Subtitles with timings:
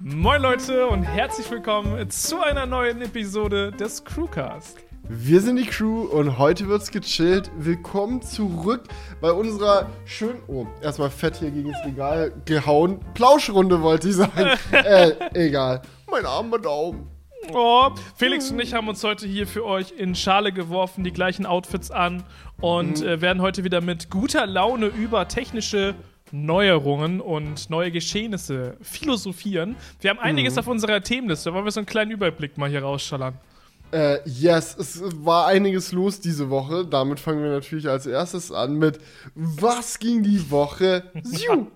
[0.00, 4.78] Moin Leute und herzlich willkommen zu einer neuen Episode des Crewcast.
[5.08, 7.50] Wir sind die Crew und heute wird's gechillt.
[7.56, 8.84] Willkommen zurück
[9.20, 13.00] bei unserer schönen, oh, erstmal fett hier gegen das Regal gehauen.
[13.14, 14.56] Plauschrunde wollte ich sagen.
[14.70, 15.82] äh, egal.
[16.08, 17.10] Mein armer Daumen.
[17.52, 21.44] Oh, Felix und ich haben uns heute hier für euch in Schale geworfen, die gleichen
[21.44, 22.22] Outfits an
[22.60, 25.96] und äh, werden heute wieder mit guter Laune über technische
[26.32, 29.76] Neuerungen und neue Geschehnisse philosophieren.
[30.00, 31.52] Wir haben einiges auf unserer Themenliste.
[31.54, 33.34] Wollen wir so einen kleinen Überblick mal hier rausschallern?
[33.90, 36.84] Äh, yes, es war einiges los diese Woche.
[36.84, 38.98] Damit fangen wir natürlich als erstes an mit
[39.34, 41.04] Was ging die Woche?
[41.22, 41.66] Siu.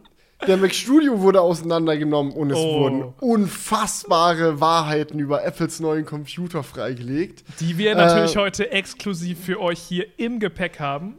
[0.47, 2.81] Der Mac Studio wurde auseinandergenommen und es Oh.
[2.81, 7.45] wurden unfassbare Wahrheiten über Apples neuen Computer freigelegt.
[7.61, 11.15] Die wir natürlich heute exklusiv für euch hier im Gepäck haben.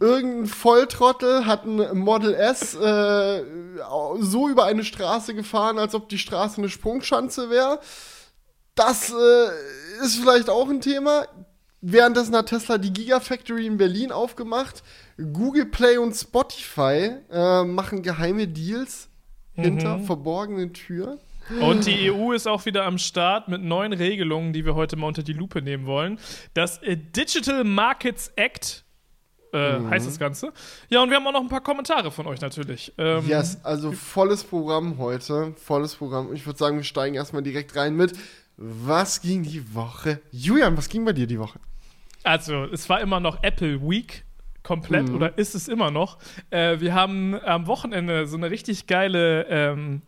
[0.00, 3.42] Irgendein Volltrottel hat ein Model S äh,
[4.20, 7.80] so über eine Straße gefahren, als ob die Straße eine Sprungschanze wäre.
[8.74, 11.26] Das äh, ist vielleicht auch ein Thema.
[11.80, 14.82] Währenddessen hat Tesla die Gigafactory in Berlin aufgemacht.
[15.32, 19.08] Google Play und Spotify äh, machen geheime Deals
[19.54, 21.18] hinter verborgenen Türen.
[21.60, 25.08] Und die EU ist auch wieder am Start mit neuen Regelungen, die wir heute mal
[25.08, 26.18] unter die Lupe nehmen wollen.
[26.54, 28.81] Das äh, Digital Markets Act
[29.52, 30.52] äh, heißt das Ganze.
[30.88, 32.92] Ja, und wir haben auch noch ein paar Kommentare von euch natürlich.
[32.98, 35.54] Ähm, Yes, also volles Programm heute.
[35.56, 36.32] Volles Programm.
[36.32, 38.12] Ich würde sagen, wir steigen erstmal direkt rein mit
[38.56, 40.20] Was ging die Woche?
[40.30, 41.58] Julian, was ging bei dir die Woche?
[42.24, 44.24] Also, es war immer noch Apple Week
[44.62, 46.18] komplett oder ist es immer noch.
[46.50, 50.02] Äh, wir haben am Wochenende so eine richtig geile, ähm,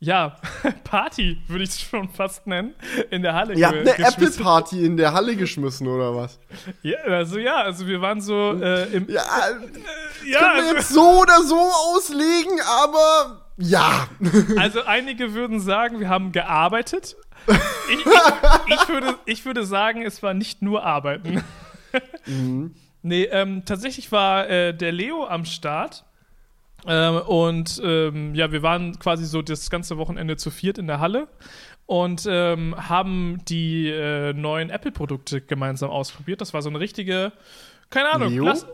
[0.00, 0.36] ja,
[0.84, 2.74] Party, würde ich es schon fast nennen,
[3.10, 4.42] in der Halle Ihr habt eine Apple geschmissen.
[4.42, 6.40] Party in der Halle geschmissen oder was?
[6.82, 9.08] Ja, also ja, also wir waren so äh, im.
[9.10, 9.22] Ja,
[10.24, 11.58] Ja, können wir also, jetzt so oder so
[11.94, 14.08] auslegen, aber ja.
[14.56, 17.16] also einige würden sagen, wir haben gearbeitet.
[17.92, 21.42] Ich, ich, ich, würde, ich würde sagen, es war nicht nur Arbeiten.
[23.02, 26.04] Nee, ähm, tatsächlich war äh, der Leo am Start.
[26.86, 31.00] Ähm, und ähm, ja, wir waren quasi so das ganze Wochenende zu viert in der
[31.00, 31.28] Halle
[31.86, 36.40] und ähm, haben die äh, neuen Apple-Produkte gemeinsam ausprobiert.
[36.40, 37.32] Das war so eine richtige,
[37.90, 38.44] keine Ahnung, Leo?
[38.44, 38.66] Klasse-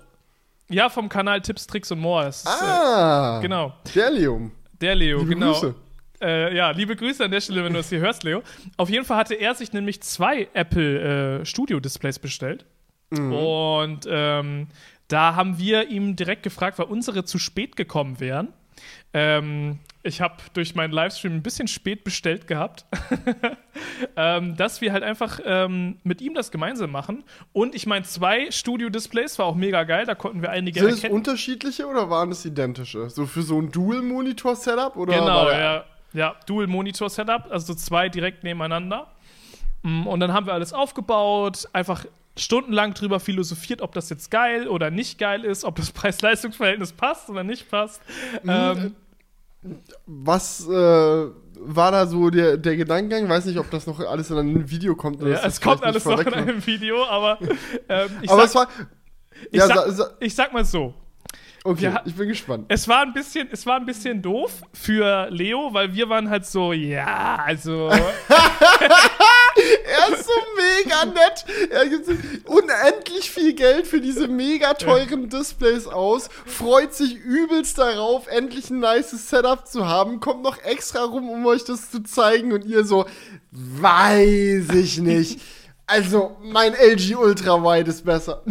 [0.69, 2.27] ja, vom Kanal Tipps, Tricks und More.
[2.29, 4.51] Ist, Ah, äh, genau, der Leum.
[4.81, 5.53] der Leo, Liebe genau.
[5.53, 5.75] Grüße.
[6.21, 8.43] Äh, ja, liebe Grüße an der Stelle, wenn du es hier hörst, Leo.
[8.77, 12.65] Auf jeden Fall hatte er sich nämlich zwei Apple äh, Studio-Displays bestellt.
[13.11, 14.67] Und ähm,
[15.09, 18.53] da haben wir ihm direkt gefragt, weil unsere zu spät gekommen wären.
[19.13, 22.85] Ähm, ich habe durch meinen Livestream ein bisschen spät bestellt gehabt,
[24.17, 27.25] ähm, dass wir halt einfach ähm, mit ihm das gemeinsam machen.
[27.53, 30.95] Und ich meine, zwei Studio-Displays war auch mega geil, da konnten wir einige Sind es
[30.97, 31.15] erkennen.
[31.15, 33.09] unterschiedliche oder waren es identische?
[33.11, 34.97] So für so ein Dual-Monitor-Setup?
[34.97, 35.85] oder Genau, ja.
[36.13, 39.11] Ja, Dual-Monitor-Setup, also so zwei direkt nebeneinander.
[39.83, 44.69] Mm, Und dann haben wir alles aufgebaut, einfach stundenlang drüber philosophiert, ob das jetzt geil
[44.69, 48.03] oder nicht geil ist, ob das Preis-Leistungs-Verhältnis passt oder nicht passt.
[48.43, 48.51] Mhm.
[48.51, 48.95] Ähm,
[50.07, 53.25] Was äh, war da so der, der Gedankengang?
[53.25, 55.21] Ich weiß nicht, ob das noch alles in einem Video kommt.
[55.23, 57.39] oder ja, es kommt alles noch in einem Video, aber
[57.89, 58.69] ähm, ich, Aber sag, es war.
[59.51, 60.95] ich, Ja, sag, sa, sa, ich sag mal so,
[61.65, 62.67] okay, wir ich bin gespannt.
[62.69, 66.45] es war ein bisschen, es war ein bisschen doof für Leo, weil wir waren halt
[66.47, 67.91] so, ja, also
[69.57, 71.45] Er ist so mega nett.
[71.71, 72.09] Er gibt
[72.47, 78.81] unendlich viel Geld für diese mega teuren Displays aus, freut sich übelst darauf, endlich ein
[78.81, 82.85] nices Setup zu haben, kommt noch extra rum, um euch das zu zeigen und ihr
[82.85, 83.07] so,
[83.51, 85.41] weiß ich nicht.
[85.87, 88.43] Also, mein LG Ultrawide ist besser.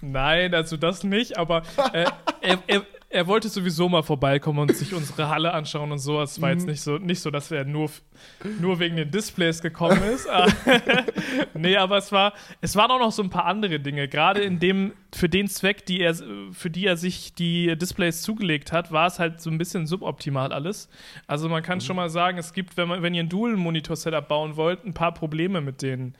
[0.00, 2.06] Nein, also das nicht, aber äh,
[2.40, 6.20] er, er, er wollte sowieso mal vorbeikommen und sich unsere Halle anschauen und so.
[6.20, 6.54] Es war Mhm.
[6.58, 7.90] jetzt nicht so, nicht so, dass er nur,
[8.60, 10.28] nur wegen den Displays gekommen ist.
[10.28, 10.46] Ah,
[11.54, 14.08] nee, aber es war, es waren auch noch so ein paar andere Dinge.
[14.08, 16.14] Gerade in dem, für den Zweck, die er,
[16.52, 20.52] für die er sich die Displays zugelegt hat, war es halt so ein bisschen suboptimal
[20.52, 20.88] alles.
[21.26, 21.66] Also man Mhm.
[21.66, 24.92] kann schon mal sagen, es gibt, wenn man, wenn ihr ein Dual-Monitor-Setup bauen wollt, ein
[24.94, 26.14] paar Probleme mit den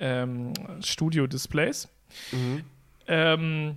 [0.00, 1.88] ähm, Studio-Displays.
[3.06, 3.76] Ähm,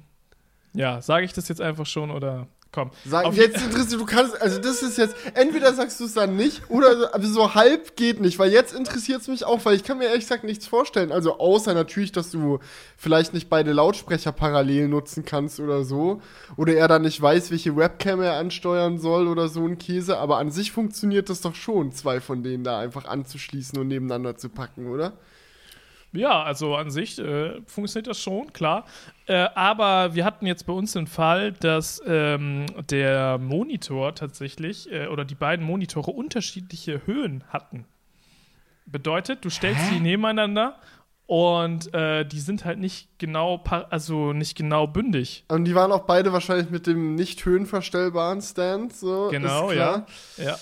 [0.73, 2.91] ja, sage ich das jetzt einfach schon oder komm.
[3.05, 6.35] Sag, Auf- jetzt interessiert, du kannst, also das ist jetzt, entweder sagst du es dann
[6.35, 9.99] nicht oder so halb geht nicht, weil jetzt interessiert es mich auch, weil ich kann
[9.99, 11.11] mir ehrlich gesagt nichts vorstellen.
[11.11, 12.59] Also außer natürlich, dass du
[12.97, 16.21] vielleicht nicht beide Lautsprecher parallel nutzen kannst oder so.
[16.57, 20.17] Oder er dann nicht weiß, welche Webcam er ansteuern soll oder so ein Käse.
[20.17, 24.35] Aber an sich funktioniert das doch schon, zwei von denen da einfach anzuschließen und nebeneinander
[24.35, 25.13] zu packen, oder?
[26.13, 28.85] Ja, also an sich äh, funktioniert das schon, klar.
[29.25, 35.07] Äh, aber wir hatten jetzt bei uns den Fall, dass ähm, der Monitor tatsächlich äh,
[35.07, 37.85] oder die beiden Monitore unterschiedliche Höhen hatten.
[38.85, 39.95] Bedeutet, du stellst Hä?
[39.95, 40.75] die nebeneinander
[41.25, 45.45] und äh, die sind halt nicht genau, also nicht genau bündig.
[45.47, 48.93] Und die waren auch beide wahrscheinlich mit dem nicht höhenverstellbaren Stand.
[48.93, 50.05] So, Genau, ja.
[50.37, 50.57] Ja.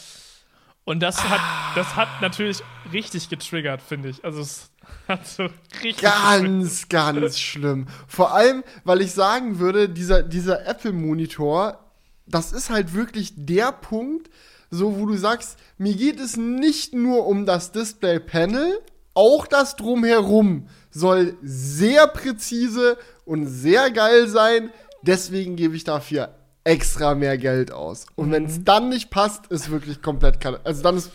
[0.83, 1.42] Und das hat,
[1.75, 2.62] das hat natürlich
[2.92, 4.24] richtig getriggert, finde ich.
[4.24, 4.70] Also es
[5.08, 5.48] hat so
[5.84, 5.98] richtig.
[6.02, 7.88] Ganz, ganz schlimm.
[8.08, 11.80] Vor allem, weil ich sagen würde, dieser, dieser Apple-Monitor,
[12.28, 14.30] das ist halt wirklich der Punkt,
[14.70, 18.80] so wo du sagst, mir geht es nicht nur um das Display-Panel,
[19.14, 24.72] auch das drumherum soll sehr präzise und sehr geil sein.
[25.02, 28.06] Deswegen gebe ich dafür extra mehr Geld aus.
[28.16, 30.38] Und wenn es dann nicht passt, ist wirklich komplett.
[30.64, 31.12] Also dann ist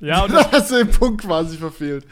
[0.00, 2.04] Ja, und dann hast du den Punkt quasi verfehlt.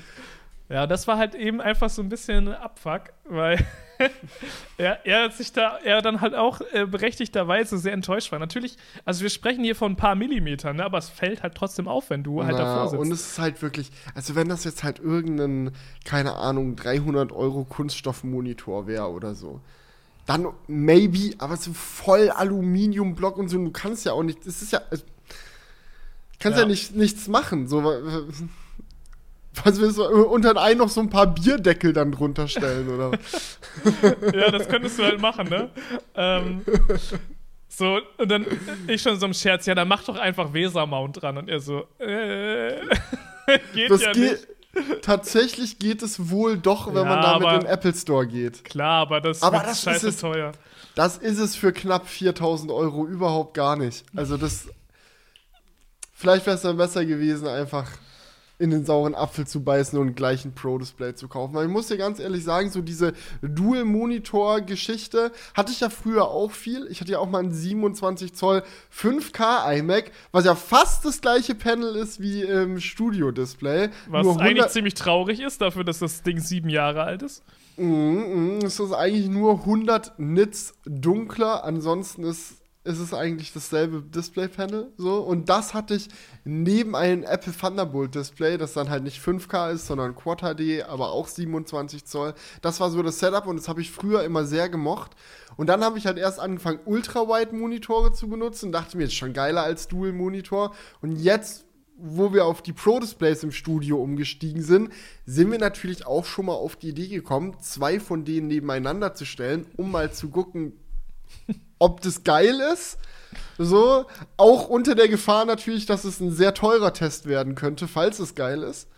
[0.70, 3.58] Ja, das war halt eben einfach so ein bisschen Abfuck, weil
[4.78, 8.38] er, er sich da, er dann halt auch äh, berechtigterweise sehr enttäuscht war.
[8.38, 11.86] Natürlich, also wir sprechen hier von ein paar Millimetern, ne, aber es fällt halt trotzdem
[11.86, 13.00] auf, wenn du halt Na, davor sitzt.
[13.02, 15.72] Und es ist halt wirklich, also wenn das jetzt halt irgendein,
[16.06, 19.60] keine Ahnung, 300 Euro Kunststoffmonitor wäre oder so,
[20.24, 24.72] dann maybe, aber so voll Aluminiumblock und so, du kannst ja auch nicht, das ist
[24.72, 25.04] ja, es-
[26.38, 26.68] kannst ja, Ja.
[26.70, 27.82] nicht, nichts machen, so,
[29.62, 33.12] was willst du, unter den einen noch so ein paar Bierdeckel dann drunter stellen, oder?
[34.34, 35.70] ja, das könntest du halt machen, ne?
[36.14, 36.62] ähm,
[37.68, 38.46] so, und dann
[38.86, 41.38] ich schon so im Scherz, ja, dann mach doch einfach Weser-Mount dran.
[41.38, 42.76] Und er so, äh,
[43.74, 45.02] geht Das ja geht, nicht.
[45.02, 48.64] tatsächlich geht es wohl doch, wenn Ja, man damit aber- in den Apple Store geht.
[48.64, 50.52] Klar, aber das Aber das ist scheiße teuer.
[50.94, 54.04] Das ist es für knapp 4000 Euro überhaupt gar nicht.
[54.14, 54.68] Also das.
[56.12, 57.90] Vielleicht wäre es dann besser gewesen, einfach
[58.64, 61.54] in den sauren Apfel zu beißen und gleich ein Pro-Display zu kaufen.
[61.54, 63.12] Weil ich muss dir ganz ehrlich sagen, so diese
[63.42, 66.86] Dual-Monitor-Geschichte hatte ich ja früher auch viel.
[66.90, 71.54] Ich hatte ja auch mal einen 27 Zoll 5K iMac, was ja fast das gleiche
[71.54, 73.90] Panel ist wie im Studio-Display.
[74.08, 77.42] Was Nur eigentlich 100 ziemlich traurig ist, dafür, dass das Ding sieben Jahre alt ist.
[77.76, 78.58] Mhm, mhm.
[78.64, 84.92] Es ist eigentlich nur 100 Nits dunkler, ansonsten ist, ist es eigentlich dasselbe Display-Panel.
[84.98, 85.18] So.
[85.20, 86.08] Und das hatte ich
[86.44, 91.12] neben einem Apple Thunderbolt Display, das dann halt nicht 5K ist, sondern Quad HD, aber
[91.12, 92.34] auch 27 Zoll.
[92.60, 95.12] Das war so das Setup und das habe ich früher immer sehr gemocht.
[95.56, 98.70] Und dann habe ich halt erst angefangen, Ultra-Wide-Monitore zu benutzen.
[98.70, 100.74] Dachte mir, ist schon geiler als Dual-Monitor.
[101.00, 101.64] Und jetzt
[101.96, 104.90] wo wir auf die Pro-Displays im Studio umgestiegen sind,
[105.26, 109.24] sind wir natürlich auch schon mal auf die Idee gekommen, zwei von denen nebeneinander zu
[109.24, 110.72] stellen, um mal zu gucken,
[111.78, 112.98] ob das geil ist.
[113.58, 118.18] So, auch unter der Gefahr natürlich, dass es ein sehr teurer Test werden könnte, falls
[118.18, 118.88] es geil ist.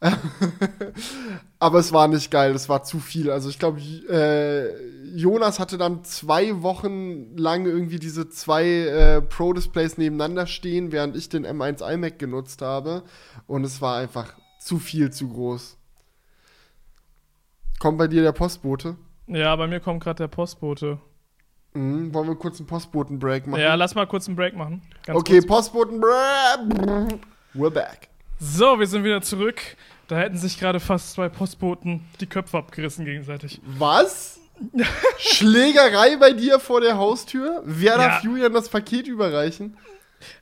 [1.58, 3.30] Aber es war nicht geil, es war zu viel.
[3.30, 9.98] Also ich glaube, äh, Jonas hatte dann zwei Wochen lang irgendwie diese zwei äh, Pro-Displays
[9.98, 13.02] nebeneinander stehen, während ich den M1 iMac genutzt habe.
[13.46, 15.76] Und es war einfach zu viel, zu groß.
[17.80, 18.96] Kommt bei dir der Postbote?
[19.26, 21.00] Ja, bei mir kommt gerade der Postbote.
[21.74, 22.12] Mhm.
[22.14, 23.60] Wollen wir kurz einen Postboten-Break machen?
[23.60, 24.82] Ja, lass mal kurz einen Break machen.
[25.04, 25.40] Ganz okay.
[25.40, 27.20] Postboten-Break.
[27.54, 28.08] We're back.
[28.40, 29.60] So, wir sind wieder zurück.
[30.06, 33.60] Da hätten sich gerade fast zwei Postboten die Köpfe abgerissen gegenseitig.
[33.78, 34.40] Was?
[35.18, 37.62] Schlägerei bei dir vor der Haustür?
[37.64, 37.98] Wer Ja.
[37.98, 39.76] darf Julian das Paket überreichen?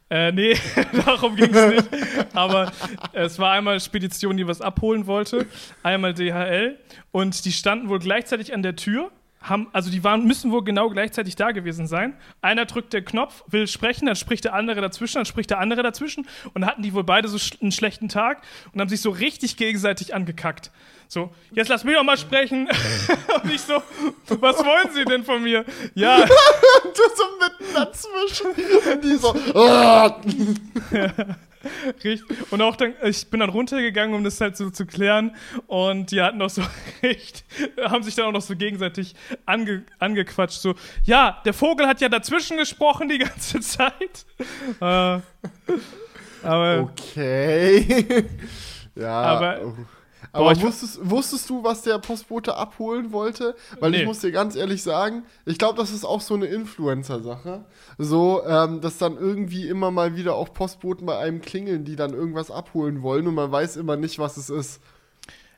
[0.08, 0.56] Äh, nee,
[1.04, 2.36] darum ging es nicht.
[2.36, 2.70] Aber
[3.12, 5.46] es war einmal Spedition, die was abholen wollte,
[5.82, 6.78] einmal DHL
[7.10, 9.10] und die standen wohl gleichzeitig an der Tür.
[9.40, 12.16] Haben, also die waren, müssen wohl genau gleichzeitig da gewesen sein.
[12.40, 15.82] Einer drückt den Knopf, will sprechen, dann spricht der andere dazwischen, dann spricht der andere
[15.82, 19.10] dazwischen und hatten die wohl beide so sch einen schlechten Tag und haben sich so
[19.10, 20.72] richtig gegenseitig angekackt.
[21.08, 22.68] So, jetzt lass mich doch mal sprechen.
[23.42, 23.82] und ich so,
[24.28, 25.64] was wollen Sie denn von mir?
[25.94, 28.92] Ja, Du so mitten dazwischen.
[28.92, 29.34] Und die so.
[29.54, 30.20] "Ah."
[32.04, 32.22] Richtig.
[32.52, 35.34] Und auch dann, ich bin dann runtergegangen, um das halt so zu klären.
[35.66, 36.62] Und die hatten auch so
[37.02, 37.44] recht,
[37.82, 39.14] haben sich dann auch noch so gegenseitig
[39.46, 40.60] ange, angequatscht.
[40.60, 44.26] So, ja, der Vogel hat ja dazwischen gesprochen die ganze Zeit.
[44.80, 45.18] Äh,
[46.44, 48.26] aber Okay.
[48.94, 49.22] ja.
[49.22, 49.60] Aber-
[50.36, 53.54] Boah, Aber ich- wusstest, wusstest du, was der Postbote abholen wollte?
[53.80, 54.00] Weil Nee.
[54.00, 57.64] ich muss dir ganz ehrlich sagen, ich glaube, das ist auch so eine Influencer-Sache.
[57.98, 62.12] So, ähm, dass dann irgendwie immer mal wieder auch Postboten bei einem klingeln, die dann
[62.12, 64.80] irgendwas abholen wollen und man weiß immer nicht, was es ist.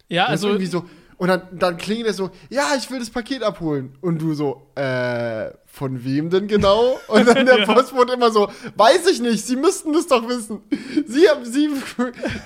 [0.08, 0.84] ja, Das ist also irgendwie so,
[1.18, 3.98] Und dann, dann klingelt er so, ja, ich will das Paket abholen.
[4.00, 6.98] Und du so, äh, von wem denn genau?
[7.06, 7.72] Und dann der Ja.
[7.72, 10.60] Postbote immer so, weiß ich nicht, Sie müssten das doch wissen.
[11.06, 11.68] Sie haben, Sie,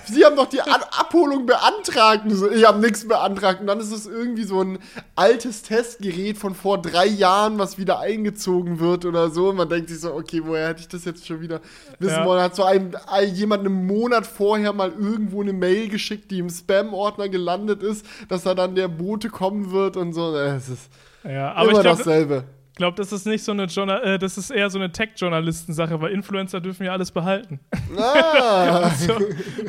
[0.05, 2.25] Sie haben doch die An Abholung beantragt.
[2.27, 3.61] Und so, ich habe nichts beantragt.
[3.63, 4.79] Und dann ist es irgendwie so ein
[5.17, 9.49] altes Testgerät von vor drei Jahren, was wieder eingezogen wird oder so.
[9.49, 11.61] Und man denkt sich so, okay, woher hätte ich das jetzt schon wieder
[11.99, 12.27] wissen Ja.
[12.27, 12.43] wollen?
[12.43, 16.51] Hat so einem, ein, jemand einen Monat vorher mal irgendwo eine Mail geschickt, die im
[16.51, 20.37] Spam-Ordner gelandet ist, dass da dann der Bote kommen wird und so.
[20.37, 20.91] Es ist
[21.25, 21.83] Ja, aber immer
[22.73, 26.01] ich glaube, das ist nicht so eine Journal äh, das ist eher so eine Tech-Journalisten-Sache,
[26.01, 27.61] weil Influencer dürfen ja alles behalten.
[27.97, 28.91] Ah.
[28.99, 29.19] so.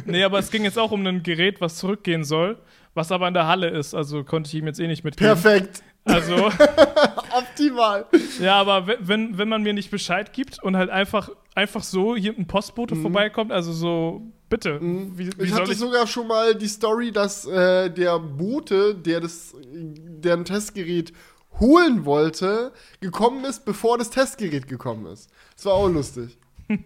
[0.05, 2.57] Nee, aber es ging jetzt auch um ein Gerät, was zurückgehen soll,
[2.93, 5.33] was aber in der Halle ist, also konnte ich ihm jetzt eh nicht mitgeben.
[5.33, 5.83] Perfekt.
[6.05, 6.36] Also,
[7.38, 8.05] Optimal.
[8.39, 12.15] ja, aber we- wenn, wenn man mir nicht Bescheid gibt und halt einfach, einfach so
[12.15, 15.31] hier ein Postbote vorbeikommt, also so, bitte, wie, wie Mhm.
[15.45, 15.77] Ich hatte ich...
[15.77, 21.13] sogar schon mal die Story, dass äh, der Bote, der das, der ein Testgerät
[21.60, 25.29] holen wollte, gekommen ist, bevor das Testgerät gekommen ist.
[25.55, 26.38] Das war auch lustig.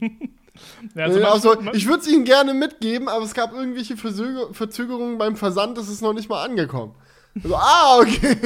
[0.95, 5.17] Ja, Also, also ich würde es Ihnen gerne mitgeben, aber es gab irgendwelche Verzöger Verzögerungen
[5.17, 6.95] beim Versand, das ist noch nicht mal angekommen.
[7.35, 8.37] Also, ah, okay.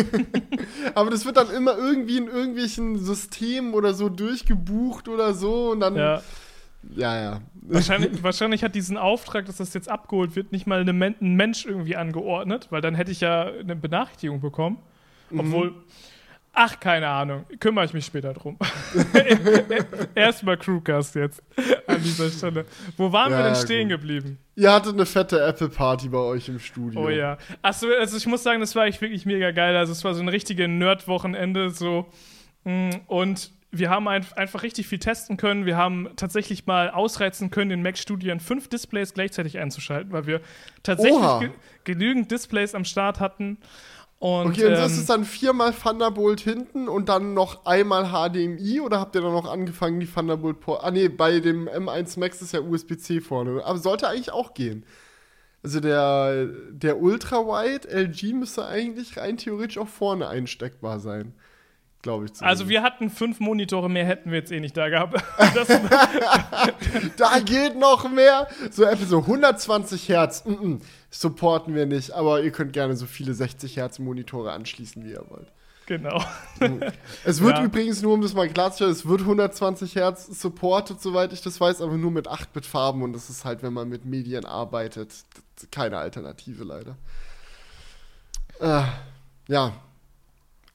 [0.95, 5.79] aber das wird dann immer irgendwie in irgendwelchen Systemen oder so durchgebucht oder so und
[5.79, 5.95] dann.
[5.95, 6.21] ja,
[6.95, 7.21] ja.
[7.21, 7.41] ja.
[7.61, 11.95] wahrscheinlich, wahrscheinlich hat diesen Auftrag, dass das jetzt abgeholt wird, nicht mal ein Mensch irgendwie
[11.95, 14.79] angeordnet, weil dann hätte ich ja eine Benachrichtigung bekommen.
[15.31, 15.39] Mhm.
[15.39, 15.73] Obwohl,
[16.53, 18.57] ach, keine Ahnung, kümmere ich mich später drum.
[20.15, 21.41] Erstmal Crewcast jetzt
[21.87, 22.65] an dieser Stelle.
[22.97, 23.99] Wo waren Ja, wir denn stehen gut.
[23.99, 24.37] geblieben?
[24.55, 27.01] Ihr hattet eine fette Apple-Party bei euch im Studio.
[27.05, 27.37] Oh ja.
[27.61, 29.75] Achso, also ich muss sagen, das war echt wirklich mega geil.
[29.75, 32.07] Also es war so ein richtiges Nerd-Wochenende so.
[32.63, 35.65] Mm, Und wir haben ein, einfach richtig viel testen können.
[35.65, 40.41] Wir haben tatsächlich mal ausreizen können, in Mac-Studien fünf Displays gleichzeitig einzuschalten, weil wir
[40.83, 41.49] tatsächlich ge
[41.85, 43.57] genügend Displays am Start hatten.
[44.21, 48.79] Und, Okay, und ähm, ist es dann viermal Thunderbolt hinten und dann noch einmal HDMI
[48.79, 50.83] oder habt ihr dann noch angefangen, die Thunderbolt Port?
[50.83, 53.65] Ah, nee, bei dem M1 Max ist ja USB-C vorne.
[53.65, 54.85] Aber sollte eigentlich auch gehen.
[55.63, 61.33] Also der, der Ultra-Wide LG müsste eigentlich rein theoretisch auch vorne einsteckbar sein.
[62.03, 62.69] Glaube ich also zumindest.
[62.69, 65.19] wir hatten fünf Monitore mehr, hätten wir jetzt eh nicht da gehabt.
[65.55, 65.67] Das,
[67.17, 68.47] Da geht noch mehr.
[68.69, 70.45] So Apple so 120 Hertz.
[70.45, 70.81] Mm -mm,
[71.11, 72.11] supporten wir nicht.
[72.13, 75.51] Aber ihr könnt gerne so viele 60 Hertz Monitore anschließen, wie ihr wollt.
[75.85, 76.23] genau.
[77.25, 77.63] Es wird Ja.
[77.65, 81.81] übrigens nur, um das mal klarzustellen, es wird 120 Hertz supported, soweit ich das weiß,
[81.81, 85.13] aber nur mit 8-Bit-Farben und das ist halt, wenn man mit Medien arbeitet,
[85.69, 86.95] keine Alternative leider.
[88.59, 88.83] Äh,
[89.47, 89.73] ja.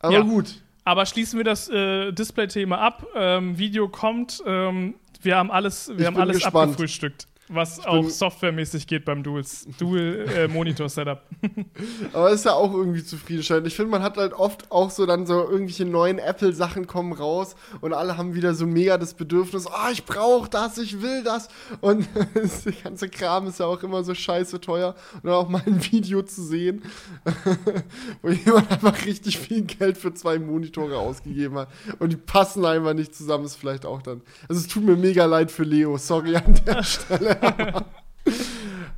[0.00, 0.21] Aber Ja.
[0.21, 0.57] gut.
[0.85, 3.07] Aber schließen wir das äh, Display-Thema ab.
[3.14, 4.43] Ähm, Video kommt.
[4.47, 6.71] Ähm, wir haben alles, wir Ich haben alles gespannt.
[6.73, 11.22] abgefrühstückt, was bin- auch softwaremäßig geht beim Duals- Dual-Monitor-Setup.
[12.12, 13.66] Aber ist ja auch irgendwie zufriedenstellend.
[13.66, 17.54] Ich finde, man hat halt oft auch so dann so irgendwelche neuen Apple-Sachen kommen raus
[17.80, 21.48] und alle haben wieder so mega das Bedürfnis, ah, ich brauche das, ich will das.
[21.80, 24.94] Und das ganze Kram ist ja auch immer so scheiße teuer.
[25.14, 26.82] Und dann auch mal ein Video zu sehen,
[28.22, 31.68] wo jemand einfach richtig viel Geld für zwei Monitore ausgegeben hat.
[31.98, 34.22] Und die passen einfach nicht zusammen, ist vielleicht auch dann.
[34.48, 37.36] Also es tut mir mega leid für Leo, sorry an der Stelle.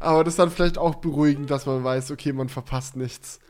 [0.00, 3.40] Aber das ist dann vielleicht auch beruhigend, dass man weiß, okay, man verpasst nichts.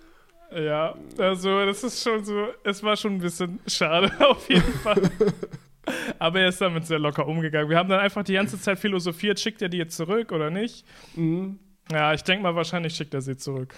[0.52, 5.02] ja, also das ist schon so, es war schon ein bisschen schade auf jeden Fall.
[6.18, 7.71] Aber er ist damit sehr locker umgegangen.
[7.71, 10.85] Wir haben dann einfach die ganze Zeit philosophiert, schickt er die jetzt zurück oder nicht?
[11.14, 11.59] Mhm.
[11.90, 13.75] Ja, ich denke mal, wahrscheinlich schickt er sie zurück.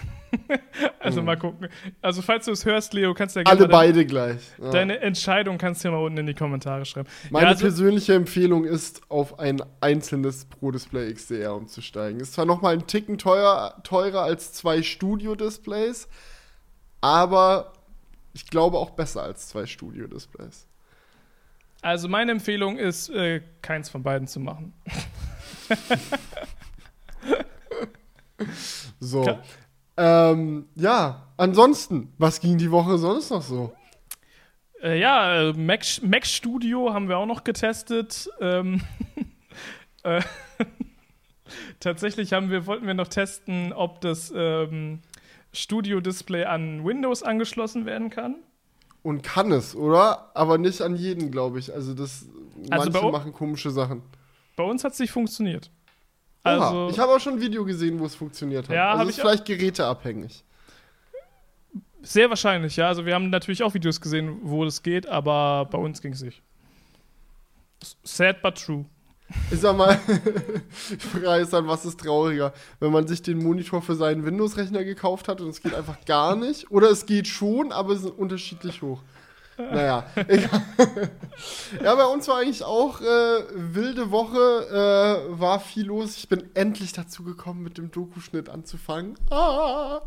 [0.98, 1.68] also mal gucken.
[2.02, 4.40] Also falls du es hörst, Leo, kannst du ja gerne Alle beide gleich.
[4.58, 4.70] Ja.
[4.70, 7.08] deine Entscheidung kannst du ja mal unten in die Kommentare schreiben.
[7.30, 12.18] Meine ja, also, persönliche Empfehlung ist, auf ein einzelnes Pro Display XDR umzusteigen.
[12.20, 16.08] Ist zwar noch mal ein Ticken teuer, teurer als zwei Studio-Displays,
[17.00, 17.74] aber
[18.32, 20.66] ich glaube auch besser als zwei Studio-Displays.
[21.80, 24.72] also meine Empfehlung ist, äh, keins von beiden zu machen.
[29.00, 29.38] So.
[29.96, 33.72] Ähm, ja, ansonsten, was ging die Woche sonst noch so?
[34.82, 38.28] Äh, ja, äh, Mac, Mac Studio haben wir auch noch getestet.
[38.40, 38.82] Ähm,
[40.02, 40.22] äh,
[41.80, 45.00] tatsächlich haben wir, wollten wir noch testen, ob das ähm,
[45.52, 48.36] Studio-Display an Windows angeschlossen werden kann.
[49.02, 50.30] Und kann es, oder?
[50.34, 51.72] Aber nicht an jeden, glaube ich.
[51.72, 52.26] Also das,
[52.70, 54.02] Also manche machen komische Sachen.
[54.56, 55.70] Bei uns hat es nicht funktioniert.
[56.44, 58.74] Oha, Also, ich habe auch schon ein Video gesehen, wo es funktioniert hat.
[58.74, 60.44] Ja, also ist ich vielleicht geräteabhängig.
[62.02, 62.88] sehr wahrscheinlich, ja.
[62.88, 66.22] Also wir haben natürlich auch Videos gesehen, wo das geht, aber bei uns ging es
[66.22, 66.42] nicht.
[68.02, 68.84] Sad but true.
[69.50, 69.96] Ich sag mal,
[70.98, 72.52] Frage ist dann, was ist trauriger?
[72.80, 76.34] Wenn man sich den Monitor für seinen Windows-Rechner gekauft hat und es geht einfach gar
[76.34, 76.70] nicht.
[76.70, 79.02] Oder es geht schon, aber es ist unterschiedlich hoch.
[79.60, 80.62] Naja, egal.
[81.82, 83.04] ja, bei uns war eigentlich auch äh,
[83.54, 84.38] wilde Woche,
[85.28, 86.16] äh, war viel los.
[86.16, 89.16] Ich bin endlich dazu gekommen, mit dem Dokuschnitt anzufangen.
[89.30, 90.00] Ah,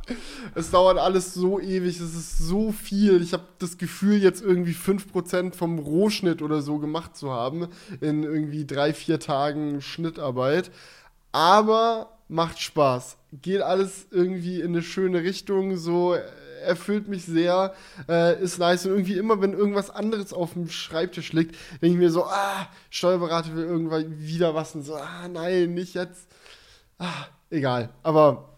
[0.55, 3.21] es dauert alles so ewig, es ist so viel.
[3.21, 7.67] Ich habe das Gefühl, jetzt irgendwie 5% vom Rohschnitt oder so gemacht zu haben,
[8.01, 10.71] in irgendwie drei, vier Tagen Schnittarbeit.
[11.31, 13.17] Aber macht Spaß.
[13.41, 16.15] Geht alles irgendwie in eine schöne Richtung, so
[16.63, 17.73] erfüllt mich sehr,
[18.09, 18.85] äh, ist nice.
[18.85, 22.67] Und irgendwie immer, wenn irgendwas anderes auf dem Schreibtisch liegt, denke ich mir so, ah,
[22.89, 26.27] Steuerberater will irgendwann wieder was und so, ah, nein, nicht jetzt.
[26.97, 27.89] Ah, egal.
[28.03, 28.52] Aber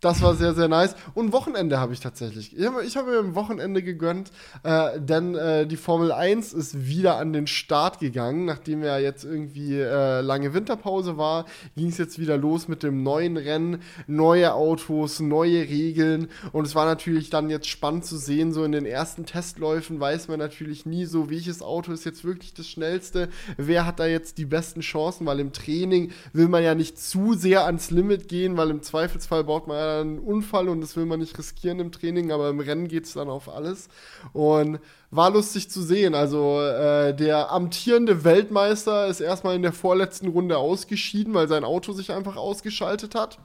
[0.00, 0.94] das war sehr, sehr nice.
[1.14, 2.56] Und Wochenende habe ich tatsächlich.
[2.56, 4.30] Ich habe hab mir ein Wochenende gegönnt,
[4.62, 8.44] äh, denn äh, die Formel 1 ist wieder an den Start gegangen.
[8.44, 13.02] Nachdem ja jetzt irgendwie äh, lange Winterpause war, ging es jetzt wieder los mit dem
[13.02, 13.82] neuen Rennen.
[14.06, 16.28] Neue Autos, neue Regeln.
[16.52, 20.28] Und es war natürlich dann jetzt spannend zu sehen, so in den ersten Testläufen weiß
[20.28, 23.28] man natürlich nie so, welches Auto ist jetzt wirklich das schnellste.
[23.56, 27.34] Wer hat da jetzt die besten Chancen, weil im Training will man ja nicht zu
[27.34, 31.06] sehr ans Limit gehen, weil im Zweifelsfall baut man ja einen Unfall und das will
[31.06, 33.88] man nicht riskieren im Training, aber im Rennen geht es dann auf alles.
[34.32, 34.78] Und
[35.10, 36.14] war lustig zu sehen.
[36.14, 41.92] Also äh, der amtierende Weltmeister ist erstmal in der vorletzten Runde ausgeschieden, weil sein Auto
[41.92, 43.38] sich einfach ausgeschaltet hat.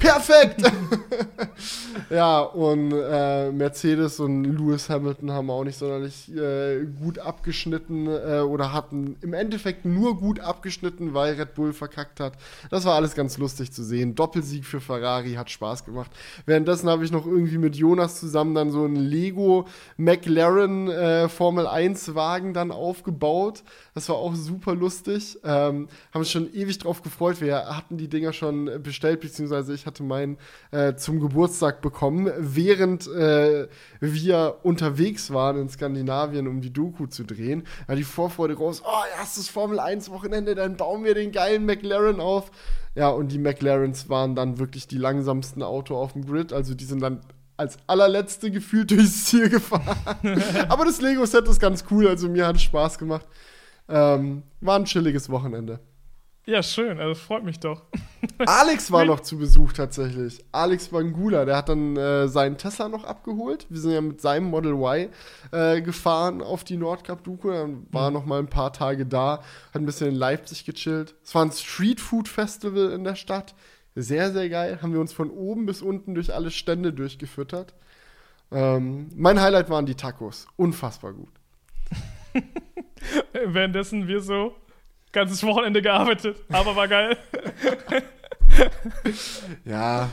[0.00, 0.62] Perfekt!
[2.10, 8.40] ja, und äh, Mercedes und Lewis Hamilton haben auch nicht sonderlich äh, gut abgeschnitten äh,
[8.40, 12.32] oder hatten im Endeffekt nur gut abgeschnitten, weil Red Bull verkackt hat.
[12.70, 14.14] Das war alles ganz lustig zu sehen.
[14.14, 16.10] Doppelsieg für Ferrari hat Spaß gemacht.
[16.46, 19.66] Währenddessen habe ich noch irgendwie mit Jonas zusammen dann so einen Lego
[19.98, 23.62] McLaren äh, Formel 1 Wagen dann aufgebaut.
[23.94, 25.38] Das war auch super lustig.
[25.44, 27.42] Ähm, haben uns schon ewig drauf gefreut.
[27.42, 30.38] Wir hatten die Dinger schon bestellt, beziehungsweise ich meinen
[30.70, 33.68] äh, zum Geburtstag bekommen, während äh,
[34.00, 37.64] wir unterwegs waren in Skandinavien, um die Doku zu drehen.
[37.86, 38.82] War die Vorfreude groß.
[38.84, 42.50] Oh, erstes Formel 1 Wochenende, dann bauen wir den geilen McLaren auf.
[42.94, 46.52] Ja, und die McLarens waren dann wirklich die langsamsten Auto auf dem Grid.
[46.52, 47.20] Also die sind dann
[47.56, 49.96] als allerletzte gefühlt durchs Ziel gefahren.
[50.68, 53.26] Aber das Lego-Set ist ganz cool, also mir hat es Spaß gemacht.
[53.88, 55.78] Ähm, war ein chilliges Wochenende.
[56.50, 57.84] Ja, schön, also freut mich doch.
[58.44, 60.44] Alex war noch zu Besuch tatsächlich.
[60.50, 63.66] Alex Bangula, der hat dann äh, seinen Tesla noch abgeholt.
[63.68, 65.10] Wir sind ja mit seinem Model Y
[65.52, 67.52] äh, gefahren auf die Nordkap Duke.
[67.52, 68.14] Dann war mhm.
[68.14, 71.14] noch mal ein paar Tage da, hat ein bisschen in Leipzig gechillt.
[71.22, 73.54] Es war ein Street Food Festival in der Stadt.
[73.94, 74.80] Sehr, sehr geil.
[74.82, 77.74] Haben wir uns von oben bis unten durch alle Stände durchgefüttert.
[78.50, 80.48] Ähm, mein Highlight waren die Tacos.
[80.56, 81.30] Unfassbar gut.
[83.46, 84.56] Währenddessen wir so
[85.12, 87.16] ganzes Wochenende gearbeitet, aber war geil.
[89.64, 90.08] ja.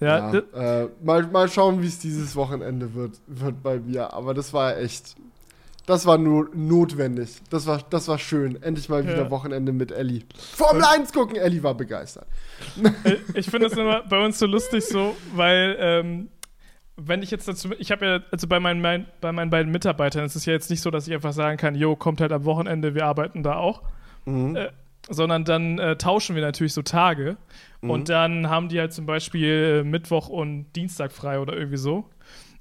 [0.00, 4.12] Ja, ja äh, mal, mal schauen, wie es dieses Wochenende wird, wird bei mir.
[4.14, 5.14] Aber das war echt,
[5.86, 7.42] das war nur notwendig.
[7.50, 8.62] Das war, das war schön.
[8.62, 9.30] Endlich mal wieder ja.
[9.30, 10.22] Wochenende mit Ellie.
[10.54, 12.26] Formel 1 gucken, Ellie war begeistert.
[13.34, 16.28] Ich finde es immer bei uns so lustig so, weil ähm,
[16.96, 20.24] wenn ich jetzt dazu, ich habe ja, also bei meinen, mein, bei meinen beiden Mitarbeitern
[20.24, 22.44] ist es ja jetzt nicht so, dass ich einfach sagen kann, jo, kommt halt am
[22.44, 23.82] Wochenende, wir arbeiten da auch.
[24.24, 24.56] Mhm.
[24.56, 24.68] Äh,
[25.08, 27.36] sondern dann äh, tauschen wir natürlich so Tage.
[27.80, 27.90] Mhm.
[27.90, 32.08] Und dann haben die halt zum Beispiel äh, Mittwoch und Dienstag frei oder irgendwie so.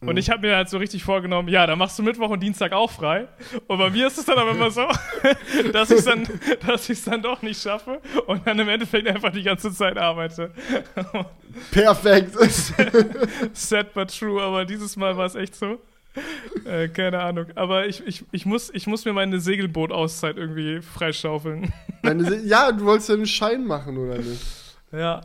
[0.01, 0.17] Und mhm.
[0.17, 2.89] ich habe mir halt so richtig vorgenommen, ja, dann machst du Mittwoch und Dienstag auch
[2.89, 3.27] frei.
[3.67, 4.87] Und bei mir ist es dann aber immer so,
[5.73, 6.25] dass ich es dann,
[7.05, 10.51] dann doch nicht schaffe und dann im Endeffekt einfach die ganze Zeit arbeite.
[11.71, 12.33] Perfekt.
[13.53, 15.79] Sad but true, aber dieses Mal war es echt so.
[16.65, 17.47] Äh, keine Ahnung.
[17.55, 21.73] Aber ich, ich, ich, muss, ich muss mir meine Segelboot-Auszeit irgendwie freischaufeln.
[22.45, 24.41] ja, du wolltest ja einen Schein machen, oder nicht?
[24.91, 25.21] Ja.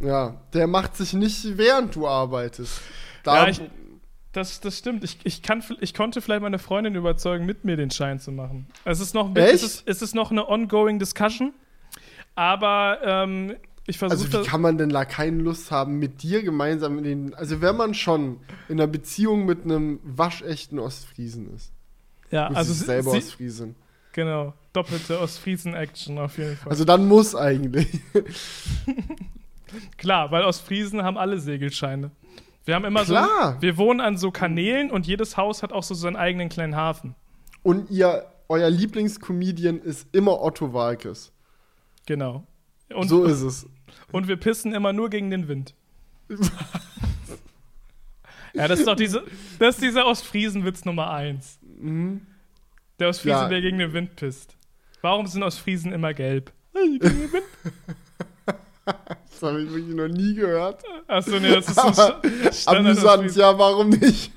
[0.00, 2.80] Ja, der macht sich nicht, während du arbeitest.
[3.24, 3.60] Da ja, ich,
[4.32, 5.04] das, das stimmt.
[5.04, 8.68] Ich, ich, kann, ich konnte vielleicht meine Freundin überzeugen, mit mir den Schein zu machen.
[8.84, 9.54] Es ist noch, Echt?
[9.54, 11.52] Es ist, es ist noch eine ongoing Discussion.
[12.34, 13.56] Aber ähm,
[13.88, 14.24] ich versuche.
[14.24, 17.34] Also, wie kann man denn da keine Lust haben, mit dir gemeinsam in den.
[17.34, 21.72] Also, wenn man schon in einer Beziehung mit einem waschechten Ostfriesen ist.
[22.30, 22.72] Ja, also.
[22.72, 23.74] Sie selber sie, Ostfriesen.
[24.12, 24.52] Genau.
[24.74, 26.70] Doppelte Ostfriesen-Action auf jeden Fall.
[26.70, 27.88] Also, dann muss eigentlich.
[29.96, 32.10] Klar, weil Ostfriesen haben alle Segelscheine.
[32.66, 33.54] Wir haben immer Klar.
[33.54, 33.62] so.
[33.62, 37.14] Wir wohnen an so Kanälen und jedes Haus hat auch so seinen eigenen kleinen Hafen.
[37.62, 41.32] Und ihr, euer Lieblingscomedian ist immer Otto Walkes.
[42.04, 42.46] Genau.
[42.94, 43.66] Und, so ist es.
[44.12, 45.74] Und wir pissen immer nur gegen den Wind.
[48.54, 49.22] ja, das ist doch diese,
[49.58, 51.58] das ist dieser Ostfriesen-Witz Nummer eins.
[51.62, 52.22] Mhm.
[52.98, 53.48] Der Ostfriesen, ja.
[53.48, 54.56] der gegen den Wind pisst.
[55.02, 56.52] Warum sind Ostfriesen immer gelb?
[59.40, 60.82] Das habe ich wirklich noch nie gehört.
[61.06, 64.32] Achso, nee, das ist so Standard Amüsant, ja, warum nicht?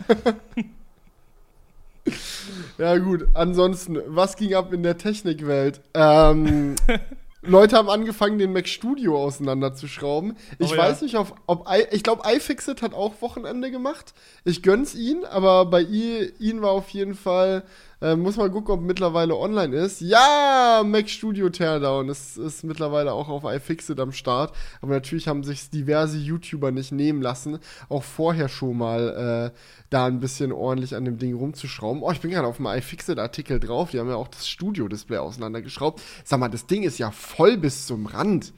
[2.77, 3.25] ja, gut.
[3.33, 5.81] Ansonsten, was ging ab in der Technikwelt?
[5.95, 6.75] Ähm,
[7.43, 10.37] Leute haben angefangen, den Mac Studio auseinanderzuschrauben.
[10.59, 10.81] Ich Oh ja.
[10.83, 14.13] weiß nicht, ob, ob I, ich glaube, iFixit hat auch Wochenende gemacht.
[14.45, 17.63] Ich gönn's ihn, aber bei i- ihn war auf jeden Fall,
[18.01, 20.01] äh, muss mal gucken, ob mittlerweile online ist.
[20.01, 24.55] Ja, Mac Studio Teardown ist, ist mittlerweile auch auf iFixit am Start.
[24.81, 27.59] Aber natürlich haben sich diverse YouTuber nicht nehmen lassen,
[27.89, 29.57] auch vorher schon mal äh,
[29.89, 32.01] da ein bisschen ordentlich an dem Ding rumzuschrauben.
[32.01, 33.91] Oh, ich bin gerade auf dem iFixit-Artikel drauf.
[33.91, 36.01] Die haben ja auch das Studio-Display auseinandergeschraubt.
[36.23, 38.53] Sag mal, das Ding ist ja voll bis zum Rand.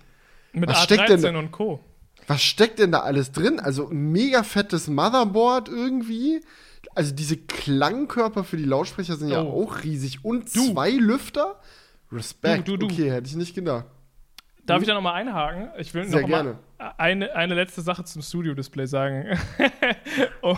[0.54, 1.80] Mit Was steckt denn A13 und Co.
[2.28, 3.60] Was steckt denn da alles drin?
[3.60, 6.42] Also ein mega fettes Motherboard irgendwie.
[6.96, 9.64] Also diese Klangkörper für die Lautsprecher sind ja Oh.
[9.64, 10.24] auch riesig.
[10.24, 10.72] Und Du.
[10.74, 11.60] zwei Lüfter?
[12.12, 12.68] Respekt.
[12.68, 12.86] Du, du.
[12.86, 13.86] Okay, hätte ich nicht gedacht.
[14.66, 15.70] Darf ich da nochmal einhaken?
[15.78, 16.58] Ich will Sehr noch gerne.
[16.78, 19.38] mal eine, eine letzte Sache zum Studio-Display sagen.
[20.42, 20.56] oh,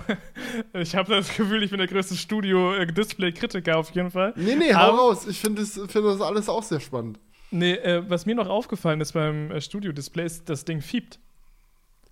[0.74, 4.34] ich habe das Gefühl, ich bin der größte Studio-Display-Kritiker auf jeden Fall.
[4.36, 5.26] Nee, nee, hau Aber- raus.
[5.28, 7.20] Ich finde das, find das alles auch sehr spannend.
[7.52, 11.20] Nee, äh, was mir noch aufgefallen ist beim äh, Studio-Display, ist, das Ding fiebt.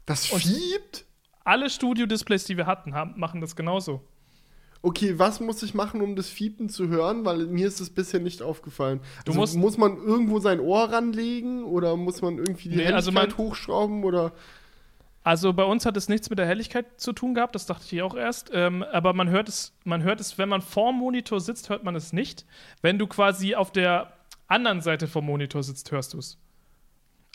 [0.06, 1.06] Das Und- fiebt?
[1.44, 4.02] Alle Studio-Displays, die wir hatten, haben, machen das genauso.
[4.86, 7.24] Okay, was muss ich machen, um das Fiepen zu hören?
[7.24, 9.00] Weil mir ist das bisher nicht aufgefallen.
[9.24, 12.88] Du also, musst- muss man irgendwo sein Ohr ranlegen oder muss man irgendwie die Nee,
[12.92, 14.34] also Helligkeit man- hochschrauben oder
[15.24, 18.02] Also bei uns hat es nichts mit der Helligkeit zu tun gehabt, das dachte ich
[18.02, 18.50] auch erst.
[18.54, 21.96] Ähm, aber man hört es, man hört es, wenn man vorm Monitor sitzt, hört man
[21.96, 22.46] es nicht.
[22.82, 24.12] Wenn du quasi auf der
[24.48, 26.38] anderen Seite vom Monitor sitzt, hörst du es.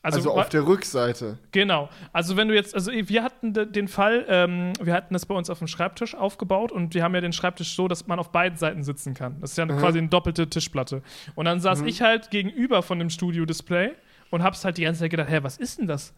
[0.03, 1.39] Also, wa- auf der Rückseite?
[1.53, 1.89] Genau.
[2.13, 5.35] Also wenn du jetzt, also wir hatten de- den Fall, ähm, wir hatten das bei
[5.35, 8.31] uns auf dem Schreibtisch aufgebaut und wir haben ja den Schreibtisch so, dass man auf
[8.31, 9.41] beiden Seiten sitzen kann.
[9.41, 9.79] Das ist ja Mhm.
[9.79, 11.03] quasi eine doppelte Tischplatte.
[11.35, 13.93] Und dann saß ich halt gegenüber von dem Studio-Display
[14.31, 16.15] und hab's halt die ganze Zeit gedacht, hä, was ist denn das?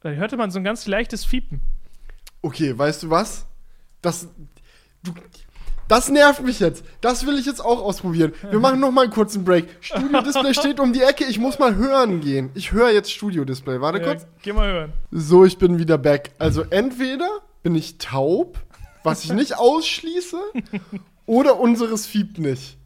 [0.00, 1.60] Da hörte man so ein ganz leichtes Fiepen.
[2.40, 3.46] Okay, weißt du was?
[4.00, 4.28] Das.
[5.02, 5.12] Du,
[5.88, 6.84] das nervt mich jetzt.
[7.00, 8.32] Das will ich jetzt auch ausprobieren.
[8.50, 9.66] Wir machen noch mal einen kurzen Break.
[9.80, 11.24] Studio-Display steht um die Ecke.
[11.24, 12.50] Ich muss mal hören gehen.
[12.54, 13.80] Ich höre jetzt Studio-Display.
[13.80, 14.26] Warte Ja, kurz.
[14.42, 14.92] geh mal hören.
[15.10, 16.32] So, ich bin wieder back.
[16.38, 17.28] Also entweder
[17.62, 18.58] bin ich taub,
[19.02, 20.36] was ich nicht ausschließe,
[21.26, 22.76] oder unseres fiebt nicht.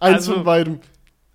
[0.00, 0.80] Eins Also- von beidem.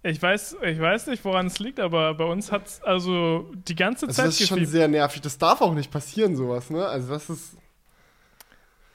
[0.03, 3.75] Ich weiß, ich weiß nicht, woran es liegt, aber bei uns hat es also die
[3.75, 4.71] ganze Also Zeit das ist schon gefiebt.
[4.71, 5.21] sehr nervig.
[5.21, 6.85] Das darf auch nicht passieren, sowas, ne?
[6.85, 7.57] Also das ist.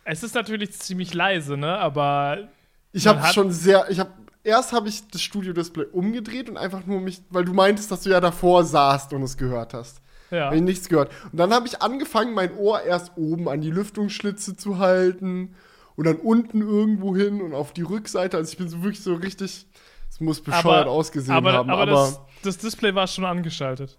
[0.04, 1.78] Es ist natürlich ziemlich leise, ne?
[1.78, 2.48] Aber
[2.92, 3.88] Ich habe schon sehr.
[3.90, 4.10] Ich habe
[4.44, 8.10] erst habe ich das Studio-Display umgedreht und einfach nur mich, weil du meintest, dass du
[8.10, 10.00] ja davor saßt und es gehört hast.
[10.30, 10.46] ja.
[10.46, 11.10] Habe ich nichts gehört.
[11.30, 15.54] Und dann habe ich angefangen, mein Ohr erst oben an die Lüftungsschlitze zu halten
[15.94, 18.36] und dann unten irgendwo hin und auf die Rückseite.
[18.36, 19.66] Also ich bin so wirklich so richtig.
[20.10, 23.98] Es muss bescheuert ausgesehen aber, haben, aber, aber, das, das Display war schon angeschaltet.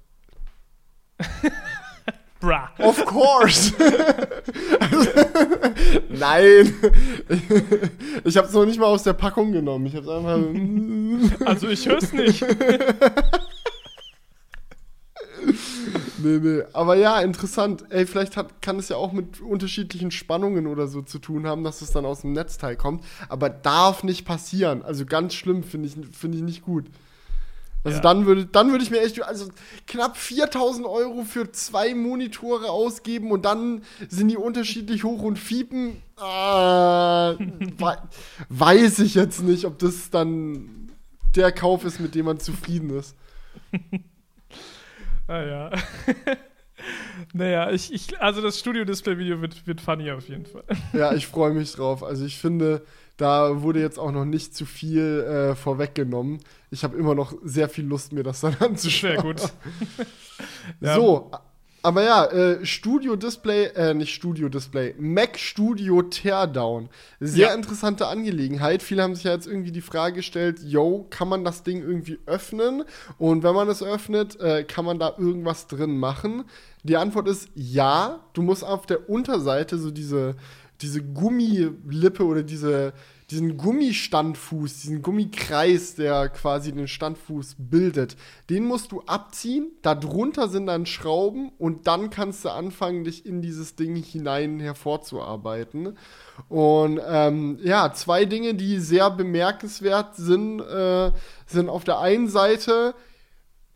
[2.44, 2.70] Bra.
[2.80, 3.72] of course.
[6.10, 6.76] Nein.
[8.26, 9.86] Ich habe es noch nicht mal aus der Packung genommen.
[9.86, 11.48] Ich habe es einfach.
[11.48, 12.46] Also ich hör's nicht.
[16.18, 16.64] Nee, nee.
[16.74, 17.86] Aber ja, interessant.
[17.90, 21.64] Ey, vielleicht hat, kann es ja auch mit unterschiedlichen Spannungen oder so zu tun haben,
[21.64, 23.06] dass es dann aus dem Netzteil kommt.
[23.30, 24.84] Aber darf nicht passieren.
[24.84, 26.88] Also ganz schlimm, finde ich, finde ich nicht gut.
[27.86, 28.02] Also Ja.
[28.02, 29.50] dann würde dann würde ich mir echt, also
[29.88, 36.02] knapp 4000 Euro für zwei Monitore ausgeben und dann sind die unterschiedlich hoch und fiepen.
[36.18, 37.36] Ah,
[37.78, 37.98] wei-
[38.50, 40.92] weiß ich jetzt nicht, ob das dann
[41.36, 43.16] der Kauf ist, mit dem man zufrieden ist.
[45.28, 45.72] Ah ja.
[47.34, 50.64] naja, ich, ich, also das Studio-Display-Video wird, wird funny auf jeden Fall.
[50.92, 52.04] Ja, ich freue mich drauf.
[52.04, 52.86] Also ich finde,
[53.18, 56.40] da wurde jetzt auch noch nicht zu viel äh, vorweggenommen.
[56.72, 59.14] Ich habe immer noch sehr viel Lust, mir das dann anzuschauen.
[59.14, 59.42] Sehr gut.
[60.82, 60.96] Ja.
[60.96, 61.32] So,
[61.86, 66.90] aber ja, äh, Studio Display, äh, nicht Studio Display, Mac Studio Teardown.
[67.20, 67.54] Sehr Ja.
[67.54, 68.82] interessante Angelegenheit.
[68.82, 72.20] Viele haben sich ja jetzt irgendwie die Frage gestellt, yo, kann man das Ding irgendwie
[72.26, 72.84] öffnen?
[73.18, 76.46] Und wenn man es öffnet, äh, kann man da irgendwas drin machen?
[76.84, 78.22] Die Antwort ist ja.
[78.34, 80.36] Du musst auf der Unterseite so diese,
[80.84, 82.94] diese Gummilippe oder diese,
[83.32, 88.16] diesen Gummistandfuß, diesen Gummikreis, der quasi den Standfuß bildet,
[88.50, 89.72] den musst du abziehen.
[89.82, 95.98] Darunter sind dann Schrauben und dann kannst du anfangen, dich in dieses Ding hinein hervorzuarbeiten.
[96.50, 101.12] Und ähm, ja, zwei Dinge, die sehr bemerkenswert sind, äh,
[101.48, 102.94] sind auf der einen Seite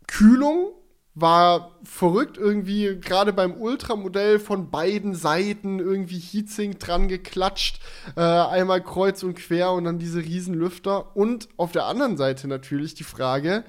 [0.06, 0.72] Kühlung,
[1.20, 7.80] war verrückt irgendwie, gerade beim Ultramodell von beiden Seiten irgendwie Heatsink dran geklatscht,
[8.16, 11.16] äh, einmal kreuz und quer und dann diese Riesenlüfter.
[11.16, 13.64] Und auf der anderen Seite natürlich die Frage,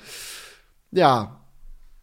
[0.91, 1.39] ja,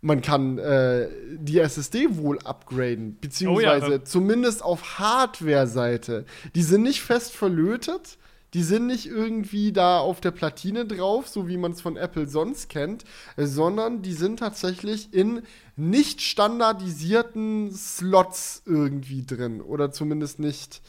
[0.00, 4.04] man kann äh, die SSD wohl upgraden, beziehungsweise oh ja.
[4.04, 6.24] zumindest auf Hardware-Seite.
[6.54, 8.18] Die sind nicht fest verlötet,
[8.54, 12.28] die sind nicht irgendwie da auf der Platine drauf, so wie man es von Apple
[12.28, 13.04] sonst kennt,
[13.36, 15.42] sondern die sind tatsächlich in
[15.76, 19.60] nicht standardisierten Slots irgendwie drin.
[19.60, 20.80] Oder zumindest nicht.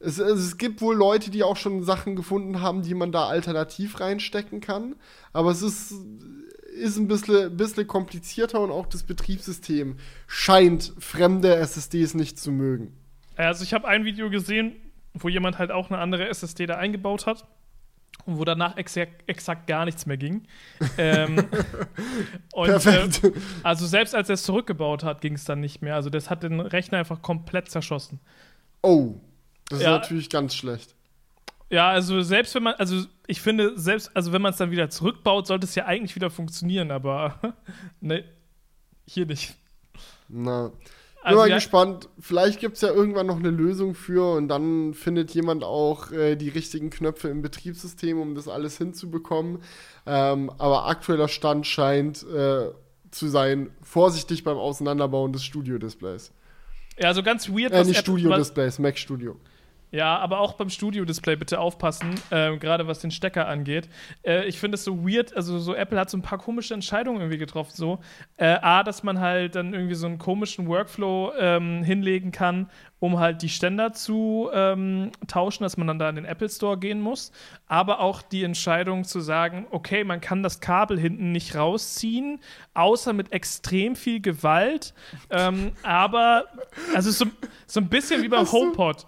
[0.00, 4.00] Es, es, gibt wohl Leute, die auch schon Sachen gefunden haben, die man da alternativ
[4.00, 4.94] reinstecken kann.
[5.32, 5.92] Aber es ist,
[6.74, 12.92] ist ein bisschen, bisschen komplizierter und auch das Betriebssystem scheint fremde SSDs nicht zu mögen.
[13.36, 14.76] Also ich habe ein Video gesehen,
[15.18, 17.46] wo jemand halt auch eine andere SSD da eingebaut hat
[18.24, 20.46] und wo danach exakt, exakt gar nichts mehr ging.
[20.98, 21.48] ähm,
[22.52, 23.24] und, Perfekt.
[23.24, 25.94] Äh, also selbst als er es zurückgebaut hat, ging es dann nicht mehr.
[25.94, 28.20] Also das hat den Rechner einfach komplett zerschossen.
[28.82, 29.14] Oh,
[29.68, 29.96] das ja.
[29.96, 30.94] ist natürlich ganz schlecht.
[31.70, 34.88] Ja, also selbst wenn man, also ich finde, selbst, also wenn man es dann wieder
[34.88, 37.38] zurückbaut, sollte es ja eigentlich wieder funktionieren, aber
[38.00, 38.24] ne,
[39.06, 39.54] hier nicht.
[40.28, 40.72] Na,
[41.28, 42.08] also, bin mal gespannt.
[42.18, 46.36] Vielleicht gibt es ja irgendwann noch eine Lösung für und dann findet jemand auch äh,
[46.36, 49.62] die richtigen Knöpfe im Betriebssystem, um das alles hinzubekommen.
[50.06, 52.70] Ähm, aber aktueller Stand scheint äh,
[53.10, 56.32] zu sein, vorsichtig beim Auseinanderbauen des Studio-Displays.
[56.98, 57.72] Ja, also ganz weird.
[57.72, 59.36] Äh, nicht Studio-Displays, Mac Studio.
[59.90, 63.88] Ja, aber auch beim Studio-Display bitte aufpassen, äh, gerade was den Stecker angeht.
[64.22, 67.20] Äh, ich finde es so weird, also so Apple hat so ein paar komische Entscheidungen
[67.20, 67.72] irgendwie getroffen.
[67.74, 67.98] So,
[68.36, 72.68] äh, A, dass man halt dann irgendwie so einen komischen Workflow ähm, hinlegen kann,
[73.00, 76.78] um halt die Ständer zu ähm, tauschen, dass man dann da in den Apple Store
[76.78, 77.32] gehen muss.
[77.66, 82.40] Aber auch die Entscheidung zu sagen, okay, man kann das Kabel hinten nicht rausziehen,
[82.74, 84.94] außer mit extrem viel Gewalt.
[85.30, 86.46] Ähm, aber,
[86.94, 87.26] also so,
[87.66, 89.06] so ein bisschen wie beim HomePod.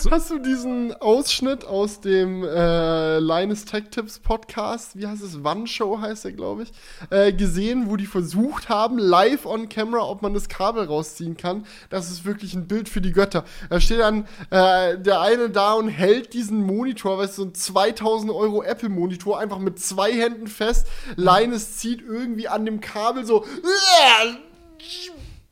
[0.00, 0.10] So.
[0.10, 5.68] Hast du diesen Ausschnitt aus dem äh, Linus Tech Tips Podcast, wie heißt es, One
[5.68, 6.72] Show heißt er, glaube ich,
[7.10, 11.64] äh, gesehen, wo die versucht haben, live on camera, ob man das Kabel rausziehen kann?
[11.90, 13.27] Das ist wirklich ein Bild für die Götter.
[13.34, 17.54] Da steht dann äh, der eine da und hält diesen Monitor, weißt du, so ein
[17.54, 20.86] 2000 Euro Apple Monitor, einfach mit zwei Händen fest.
[21.16, 23.44] Linus zieht irgendwie an dem Kabel so,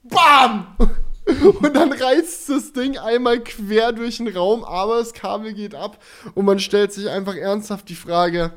[0.03, 0.77] BAM!
[1.27, 5.99] Und dann reißt das Ding einmal quer durch den Raum, aber das Kabel geht ab
[6.37, 8.53] und man stellt sich einfach ernsthaft die Frage,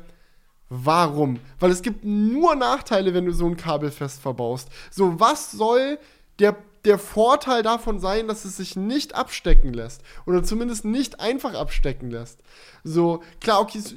[0.68, 1.40] warum?
[1.58, 4.68] Weil es gibt nur Nachteile, wenn du so ein Kabel fest verbaust.
[4.92, 5.98] So, was soll
[6.38, 10.02] der, der Vorteil davon sein, dass es sich nicht abstecken lässt?
[10.26, 12.40] Oder zumindest nicht einfach abstecken lässt?
[12.84, 13.94] So, klar, okay, es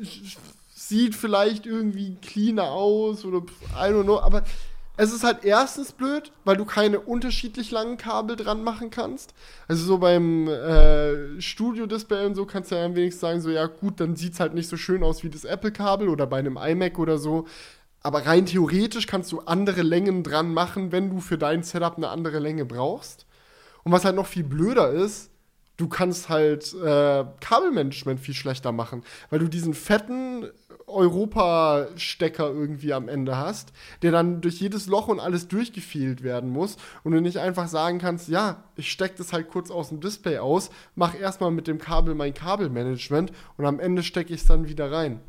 [0.76, 3.40] sieht vielleicht irgendwie cleaner aus oder
[3.76, 4.44] I don't know, aber
[4.96, 9.34] es ist halt erstens blöd, weil du keine unterschiedlich langen Kabel dran machen kannst.
[9.68, 13.66] Also so beim äh, Studio-Display und so kannst du ja am wenigsten sagen, so ja
[13.66, 16.58] gut, dann sieht es halt nicht so schön aus wie das Apple-Kabel oder bei einem
[16.58, 17.48] iMac oder so.
[18.04, 22.10] Aber rein theoretisch kannst du andere Längen dran machen, wenn du für dein Setup eine
[22.10, 23.26] andere Länge brauchst.
[23.84, 25.32] Und was halt noch viel blöder ist,
[25.78, 30.46] du kannst halt äh, Kabelmanagement viel schlechter machen, weil du diesen fetten
[30.86, 36.78] Europa-Stecker irgendwie am Ende hast, der dann durch jedes Loch und alles durchgefielt werden muss
[37.04, 40.38] und du nicht einfach sagen kannst, ja, ich stecke das halt kurz aus dem Display
[40.38, 44.68] aus, mach erstmal mit dem Kabel mein Kabelmanagement und am Ende stecke ich es dann
[44.68, 45.22] wieder rein.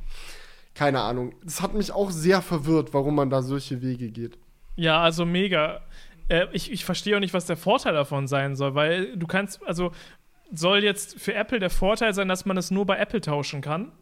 [0.74, 1.34] Keine Ahnung.
[1.44, 4.38] Das hat mich auch sehr verwirrt, warum man da solche Wege geht.
[4.76, 5.80] Ja, also mega.
[6.28, 9.64] Äh, ich, ich verstehe auch nicht, was der Vorteil davon sein soll, weil du kannst,
[9.66, 9.92] also
[10.52, 13.92] soll jetzt für Apple der Vorteil sein, dass man es nur bei Apple tauschen kann?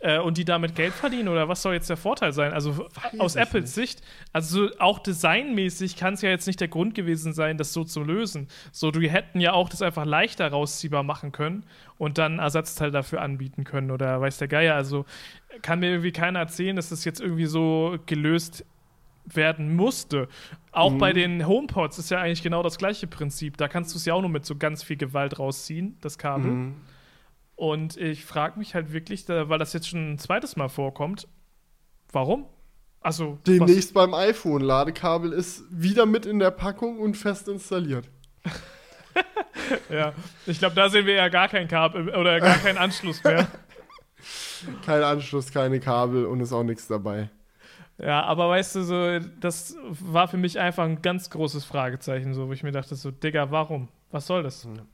[0.00, 2.52] Äh, und die damit Geld verdienen oder was soll jetzt der Vorteil sein?
[2.52, 3.98] Also Weiß aus Apples nicht.
[3.98, 7.84] Sicht, also auch designmäßig kann es ja jetzt nicht der Grund gewesen sein, das so
[7.84, 8.48] zu lösen.
[8.72, 11.64] So, du hätten ja auch das einfach leichter rausziehbar machen können
[11.98, 14.74] und dann Ersatzteil dafür anbieten können oder weiß der Geier.
[14.74, 15.06] Also
[15.62, 18.64] kann mir irgendwie keiner erzählen, dass das jetzt irgendwie so gelöst
[19.24, 20.28] werden musste.
[20.72, 20.98] Auch mhm.
[20.98, 23.56] bei den HomePods ist ja eigentlich genau das gleiche Prinzip.
[23.56, 26.50] Da kannst du es ja auch nur mit so ganz viel Gewalt rausziehen, das Kabel.
[26.50, 26.74] Mhm.
[27.56, 31.26] Und ich frage mich halt wirklich, weil das jetzt schon ein zweites Mal vorkommt,
[32.12, 32.46] warum?
[33.00, 33.38] Also.
[33.46, 34.62] Demnächst beim iPhone.
[34.62, 38.10] Ladekabel ist wieder mit in der Packung und fest installiert.
[39.90, 40.12] ja,
[40.46, 43.48] ich glaube, da sehen wir ja gar kein Kabel oder gar keinen Anschluss mehr.
[44.84, 47.30] Kein Anschluss, keine Kabel und ist auch nichts dabei.
[47.98, 52.48] Ja, aber weißt du, so, das war für mich einfach ein ganz großes Fragezeichen, so,
[52.48, 53.88] wo ich mir dachte, so, Digga, warum?
[54.10, 54.64] Was soll das?
[54.64, 54.84] Ja.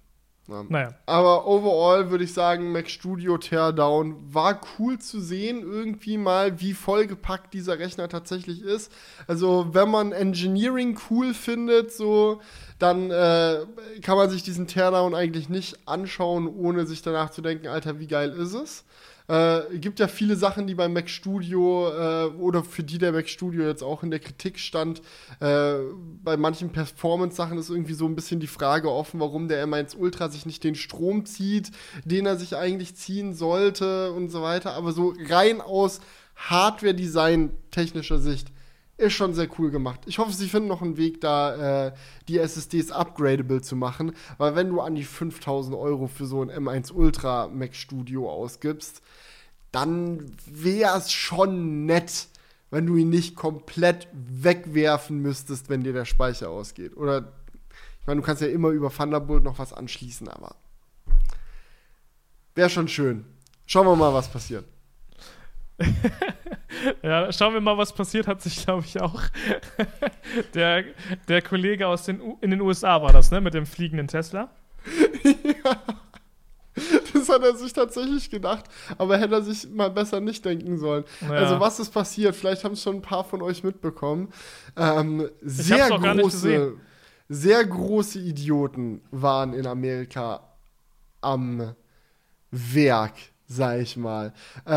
[0.49, 0.95] Naja.
[1.07, 6.75] Aber overall würde ich sagen, Mac Studio Teardown war cool zu sehen, irgendwie mal, wie
[6.75, 8.93] vollgepackt dieser Rechner tatsächlich ist.
[9.29, 12.41] Also, wenn man Engineering cool findet, so,
[12.79, 13.61] dann äh,
[14.03, 18.09] kann man sich diesen Teardown eigentlich nicht anschauen, ohne sich danach zu denken, Alter, wie
[18.09, 18.85] geil ist es?
[19.29, 23.29] Äh, gibt ja viele Sachen, die beim Mac Studio äh, oder für die der Mac
[23.29, 25.01] Studio jetzt auch in der Kritik stand.
[25.41, 25.75] Äh,
[26.23, 30.29] bei manchen Performance-Sachen ist irgendwie so ein bisschen die Frage offen, warum der M1 Ultra
[30.29, 31.71] sich nicht den Strom zieht,
[32.05, 34.75] den er sich eigentlich ziehen sollte und so weiter.
[34.75, 36.01] Aber so rein aus
[36.37, 38.49] Hardware-Design-technischer Sicht
[38.97, 40.01] ist schon sehr cool gemacht.
[40.07, 41.93] Ich hoffe, sie finden noch einen Weg, da äh,
[42.29, 46.51] die SSDs upgradable zu machen, weil wenn du an die 5000 Euro für so ein
[46.51, 49.03] M1 Ultra Mac Studio ausgibst,
[49.73, 52.29] dann wäre es schon nett,
[52.71, 56.97] wenn du ihn nicht komplett wegwerfen müsstest, wenn dir der Speicher ausgeht.
[56.97, 57.33] Oder,
[58.01, 60.57] ich meine, du kannst ja immer über Thunderbolt noch was anschließen, aber
[62.55, 63.25] wäre schon schön.
[63.67, 64.67] Schauen wir mal, was passiert.
[67.03, 69.23] ja, schauen wir mal, was passiert, hat sich, glaube ich, auch
[70.55, 70.85] der,
[71.29, 74.51] der Kollege aus den U in den USA war das, ne, mit dem fliegenden Tesla.
[75.25, 75.77] ja.
[77.13, 78.65] Das hat er sich tatsächlich gedacht,
[78.97, 81.05] aber hätte er sich mal besser nicht denken sollen.
[81.21, 81.31] Ja.
[81.31, 82.35] Also, was ist passiert?
[82.35, 84.33] Vielleicht haben es schon ein paar von euch mitbekommen.
[84.77, 86.73] Ähm, sehr große,
[87.29, 90.49] sehr große Idioten waren in Amerika
[91.21, 91.75] am
[92.51, 93.15] Werk,
[93.57, 94.33] sag ich mal.
[94.65, 94.71] Äh,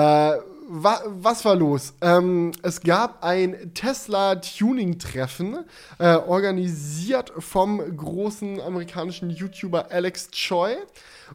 [0.68, 1.94] wa was war los?
[2.02, 5.66] Ähm, es gab ein Tesla-Tuning-Treffen,
[6.00, 10.76] äh, organisiert vom großen amerikanischen YouTuber Alex Choi.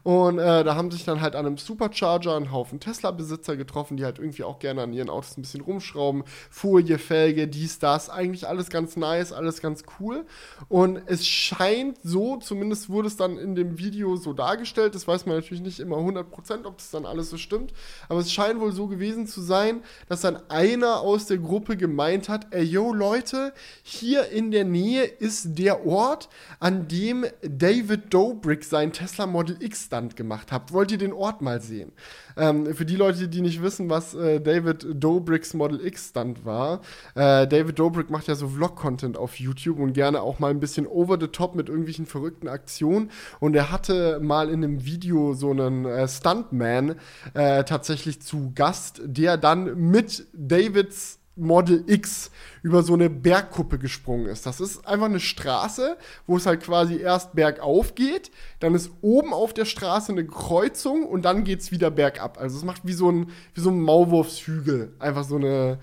[0.03, 4.05] Und äh, da haben sich dann halt an einem Supercharger ein Haufen Tesla-Besitzer getroffen, die
[4.05, 6.23] halt irgendwie auch gerne an ihren Autos ein bisschen rumschrauben.
[6.49, 8.09] Folie, Felge, dies, das.
[8.09, 10.25] Eigentlich alles ganz nice, alles ganz cool.
[10.69, 15.25] Und es scheint so, zumindest wurde es dann in dem Video so dargestellt, das weiß
[15.25, 17.73] man natürlich nicht immer 100%, ob das dann alles so stimmt,
[18.09, 22.29] aber es scheint wohl so gewesen zu sein, dass dann einer aus der Gruppe gemeint
[22.29, 28.63] hat, ey yo Leute, hier in der Nähe ist der Ort, an dem David Dobrik
[28.63, 31.91] sein Tesla Model X Stand gemacht habt, wollt ihr den Ort mal sehen.
[32.37, 36.79] Ähm, für die Leute, die nicht wissen, was äh, David Dobricks Model X Stand war,
[37.13, 40.87] äh, David Dobrik macht ja so Vlog-Content auf YouTube und gerne auch mal ein bisschen
[40.87, 43.11] over the top mit irgendwelchen verrückten Aktionen.
[43.41, 46.95] Und er hatte mal in einem Video so einen äh, Stuntman
[47.33, 52.29] äh, tatsächlich zu Gast, der dann mit Davids Model X
[52.61, 54.45] über so eine Bergkuppe gesprungen ist.
[54.45, 59.33] Das ist einfach eine Straße, wo es halt quasi erst bergauf geht, dann ist oben
[59.33, 62.39] auf der Straße eine Kreuzung und dann geht es wieder bergab.
[62.39, 65.79] Also es macht wie so ein, wie so ein Maulwurfshügel, einfach so eine,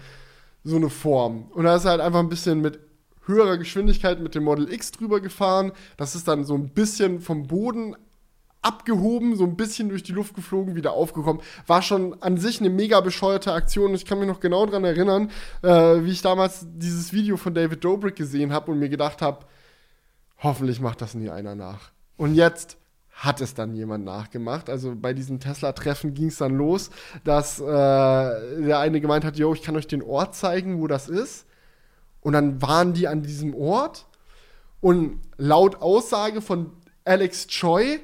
[0.65, 1.51] so eine Form.
[1.53, 2.81] Und da ist halt einfach ein bisschen mit
[3.25, 5.73] höherer Geschwindigkeit mit dem Model X drüber gefahren.
[5.97, 7.95] Das ist dann so ein bisschen vom Boden
[8.63, 11.43] abgehoben, so ein bisschen durch die Luft geflogen, wieder aufgekommen.
[11.67, 13.95] War schon an sich eine mega bescheuerte Aktion.
[13.95, 15.31] Ich kann mich noch genau daran erinnern,
[15.63, 15.69] äh,
[16.03, 19.47] wie ich damals dieses Video von David Dobrik gesehen habe und mir gedacht habe,
[20.39, 21.93] hoffentlich macht das nie einer nach.
[22.17, 22.77] Und jetzt
[23.13, 24.71] hat es dann jemand nachgemacht.
[24.71, 26.91] Also bei diesem Tesla-Treffen ging es dann los,
[27.25, 31.09] dass äh, der eine gemeint hat, yo, ich kann euch den Ort zeigen, wo das
[31.09, 31.47] ist.
[32.21, 34.07] Und dann waren die an diesem Ort
[34.81, 36.73] und laut Aussage von
[37.05, 38.01] Alex Choi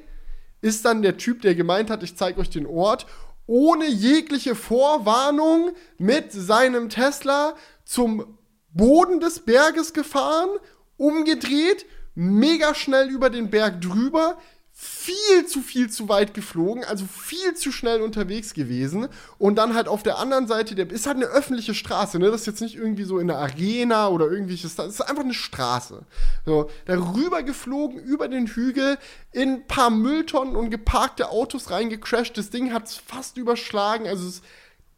[0.65, 3.05] ist dann der Typ, der gemeint hat, ich zeige euch den Ort,
[3.45, 8.39] ohne jegliche Vorwarnung mit seinem Tesla zum
[8.73, 10.49] Boden des Berges gefahren,
[10.97, 14.39] umgedreht, mega schnell über den Berg drüber,
[14.77, 19.07] viel zu viel zu weit geflogen, also viel zu schnell unterwegs gewesen
[19.37, 22.29] und dann halt auf der anderen Seite, der ist halt eine öffentliche Straße, ne?
[22.29, 25.33] Das ist jetzt nicht irgendwie so in der Arena oder irgendwelches, das ist einfach eine
[25.33, 26.03] Straße.
[26.45, 28.97] So, darüber geflogen, über den Hügel,
[29.31, 32.37] in ein paar Mülltonnen und geparkte Autos reingecrashed.
[32.37, 34.41] Das Ding hat es fast überschlagen, also es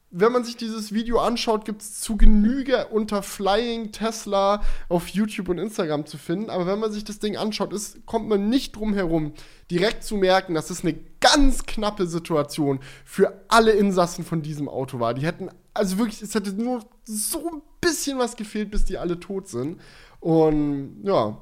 [0.10, 5.50] wenn man sich dieses Video anschaut, gibt es zu Genüge unter Flying Tesla auf YouTube
[5.50, 6.50] und Instagram zu finden.
[6.50, 9.34] Aber wenn man sich das Ding anschaut, ist, kommt man nicht drum herum,
[9.70, 15.00] direkt zu merken, dass es eine ganz knappe Situation für alle Insassen von diesem Auto
[15.02, 15.14] war.
[15.14, 19.20] Die hätten, also wirklich, es hätte nur so ein bisschen was gefehlt, bis die alle
[19.20, 19.82] tot sind.
[20.22, 21.38] Und ja,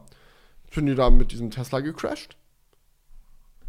[0.73, 2.36] sind die da mit diesem Tesla gecrashed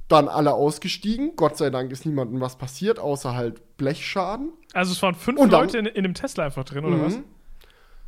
[0.09, 1.35] dann alle ausgestiegen.
[1.37, 4.53] Gott sei Dank ist niemandem was passiert, außer halt Blechschaden.
[4.73, 7.15] Also es waren fünf dann, Leute in, in dem Tesla einfach drin, oder was?
[7.15, 7.25] Mhm.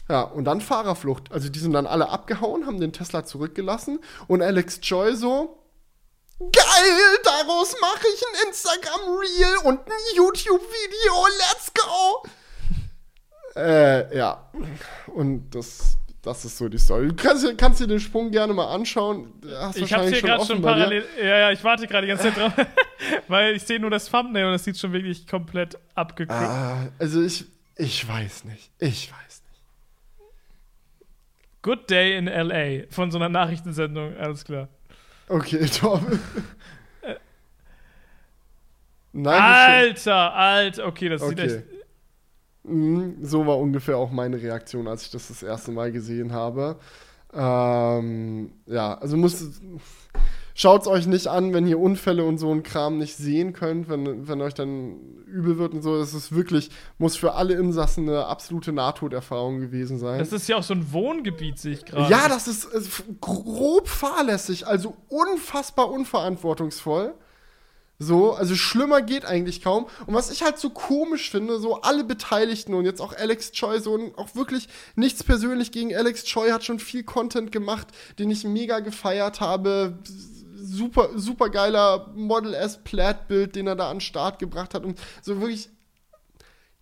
[0.09, 1.31] Ja, und dann Fahrerflucht.
[1.33, 5.59] Also die sind dann alle abgehauen, haben den Tesla zurückgelassen und Alex Joy so,
[6.39, 12.29] geil, daraus mache ich ein Instagram-Reel und ein YouTube-Video, let's go!
[13.57, 14.51] äh, ja.
[15.09, 17.09] Und das das ist so die Story.
[17.09, 19.33] Du kannst, kannst dir den Sprung gerne mal anschauen.
[19.61, 21.05] Hast ich hab's hier gerade schon parallel.
[21.19, 22.53] Ja, ja, ich warte gerade die ganze Zeit drauf.
[23.29, 26.39] weil ich sehe nur das Thumbnail und das sieht schon wirklich komplett abgeguckt.
[26.39, 27.45] Ah, also ich,
[27.77, 28.71] ich weiß nicht.
[28.79, 30.29] Ich weiß nicht.
[31.63, 34.69] Good Day in LA von so einer Nachrichtensendung, alles klar.
[35.29, 36.03] Okay, top.
[39.13, 41.49] Nein, Alter, Alter, okay, das okay.
[41.49, 41.78] sieht echt.
[42.69, 46.77] Mhm, so war ungefähr auch meine Reaktion, als ich das das erste Mal gesehen habe.
[47.33, 49.61] Ähm, ja, also muss.
[50.55, 53.89] Schaut es euch nicht an, wenn ihr Unfälle und so einen Kram nicht sehen könnt,
[53.89, 55.95] wenn, wenn euch dann übel wird und so.
[55.95, 60.19] Es ist wirklich, muss für alle Insassen eine absolute Nahtoderfahrung gewesen sein.
[60.19, 62.11] Das ist ja auch so ein Wohngebiet, sehe ich gerade.
[62.11, 67.15] Ja, das ist, ist grob fahrlässig, also unfassbar unverantwortungsvoll.
[68.01, 69.87] So, also schlimmer geht eigentlich kaum.
[70.07, 73.81] Und was ich halt so komisch finde, so alle Beteiligten und jetzt auch Alex Choi,
[73.81, 77.89] so auch wirklich nichts persönlich gegen Alex Choi, hat schon viel Content gemacht,
[78.21, 79.99] den ich mega gefeiert habe.
[80.55, 84.85] Super, super geiler Model S Plaid-Bild, den er da an den Start gebracht hat.
[84.85, 85.69] Und so wirklich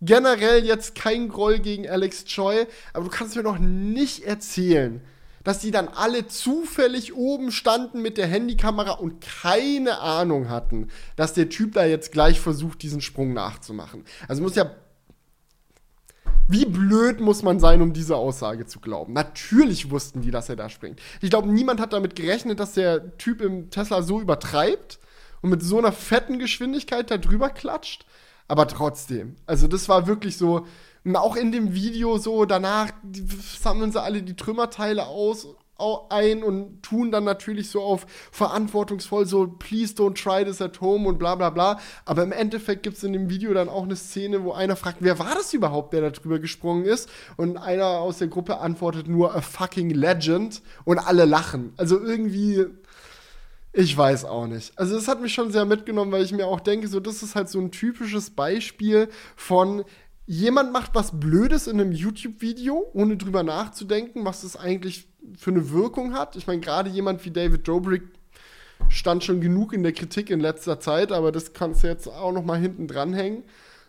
[0.02, 5.00] generell jetzt kein Groll gegen Alex Choi, aber du kannst mir noch nicht erzählen,
[5.47, 11.34] dass die dann alle zufällig oben standen mit der Handykamera und keine Ahnung hatten, dass
[11.34, 14.05] der Typ da jetzt gleich versucht, diesen Sprung nachzumachen.
[14.26, 14.72] Also muss ja.
[16.49, 19.12] Wie blöd muss man sein, um diese Aussage zu glauben?
[19.12, 21.01] Natürlich wussten die, dass er da springt.
[21.20, 24.99] Ich glaube, niemand hat damit gerechnet, dass der Typ im Tesla so übertreibt
[25.42, 28.05] und mit so einer fetten Geschwindigkeit da drüber klatscht.
[28.49, 30.66] Aber trotzdem, also das war wirklich so,
[31.14, 32.90] auch in dem Video so, danach
[33.61, 35.46] sammeln sie alle die Trümmerteile aus
[36.09, 41.07] ein und tun dann natürlich so auf verantwortungsvoll so please don't try this at home
[41.07, 41.78] und bla bla bla.
[42.04, 44.98] Aber im Endeffekt gibt es in dem Video dann auch eine Szene, wo einer fragt,
[45.00, 47.11] wer war das überhaupt, der da drüber gesprungen ist?
[47.36, 51.74] Und einer aus der Gruppe antwortet nur a fucking legend und alle lachen.
[51.76, 52.64] Also irgendwie,
[53.72, 54.72] ich weiß auch nicht.
[54.78, 57.34] Also es hat mich schon sehr mitgenommen, weil ich mir auch denke, so das ist
[57.36, 59.84] halt so ein typisches Beispiel von
[60.26, 65.70] jemand macht was Blödes in einem YouTube-Video, ohne drüber nachzudenken, was das eigentlich für eine
[65.70, 66.36] Wirkung hat.
[66.36, 68.02] Ich meine, gerade jemand wie David Dobrik
[68.88, 72.32] stand schon genug in der Kritik in letzter Zeit, aber das kannst du jetzt auch
[72.32, 73.44] noch mal hinten dranhängen.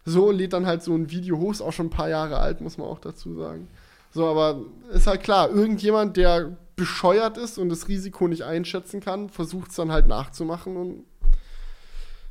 [0.06, 2.62] So lädt dann halt so ein Video hoch, ist auch schon ein paar Jahre alt,
[2.62, 3.68] muss man auch dazu sagen.
[4.12, 4.62] So, aber
[4.94, 9.76] ist halt klar, irgendjemand, der bescheuert ist und das Risiko nicht einschätzen kann, versucht es
[9.76, 11.06] dann halt nachzumachen und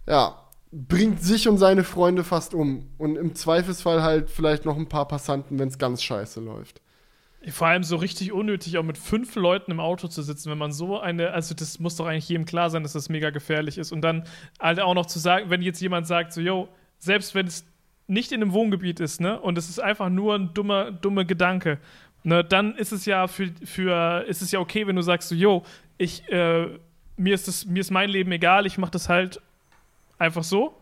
[0.07, 2.89] ja, bringt sich und seine Freunde fast um.
[2.99, 6.81] Und im Zweifelsfall halt vielleicht noch ein paar Passanten, wenn es ganz scheiße läuft.
[7.49, 10.73] Vor allem so richtig unnötig, auch mit fünf Leuten im Auto zu sitzen, wenn man
[10.73, 13.93] so eine, also das muss doch eigentlich jedem klar sein, dass das mega gefährlich ist.
[13.93, 14.25] Und dann
[14.59, 17.65] halt auch noch zu sagen, wenn jetzt jemand sagt, so, yo, selbst wenn es
[18.09, 21.79] nicht in einem Wohngebiet ist, ne, und es ist einfach nur ein dummer, dummer Gedanke,
[22.25, 25.35] ne, dann ist es ja für, für, ist es ja okay, wenn du sagst, so,
[25.35, 25.63] yo,
[25.99, 26.67] ich, äh,
[27.17, 29.41] mir ist das, mir ist mein Leben egal, ich mach das halt
[30.19, 30.75] Einfach so.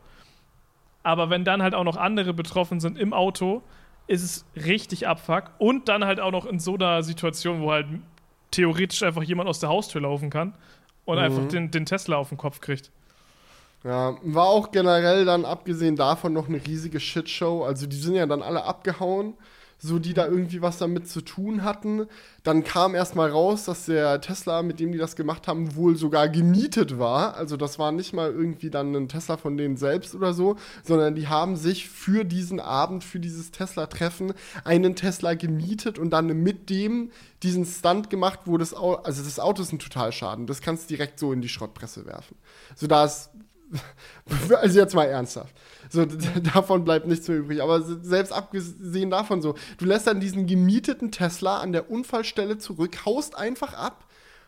[1.03, 3.63] Aber wenn dann halt auch noch andere betroffen sind im Auto,
[4.07, 5.51] ist es richtig abfuck.
[5.59, 7.87] Und dann halt auch noch in so einer Situation, wo halt
[8.51, 10.55] theoretisch einfach jemand aus der Haustür laufen kann
[11.05, 11.25] und mhm.
[11.25, 12.91] einfach den, den Tesla auf den Kopf kriegt.
[13.83, 17.65] Ja, war auch generell dann abgesehen davon noch eine riesige Shitshow.
[17.65, 19.35] Also die sind ja dann alle abgehauen
[19.85, 22.07] so die da irgendwie was damit zu tun hatten.
[22.43, 26.31] Dann kam erstmal raus, dass der Tesla, mit dem die das gemacht haben, wohl sogar
[26.31, 27.37] gemietet war.
[27.37, 31.15] Also das war nicht mal irgendwie dann ein Tesla von denen selbst oder so, sondern
[31.15, 34.33] die haben sich für diesen Abend, für dieses Tesla-Treffen
[34.65, 37.11] einen Tesla gemietet und dann mit dem
[37.43, 40.47] diesen Stunt gemacht, wo das Auto, also das Auto ist ein Totalschaden.
[40.47, 42.37] Das kannst du direkt so in die Schrottpresse werfen.
[42.75, 43.31] So da ist
[44.61, 45.55] also jetzt mal ernsthaft.
[45.91, 46.05] So,
[46.55, 47.63] davon bleibt nichts mehr übrig.
[47.63, 53.05] Aber selbst abgesehen davon so, du lässt dann diesen gemieteten Tesla an der Unfallstelle zurück,
[53.05, 54.07] haust einfach ab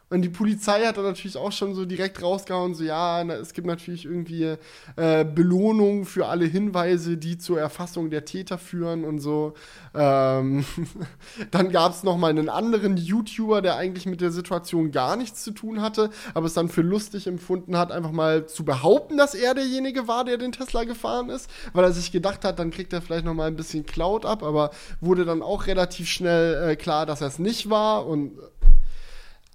[0.08, 3.52] und die Polizei hat dann natürlich auch schon so direkt rausgehauen, so ja, na, es
[3.52, 4.54] gibt natürlich irgendwie
[4.94, 9.54] äh, Belohnungen für alle Hinweise, die zur Erfassung der Täter führen und so.
[9.94, 10.64] Ähm,
[11.50, 15.42] dann gab es noch mal einen anderen YouTuber, der eigentlich mit der Situation gar nichts
[15.42, 19.34] zu tun hatte, aber es dann für lustig empfunden hat, einfach mal zu behaupten, dass
[19.34, 22.92] er derjenige war, der den Tesla gefahren ist, weil er sich gedacht hat, dann kriegt
[22.92, 26.76] er vielleicht noch mal ein bisschen Cloud ab, aber wurde dann auch relativ schnell äh,
[26.76, 28.38] klar, dass er es nicht war und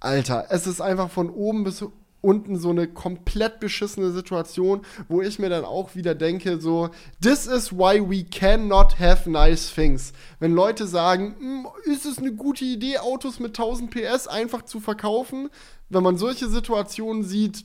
[0.02, 1.84] Alter, es ist einfach von oben bis
[2.22, 6.90] unten so eine komplett beschissene Situation, wo ich mir dann auch wieder denke, so,
[7.20, 10.12] this is why we cannot have nice things.
[10.38, 14.80] Wenn Leute sagen, hm, ist es eine gute Idee, Autos mit 1000 PS einfach zu
[14.80, 15.50] verkaufen,
[15.88, 17.64] wenn man solche Situationen sieht,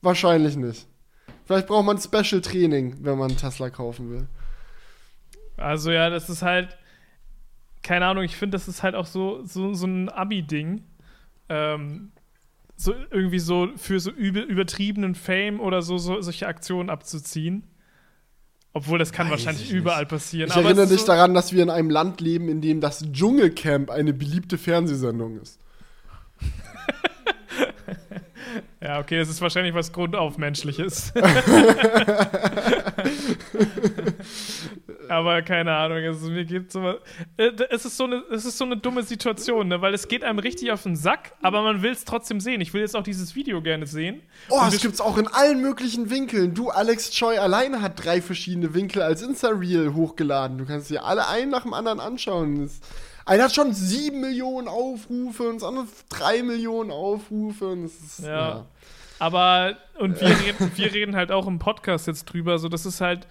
[0.00, 0.86] wahrscheinlich nicht.
[1.44, 4.28] Vielleicht braucht man Special Training, wenn man einen Tesla kaufen will.
[5.56, 6.78] Also ja, das ist halt,
[7.82, 10.84] keine Ahnung, ich finde, das ist halt auch so, so, so ein Abi-Ding.
[11.48, 12.12] Ähm,
[12.76, 17.64] so irgendwie so für so übel, übertriebenen Fame oder so, so solche Aktionen abzuziehen.
[18.72, 20.48] Obwohl das kann Weiß wahrscheinlich ich überall passieren.
[20.48, 23.04] Ich aber erinnere dich so, daran, dass wir in einem Land leben, in dem das
[23.10, 25.58] Dschungelcamp eine beliebte Fernsehsendung ist.
[28.80, 31.12] Ja, okay, es ist wahrscheinlich was Grundaufmenschliches.
[35.08, 36.80] Aber keine Ahnung, also mir geht so
[37.36, 40.22] äh, es ist so eine es ist so eine dumme Situation, ne, weil es geht
[40.24, 42.60] einem richtig auf den Sack, aber man will es trotzdem sehen.
[42.60, 44.20] Ich will jetzt auch dieses Video gerne sehen.
[44.50, 46.54] Oh, wir- gibt's auch in allen möglichen Winkeln.
[46.54, 50.58] Du, Alex Choi alleine hat drei verschiedene Winkel als Insta-Reel hochgeladen.
[50.58, 52.62] Du kannst dir alle einen nach dem anderen anschauen.
[52.62, 52.80] Das,
[53.26, 57.66] einer hat schon sieben Millionen Aufrufe und das andere drei Millionen Aufrufe.
[57.68, 58.64] Und das ist, Ja.
[59.18, 63.00] Aber, und wir reden, wir reden halt auch im Podcast jetzt drüber, so das ist
[63.00, 63.26] halt,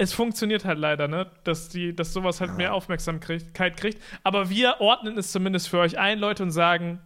[0.00, 1.30] es funktioniert halt leider, ne?
[1.44, 4.02] Dass, die, dass sowas halt mehr Aufmerksamkeit kriegt.
[4.24, 7.00] Aber wir ordnen es zumindest für euch ein, Leute, und sagen,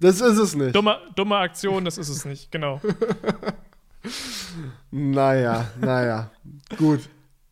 [0.00, 0.74] Das ist es nicht.
[0.74, 2.80] dumme, dumme Aktion, das ist es nicht, genau.
[4.90, 6.30] Naja, naja.
[6.76, 7.00] Gut.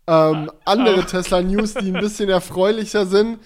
[0.06, 3.38] Ähm, andere aber- Tesla-News, die ein bisschen erfreulicher sind.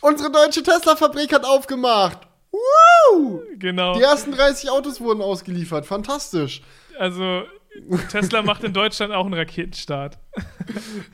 [0.00, 2.18] Unsere deutsche Tesla-Fabrik hat aufgemacht.
[2.52, 3.42] Woo!
[3.58, 3.94] Genau.
[3.94, 5.86] Die ersten 30 Autos wurden ausgeliefert.
[5.86, 6.62] Fantastisch.
[6.98, 7.42] Also,
[8.10, 10.18] Tesla macht in Deutschland auch einen Raketenstart.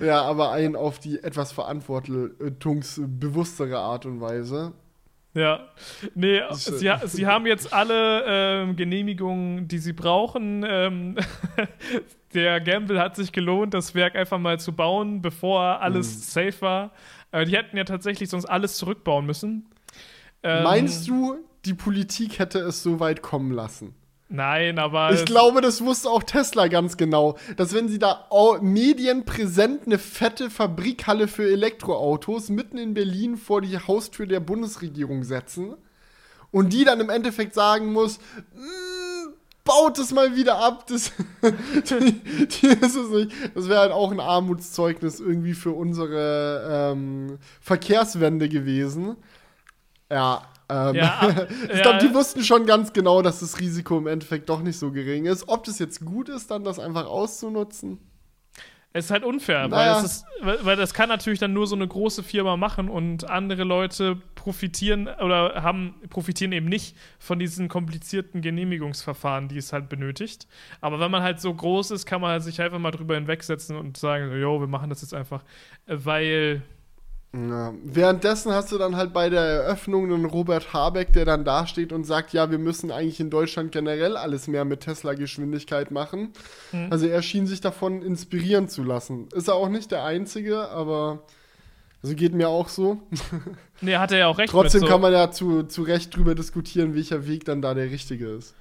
[0.00, 4.72] Ja, aber ein auf die etwas verantwortungsbewusstere Art und Weise.
[5.34, 5.68] Ja.
[6.14, 10.64] Nee, sie, sie haben jetzt alle ähm, Genehmigungen, die sie brauchen.
[10.68, 11.16] Ähm,
[12.34, 16.20] der Gamble hat sich gelohnt, das Werk einfach mal zu bauen, bevor alles Mhm.
[16.20, 16.90] safe war.
[17.32, 19.66] Äh, die hätten ja tatsächlich sonst alles zurückbauen müssen.
[20.42, 23.94] Ähm, Meinst du, die Politik hätte es so weit kommen lassen?
[24.28, 25.12] Nein, aber.
[25.12, 28.26] Ich glaube, das wusste auch Tesla ganz genau, dass wenn sie da
[28.60, 35.74] medienpräsent eine fette Fabrikhalle für Elektroautos mitten in Berlin vor die Haustür der Bundesregierung setzen
[36.50, 38.18] und die dann im Endeffekt sagen muss,
[38.54, 41.12] "Mm, baut es mal wieder ab, das,
[41.42, 43.32] die, die ist es nicht.
[43.54, 49.16] Das wäre halt auch ein Armutszeugnis irgendwie für unsere ähm, Verkehrswende gewesen.
[50.10, 51.82] Ja, ähm, Ja, ich ja.
[51.82, 55.26] glaube, die wussten schon ganz genau, dass das Risiko im Endeffekt doch nicht so gering
[55.26, 55.48] ist.
[55.48, 57.98] Ob das jetzt gut ist, dann das einfach auszunutzen.
[58.96, 59.96] Es ist halt unfair, Naja.
[59.96, 60.24] weil, es ist,
[60.64, 65.08] weil, das kann natürlich dann nur so eine große Firma machen und andere Leute profitieren
[65.08, 70.46] oder haben profitieren eben nicht von diesen komplizierten Genehmigungsverfahren, die es halt benötigt.
[70.80, 73.76] Aber wenn man halt so groß ist, kann man halt sich einfach mal drüber hinwegsetzen
[73.76, 75.42] und sagen, jo, wir machen das jetzt einfach,
[75.86, 76.62] äh, weil
[77.34, 77.74] Ja.
[77.82, 82.04] Währenddessen hast du dann halt bei der Eröffnung einen Robert Habeck, der dann dasteht und
[82.04, 86.32] sagt, ja, wir müssen eigentlich in Deutschland generell alles mehr mit Tesla-Geschwindigkeit machen.
[86.70, 86.88] Mhm.
[86.90, 89.28] Also er schien sich davon inspirieren zu lassen.
[89.34, 91.24] Ist er auch nicht der Einzige, aber
[92.04, 93.00] also geht mir auch so.
[93.80, 94.86] nee, hat er ja auch recht Trotzdem so.
[94.86, 98.54] kann man ja zu, zu Recht drüber diskutieren, welcher Weg dann da der richtige ist.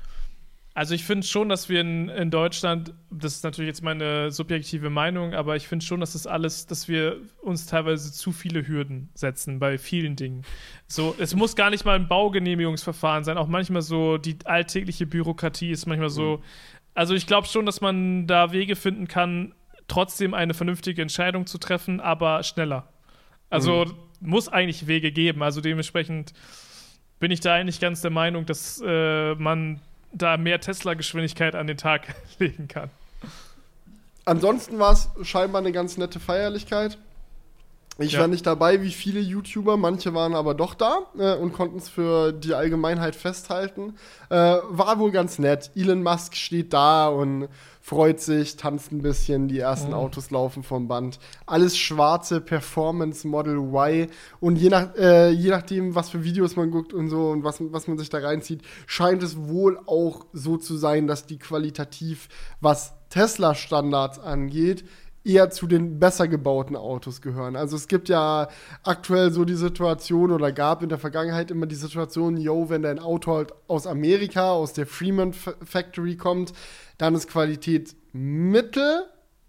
[0.75, 4.89] Also ich finde schon, dass wir in, in Deutschland, das ist natürlich jetzt meine subjektive
[4.89, 9.09] Meinung, aber ich finde schon, dass das alles, dass wir uns teilweise zu viele Hürden
[9.13, 10.43] setzen bei vielen Dingen.
[10.87, 15.69] So, es muss gar nicht mal ein Baugenehmigungsverfahren sein, auch manchmal so die alltägliche Bürokratie
[15.69, 16.41] ist manchmal so.
[16.95, 19.53] Also ich glaube schon, dass man da Wege finden kann,
[19.87, 22.89] trotzdem eine vernünftige Entscheidung zu treffen, aber schneller.
[23.51, 23.85] Also
[24.19, 25.43] muss eigentlich Wege geben.
[25.43, 26.33] Also dementsprechend
[27.19, 29.79] bin ich da eigentlich ganz der Meinung, dass äh, man
[30.13, 32.89] da mehr Tesla-Geschwindigkeit an den Tag legen kann.
[34.25, 36.97] Ansonsten war es scheinbar eine ganz nette Feierlichkeit.
[37.99, 38.21] Ich Ja.
[38.21, 41.89] war nicht dabei, wie viele YouTuber, manche waren aber doch da äh, und konnten es
[41.89, 43.95] für die Allgemeinheit festhalten.
[44.29, 44.35] Äh,
[44.69, 45.69] war wohl ganz nett.
[45.75, 47.49] Elon Musk steht da und
[47.85, 49.95] freut sich, tanzt ein bisschen, die ersten Mhm.
[49.95, 51.19] Autos laufen vom Band.
[51.45, 54.07] Alles schwarze Performance Model Y
[54.39, 57.57] und je, nach, äh, je nachdem, was für Videos man guckt und so und was,
[57.59, 62.29] was man sich da reinzieht, scheint es wohl auch so zu sein, dass die qualitativ,
[62.61, 64.85] was Tesla-Standards angeht,
[65.25, 67.55] eher zu den besser gebauten Autos gehören.
[67.55, 68.49] Also es gibt ja
[68.83, 72.99] aktuell so die Situation oder gab in der Vergangenheit immer die Situation, yo, wenn dein
[72.99, 76.53] Auto halt aus Amerika, aus der Fremont Factory kommt,
[76.97, 79.05] dann ist Qualität mittel.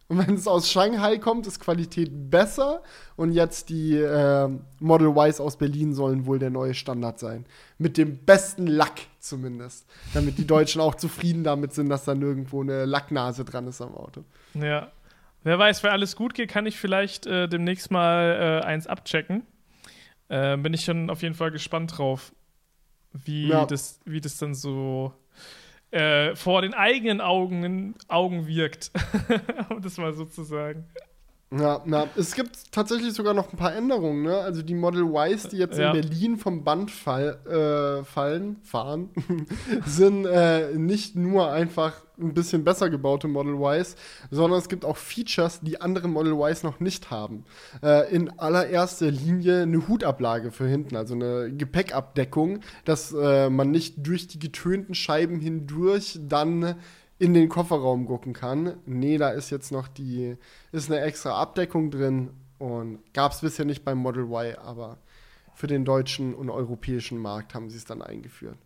[0.07, 2.83] Und wenn es aus Shanghai kommt, ist Qualität besser.
[3.17, 7.47] Und jetzt die äh, Model Ys aus Berlin sollen wohl der neue Standard sein.
[7.79, 9.87] Mit dem besten Lack zumindest.
[10.13, 13.95] Damit die Deutschen auch zufrieden damit sind, dass da nirgendwo eine Lacknase dran ist am
[13.95, 14.25] Auto.
[14.53, 14.93] Ja.
[15.45, 19.47] Wer weiß, wenn alles gut geht, kann ich vielleicht äh, demnächst mal äh, eins abchecken.
[20.29, 22.33] Äh, bin ich schon auf jeden Fall gespannt drauf,
[23.13, 23.67] wie, Ja.
[23.67, 25.13] das, wie das dann so
[25.91, 28.91] äh, vor den eigenen Augen, Augen wirkt.
[29.69, 30.89] um das mal so zu sagen.
[31.57, 34.37] Ja, na, es gibt tatsächlich sogar noch ein paar Änderungen, ne?
[34.39, 35.93] Also die Model Ys, die jetzt Ja.
[35.93, 39.11] in Berlin vom Band fall, äh, fallen, fahren,
[39.87, 43.97] sind äh, nicht nur einfach ein bisschen besser gebaute Model Ys,
[44.31, 47.45] sondern es gibt auch Features, die andere Model Ys noch nicht haben.
[47.83, 54.07] Äh, in allererster Linie eine Hutablage für hinten, also eine Gepäckabdeckung, dass äh, man nicht
[54.07, 56.77] durch die getönten Scheiben hindurch dann
[57.19, 58.79] in den Kofferraum gucken kann.
[58.87, 60.37] Nee, da ist jetzt noch die,
[60.73, 64.99] ist eine extra Abdeckung drin und gab es bisher nicht beim Model Y, aber
[65.55, 68.59] für den deutschen und europäischen Markt haben sie es dann eingeführt.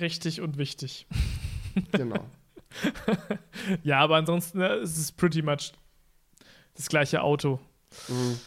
[0.00, 1.06] Richtig und wichtig.
[1.92, 2.24] Genau.
[3.82, 5.72] Ja, aber ansonsten es ist es pretty much
[6.74, 7.60] das gleiche Auto.
[8.08, 8.38] Mhm.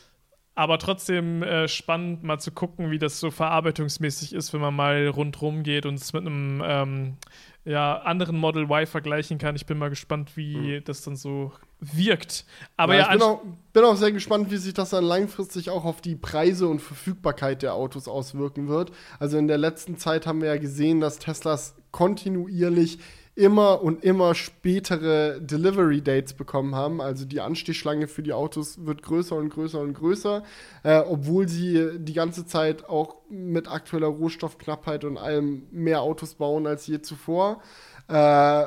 [0.57, 5.07] Aber trotzdem äh, spannend, mal zu gucken, wie das so verarbeitungsmäßig ist, wenn man mal
[5.07, 7.17] rundrum geht und es mit einem ähm,
[7.63, 9.55] ja, anderen Model Y vergleichen kann.
[9.55, 12.45] Ich bin mal gespannt, wie das dann so wirkt.
[12.75, 13.41] Aber ja, ja, ich bin auch,
[13.71, 17.61] bin auch sehr gespannt, wie sich das dann langfristig auch auf die Preise und Verfügbarkeit
[17.61, 18.91] der Autos auswirken wird.
[19.19, 22.97] Also in der letzten Zeit haben wir ja gesehen, dass Teslas kontinuierlich
[23.37, 26.99] immer und immer spätere Delivery Dates bekommen haben.
[26.99, 30.41] Also die Anstehschlange für die Autos wird größer und größer und größer,
[30.81, 36.65] äh, obwohl sie die ganze Zeit auch mit aktueller Rohstoffknappheit und allem mehr Autos bauen
[36.65, 37.61] als je zuvor.
[38.07, 38.65] Äh,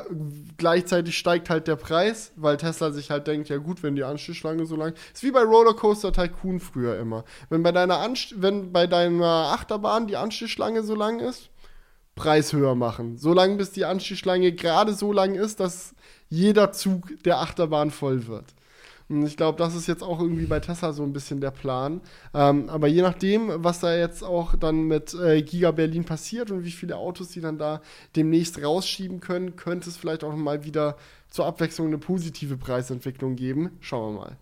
[0.56, 4.66] gleichzeitig steigt halt der Preis, weil Tesla sich halt denkt, ja gut, wenn die Anstehschlange
[4.66, 7.24] so lang ist, wie bei Rollercoaster Tycoon früher immer.
[7.48, 11.49] Wenn bei deiner Anst wenn bei deiner Achterbahn die Anstehschlange so lang ist,
[12.20, 13.16] Preis höher machen.
[13.16, 15.94] So lange, bis die Anstehschlange gerade so lang ist, dass
[16.28, 18.44] jeder Zug der Achterbahn voll wird.
[19.08, 22.02] Und ich glaube, das ist jetzt auch irgendwie bei Tesla so ein bisschen der Plan.
[22.34, 26.64] Ähm, aber je nachdem, was da jetzt auch dann mit äh, Giga Berlin passiert und
[26.64, 27.80] wie viele Autos die dann da
[28.14, 30.96] demnächst rausschieben können, könnte es vielleicht auch mal wieder
[31.30, 33.70] zur Abwechslung eine positive Preisentwicklung geben.
[33.80, 34.36] Schauen wir mal.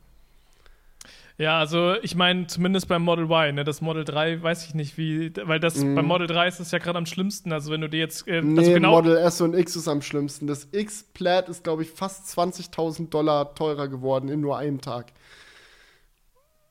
[1.41, 3.63] Ja, also ich meine, zumindest beim Model Y, ne?
[3.63, 5.95] Das Model 3 weiß ich nicht, wie, weil das Mhm.
[5.95, 7.53] beim Model 3 ist es ja gerade am schlimmsten.
[7.53, 10.03] Also wenn du dir jetzt äh, Nee, also genau, Model S und X ist am
[10.03, 10.49] schlimmsten.
[10.49, 15.13] Das X Plaid ist, glaube ich, fast 20.000 Dollar teurer geworden in nur einem Tag.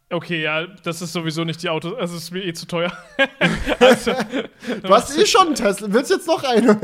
[0.09, 2.91] Okay, ja, das ist sowieso nicht die Autos, also es ist mir eh zu teuer.
[3.79, 4.13] also,
[4.81, 5.87] Du hast eh schon einen Tesla.
[5.91, 6.79] Willst du jetzt noch eine?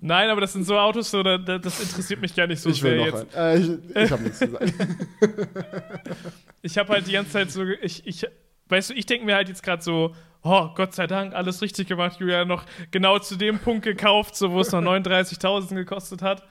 [0.00, 2.70] nein, aber das sind so Autos, so, da, da, das interessiert mich gar nicht so
[2.70, 3.36] ich will sehr noch jetzt.
[3.36, 3.90] einen.
[3.96, 4.74] Äh, ich ich habe nichts zu sagen.
[6.62, 8.26] Ich habe halt die ganze Zeit so, ich, ich,
[8.68, 11.88] weißt du, ich denke mir halt jetzt gerade so, oh, Gott sei Dank, alles richtig
[11.88, 16.42] gemacht, Julia, noch genau zu dem Punkt gekauft, so wo es noch 39.000 gekostet hat.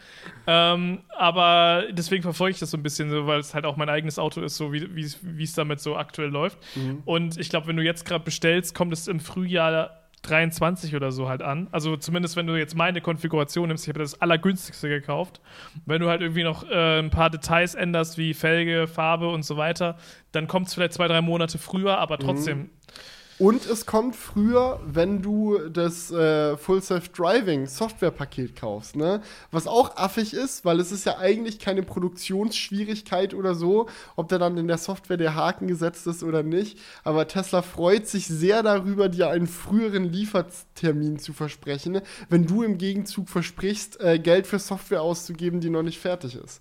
[0.46, 3.90] Ähm, aber deswegen verfolge ich das so ein bisschen, so, weil es halt auch mein
[3.90, 5.02] eigenes Auto ist, so wie
[5.44, 6.58] es- damit so aktuell läuft.
[7.06, 11.30] Und ich glaube, wenn du jetzt gerade bestellst, kommt es im Frühjahr 23 oder so
[11.30, 11.68] halt an.
[11.72, 15.40] Also zumindest, wenn du jetzt meine Konfiguration nimmst, ich habe das allergünstigste gekauft.
[15.86, 19.58] Wenn du halt irgendwie noch äh, ein paar Details änderst, wie Felge, Farbe und so
[19.58, 19.96] weiter,
[20.32, 22.70] dann kommt es vielleicht zwei, drei Monate früher, aber trotzdem.
[23.40, 29.22] Und es kommt früher, wenn du das äh, Full Self Driving Softwarepaket kaufst, ne?
[29.52, 34.40] Was auch affig ist, weil es ist ja eigentlich keine Produktionsschwierigkeit oder so, ob da
[34.40, 36.80] dann in der Software der Haken gesetzt ist oder nicht.
[37.04, 42.80] Aber Tesla freut sich sehr darüber, dir einen früheren Liefertermin zu versprechen, wenn du im
[42.80, 46.60] Gegenzug versprichst, äh, Geld für Software auszugeben, die noch nicht fertig ist.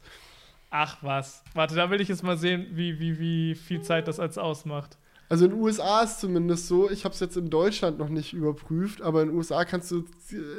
[0.68, 1.42] Ach was.
[1.54, 4.98] Warte, da will ich jetzt mal sehen, wie, wie, wie viel Zeit das als ausmacht.
[5.28, 8.32] Also in den USA ist zumindest so, ich habe es jetzt in Deutschland noch nicht
[8.32, 10.04] überprüft, aber in den USA kannst du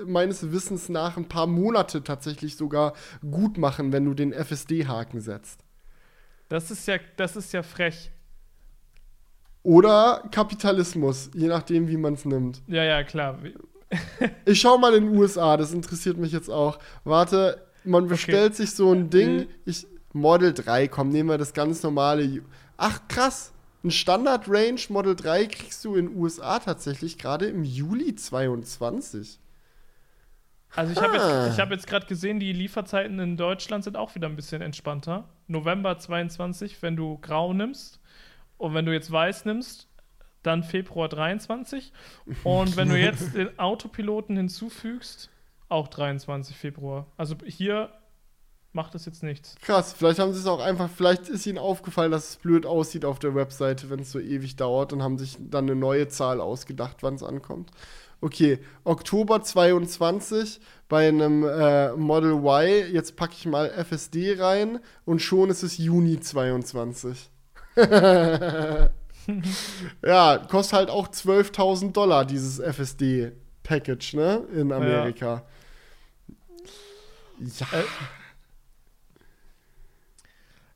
[0.06, 2.94] meines Wissens nach ein paar Monate tatsächlich sogar
[3.32, 5.62] gut machen, wenn du den FSD-Haken setzt.
[6.50, 8.12] Das ist ja, das ist ja frech.
[9.64, 12.62] Oder Kapitalismus, je nachdem, wie man es nimmt.
[12.68, 13.40] Ja, ja, klar.
[14.46, 16.78] Ich schau mal in den USA, das interessiert mich jetzt auch.
[17.06, 19.48] Warte, man bestellt sich so ein Ding, Mhm.
[19.64, 22.42] ich, Model 3, komm, nehmen wir das ganz normale.
[22.76, 23.54] Ach, krass.
[23.88, 29.40] Ein Standard-Range Model 3 kriegst du in USA tatsächlich gerade im Juli 22.
[30.76, 31.46] Also ich habe Ah.
[31.46, 34.62] jetzt, ich hab jetzt gerade gesehen, die Lieferzeiten in Deutschland sind auch wieder ein bisschen
[34.62, 35.30] entspannter.
[35.48, 38.02] November 22, wenn du grau nimmst.
[38.58, 39.88] Und wenn du jetzt weiß nimmst,
[40.44, 41.94] dann Februar 23.
[42.44, 45.30] Und wenn du jetzt den Autopiloten hinzufügst,
[45.70, 47.08] auch 23 Februar.
[47.16, 47.90] Also hier
[48.78, 49.56] macht es jetzt nichts.
[49.62, 53.04] Krass, vielleicht haben sie es auch einfach, vielleicht ist ihnen aufgefallen, dass es blöd aussieht
[53.06, 56.40] auf der Webseite, wenn es so ewig dauert und haben sich dann eine neue Zahl
[56.40, 57.72] ausgedacht, wann es ankommt.
[58.22, 65.24] Okay, Oktober 22 bei einem äh, Model Y, jetzt packe ich mal FSD rein und
[65.24, 67.32] schon ist es Juni 22.
[70.06, 75.44] ja, kostet halt auch 12.000 Dollar dieses FSD-Package, ne, in Amerika.
[77.40, 77.68] Ja.
[77.72, 77.84] Äh,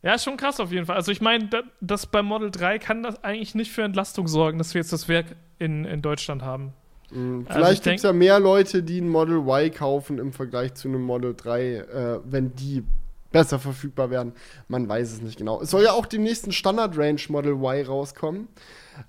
[0.04, 0.96] Ja, schon krass auf jeden Fall.
[0.96, 4.58] Also ich meine, das, das beim Model 3 kann das eigentlich nicht für Entlastung sorgen,
[4.58, 6.74] dass wir jetzt das Werk in, in Deutschland haben.
[7.12, 7.46] Mhm.
[7.46, 10.88] Vielleicht also gibt es ja mehr Leute, die ein Model Y kaufen im Vergleich zu
[10.88, 12.84] einem Model 3, äh, wenn die
[13.32, 14.34] besser verfügbar werden.
[14.68, 15.62] Man weiß es nicht genau.
[15.62, 18.48] Es soll ja auch dem nächsten Standard Range Model Y rauskommen.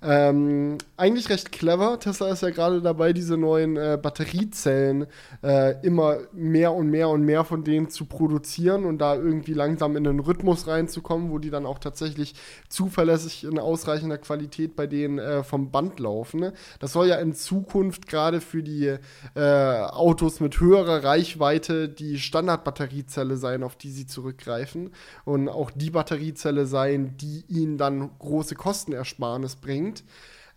[0.01, 1.99] Ähm, eigentlich recht clever.
[1.99, 5.07] Tesla ist ja gerade dabei, diese neuen äh, Batteriezellen
[5.43, 9.95] äh, immer mehr und mehr und mehr von denen zu produzieren und da irgendwie langsam
[9.95, 12.35] in den Rhythmus reinzukommen, wo die dann auch tatsächlich
[12.69, 16.39] zuverlässig in ausreichender Qualität bei denen äh, vom Band laufen.
[16.39, 16.53] Ne?
[16.79, 18.95] Das soll ja in Zukunft gerade für die
[19.35, 24.91] äh, Autos mit höherer Reichweite die Standardbatteriezelle sein, auf die sie zurückgreifen
[25.25, 30.03] und auch die Batteriezelle sein, die ihnen dann große Kostenersparnis bringt bringt.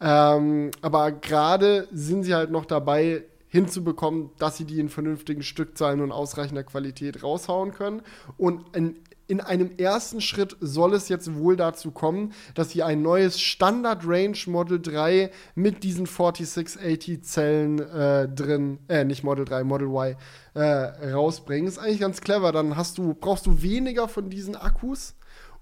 [0.01, 6.01] Ähm, aber gerade sind sie halt noch dabei, hinzubekommen, dass sie die in vernünftigen Stückzahlen
[6.01, 8.03] und ausreichender Qualität raushauen können.
[8.37, 8.97] Und in,
[9.29, 14.03] in einem ersten Schritt soll es jetzt wohl dazu kommen, dass sie ein neues Standard
[14.05, 20.17] Range Model 3 mit diesen 4680 Zellen äh, drin, äh, nicht Model 3, Model Y,
[20.55, 21.69] äh, rausbringen.
[21.69, 22.53] Ist eigentlich ganz clever.
[22.53, 25.15] Dann hast du, brauchst du weniger von diesen Akkus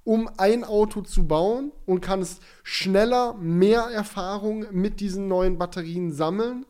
[0.04, 6.66] um ein Auto zu bauen und kannst schneller mehr Erfahrung mit diesen neuen Batterien sammeln.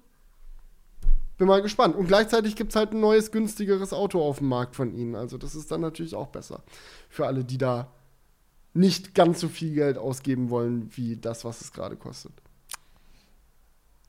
[1.37, 1.97] Bin mal gespannt.
[1.97, 5.17] Und gleichzeitig gibt es halt ein neues, günstigeres Auto auf dem Markt von ihnen.
[5.17, 6.63] Also das ist dann natürlich auch besser
[7.09, 7.91] für alle, die da
[8.73, 12.33] nicht ganz so viel Geld ausgeben wollen, wie das, was es gerade kostet.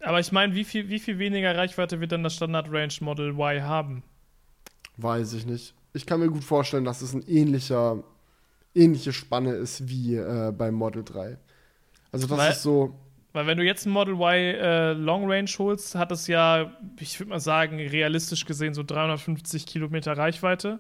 [0.02, 3.30] Aber ich meine, wie viel, wie viel weniger Reichweite wird dann das Standard Range Model
[3.30, 4.04] Y haben?
[4.98, 5.74] Weiß ich nicht.
[5.94, 8.04] Ich kann mir gut vorstellen, dass es ein ähnlicher
[8.76, 11.38] ähnliche Spanne ist wie äh, beim Model 3.
[12.12, 12.96] Also das weil, ist so.
[13.34, 17.20] Weil wenn du jetzt ein Model Y äh, Long Range holst, hat es ja, ich
[17.20, 20.80] würde mal sagen, realistisch gesehen so 350 Kilometer Reichweite.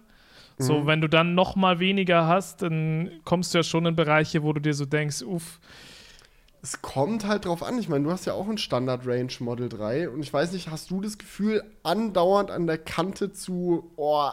[0.57, 0.87] So, mhm.
[0.87, 4.53] wenn du dann noch mal weniger hast, dann kommst du ja schon in Bereiche, wo
[4.53, 5.59] du dir so denkst, uff.
[6.61, 7.77] Es kommt halt drauf an.
[7.77, 10.71] Ich meine, du hast ja auch ein Standard Range Model 3 und ich weiß nicht,
[10.71, 14.29] hast du das Gefühl, andauernd an der Kante zu, oh,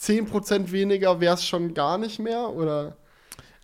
[0.00, 2.96] 10% weniger wäre es schon gar nicht mehr, oder?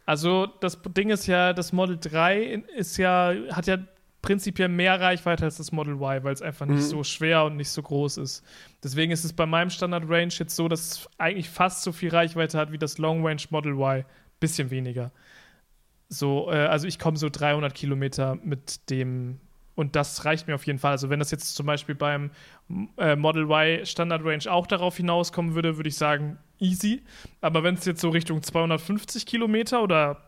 [0.06, 3.78] Also das Ding ist ja, das Model 3 ist ja, hat ja
[4.22, 6.88] prinzipiell mehr Reichweite als das Model Y, weil es einfach nicht mhm.
[6.88, 8.44] so schwer und nicht so groß ist.
[8.82, 12.10] Deswegen ist es bei meinem Standard Range jetzt so, dass es eigentlich fast so viel
[12.10, 14.04] Reichweite hat wie das Long Range Model Y.
[14.40, 15.12] Bisschen weniger.
[16.08, 19.38] So, äh, also ich komme so 300 Kilometer mit dem
[19.80, 20.92] und das reicht mir auf jeden Fall.
[20.92, 22.30] Also wenn das jetzt zum Beispiel beim
[22.98, 27.02] äh, Model Y Standard Range auch darauf hinauskommen würde, würde ich sagen, easy.
[27.40, 30.18] Aber wenn es jetzt so Richtung 250 Kilometer oder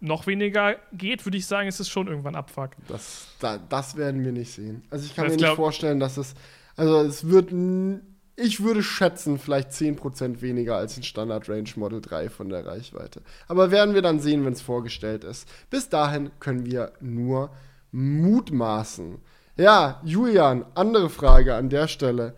[0.00, 2.72] noch weniger geht, würde ich sagen, ist es schon irgendwann Abfuck.
[2.88, 4.82] Das, da, das werden wir nicht sehen.
[4.90, 6.34] Also ich kann das mir nicht vorstellen, dass es,
[6.74, 7.52] also es wird,
[8.36, 13.22] ich würde schätzen, vielleicht 10% weniger als ein Standard Range Model 3 von der Reichweite.
[13.46, 15.48] Aber werden wir dann sehen, wenn es vorgestellt ist.
[15.70, 17.50] Bis dahin können wir nur
[17.92, 19.18] mutmaßen.
[19.56, 22.34] Ja, Julian, andere Frage an der Stelle.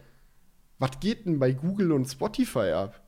[0.78, 3.00] Was geht denn bei Google und Spotify ab?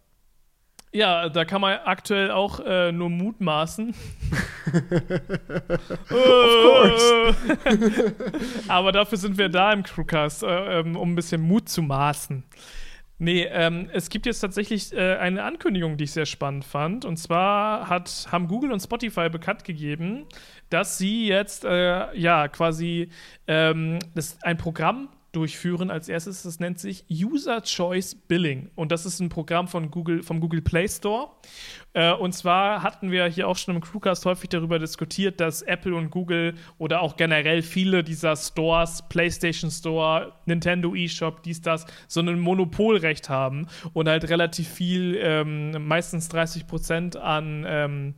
[0.93, 3.91] Ja, da kann man aktuell auch äh, nur mutmaßen.
[4.71, 6.15] of
[6.63, 7.35] course.
[8.69, 12.45] Aber dafür sind wir da im Crewcast, äh, ähm, um ein bisschen Mut zu maßen.
[13.19, 17.07] Nee, ähm, es gibt jetzt tatsächlich äh, eine Ankündigung, die ich sehr spannend fand.
[17.07, 20.27] Und zwar hat, haben Google und Spotify bekannt gegeben,
[20.69, 23.09] dass sie jetzt äh, ja quasi
[23.47, 26.43] ähm, das, ein Programm durchführen als erstes.
[26.43, 28.71] Das nennt sich User Choice Billing.
[28.75, 31.31] Und das ist ein Programm von Google, vom Google Play Store.
[31.93, 35.95] Äh, und zwar hatten wir hier auch schon im Crewcast häufig darüber diskutiert, dass Apple
[35.95, 42.21] und Google oder auch generell viele dieser Stores, PlayStation Store, Nintendo eShop, dies, das, so
[42.21, 48.15] ein Monopolrecht haben und halt relativ viel, ähm, meistens 30 Prozent an ähm,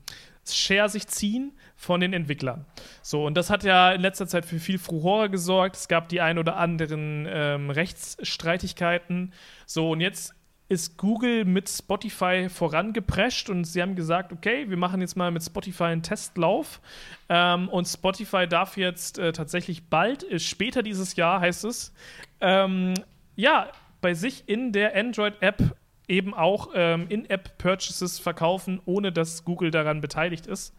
[0.46, 2.66] Share sich ziehen von den Entwicklern.
[3.02, 5.76] So, und das hat ja in letzter Zeit für viel Furore gesorgt.
[5.76, 9.32] Es gab die ein oder anderen ähm, Rechtsstreitigkeiten.
[9.64, 10.34] So, und jetzt
[10.68, 15.42] ist Google mit Spotify vorangeprescht und sie haben gesagt, okay, wir machen jetzt mal mit
[15.42, 16.80] Spotify einen Testlauf.
[17.28, 21.94] Ähm, und Spotify darf jetzt äh, tatsächlich bald, äh, später dieses Jahr heißt es,
[22.40, 22.94] ähm,
[23.36, 23.70] ja,
[24.00, 25.76] bei sich in der Android-App
[26.08, 30.74] eben auch ähm, In-App-Purchases verkaufen, ohne dass Google daran beteiligt ist.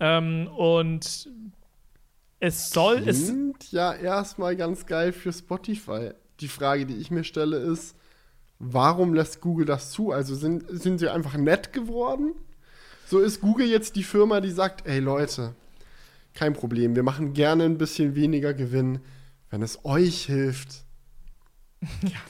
[0.00, 1.28] Ähm, und
[2.40, 3.02] es soll.
[3.02, 6.10] Klingt es ja erstmal ganz geil für Spotify.
[6.40, 7.94] Die Frage, die ich mir stelle, ist,
[8.58, 10.10] warum lässt Google das zu?
[10.10, 12.32] Also sind, sind sie einfach nett geworden?
[13.06, 15.54] So ist Google jetzt die Firma, die sagt, ey Leute,
[16.32, 19.00] kein Problem, wir machen gerne ein bisschen weniger Gewinn,
[19.50, 20.84] wenn es euch hilft.
[22.02, 22.20] ja.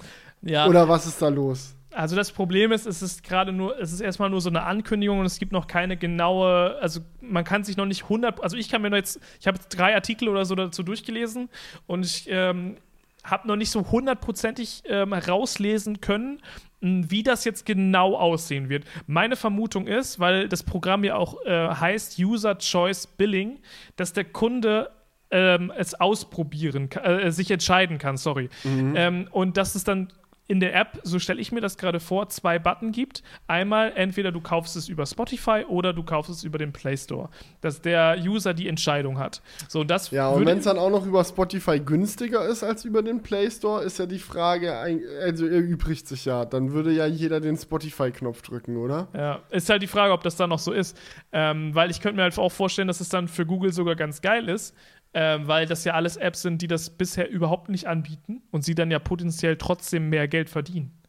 [0.41, 0.66] ja.
[0.66, 1.75] Oder was ist da los?
[1.93, 5.18] Also das Problem ist, es ist gerade nur, es ist erstmal nur so eine Ankündigung
[5.18, 8.68] und es gibt noch keine genaue, also man kann sich noch nicht 100, also ich
[8.68, 11.49] kann mir noch jetzt, ich habe drei Artikel oder so dazu durchgelesen
[11.86, 12.76] und ich ähm,
[13.24, 16.41] habe noch nicht so hundertprozentig ähm, rauslesen können,
[16.80, 18.84] wie das jetzt genau aussehen wird.
[19.07, 23.59] Meine Vermutung ist, weil das Programm ja auch äh, heißt User Choice Billing,
[23.97, 24.91] dass der Kunde
[25.30, 28.49] ähm, es ausprobieren, äh, sich entscheiden kann, sorry.
[28.64, 28.95] Mhm.
[28.97, 30.12] Ähm, und dass es dann
[30.51, 33.23] in der App, so stelle ich mir das gerade vor, zwei Button gibt.
[33.47, 37.29] Einmal entweder du kaufst es über Spotify oder du kaufst es über den Play Store,
[37.61, 39.43] dass der User die Entscheidung hat.
[39.69, 43.01] So, das ja, und wenn es dann auch noch über Spotify günstiger ist als über
[43.01, 44.75] den Play Store, ist ja die Frage,
[45.23, 49.07] also erübrigt sich ja, dann würde ja jeder den Spotify-Knopf drücken, oder?
[49.15, 50.99] Ja, ist halt die Frage, ob das dann noch so ist.
[51.31, 54.21] Ähm, weil ich könnte mir halt auch vorstellen, dass es dann für Google sogar ganz
[54.21, 54.75] geil ist,
[55.15, 58.75] ähm, weil das ja alles Apps sind, die das bisher überhaupt nicht anbieten und sie
[58.75, 61.00] dann ja potenziell trotzdem mehr Geld verdienen.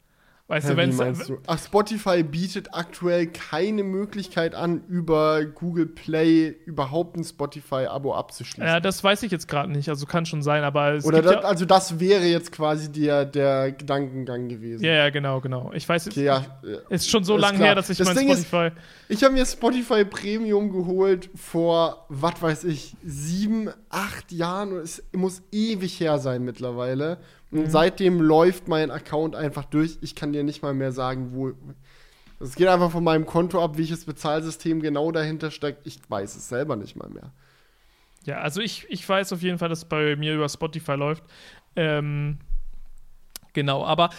[0.52, 1.38] Weißt ja, du, wenn meinst du?
[1.48, 8.68] Ach, Spotify bietet aktuell keine Möglichkeit an, über Google Play überhaupt ein Spotify-Abo abzuschließen.
[8.68, 9.88] Ja, das weiß ich jetzt gerade nicht.
[9.88, 13.24] Also kann schon sein, aber es Oder das, ja also das wäre jetzt quasi der,
[13.24, 14.84] der Gedankengang gewesen.
[14.84, 15.72] Ja, ja, genau, genau.
[15.74, 16.46] Ich weiß, okay, ja,
[16.90, 18.72] ist schon so lange her, dass ich das mein Ding Spotify.
[19.08, 24.76] Ist, ich habe mir Spotify Premium geholt vor, was weiß ich, sieben, acht Jahren.
[24.76, 27.20] Es muss ewig her sein mittlerweile.
[27.52, 27.70] Und mhm.
[27.70, 29.98] seitdem läuft mein Account einfach durch.
[30.02, 31.52] Ich kann dir nicht mal mehr sagen, wo.
[32.40, 35.86] Es geht einfach von meinem Konto ab, welches Bezahlsystem genau dahinter steckt.
[35.86, 37.32] Ich weiß es selber nicht mal mehr.
[38.24, 41.24] Ja, also ich, ich weiß auf jeden Fall, dass es bei mir über Spotify läuft.
[41.76, 42.40] Ähm,
[43.54, 44.10] genau, aber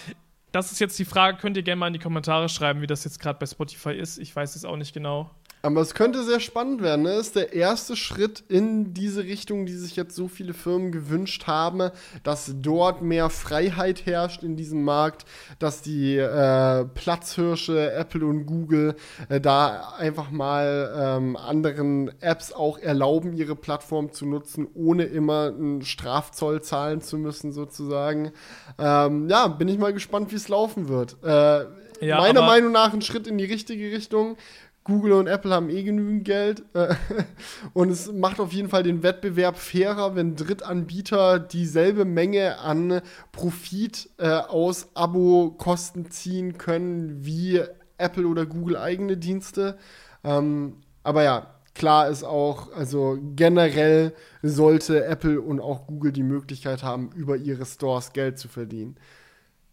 [0.53, 1.39] das ist jetzt die Frage.
[1.39, 4.19] Könnt ihr gerne mal in die Kommentare schreiben, wie das jetzt gerade bei Spotify ist.
[4.19, 5.31] Ich weiß es auch nicht genau.
[5.65, 7.03] Aber es könnte sehr spannend werden.
[7.03, 7.13] Ne?
[7.13, 11.91] ist der erste Schritt in diese Richtung, die sich jetzt so viele Firmen gewünscht haben,
[12.25, 15.25] dass dort mehr Freiheit herrscht in diesem Markt,
[15.61, 18.97] dass die äh, Platzhirsche Apple und Google
[19.29, 25.47] äh, da einfach mal ähm, anderen Apps auch erlauben, ihre Plattform zu nutzen, ohne immer
[25.47, 28.33] einen Strafzoll zahlen zu müssen, sozusagen.
[28.79, 31.17] Ähm, ja, bin ich mal gespannt, wie es laufen wird.
[31.23, 31.67] Äh,
[32.01, 34.37] ja, meiner Meinung nach ein Schritt in die richtige Richtung.
[34.85, 36.65] Google und Apple haben eh genügend Geld.
[36.75, 36.95] Äh,
[37.73, 44.11] und es macht auf jeden Fall den Wettbewerb fairer, wenn Drittanbieter dieselbe Menge an Profit
[44.19, 47.63] äh, aus Abo-Kosten ziehen können wie
[47.99, 49.79] Apple oder Google eigene Dienste.
[50.25, 54.13] Ähm, aber ja, klar ist auch, also generell
[54.43, 58.97] sollte Apple und auch Google die Möglichkeit haben, über ihre Stores Geld zu verdienen.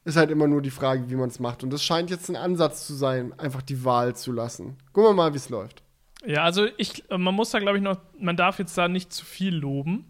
[0.05, 1.63] Ist halt immer nur die Frage, wie man es macht.
[1.63, 4.77] Und das scheint jetzt ein Ansatz zu sein, einfach die Wahl zu lassen.
[4.93, 5.83] Gucken wir mal, wie es läuft.
[6.25, 9.25] Ja, also ich, man muss da, glaube ich, noch, man darf jetzt da nicht zu
[9.25, 10.05] viel loben.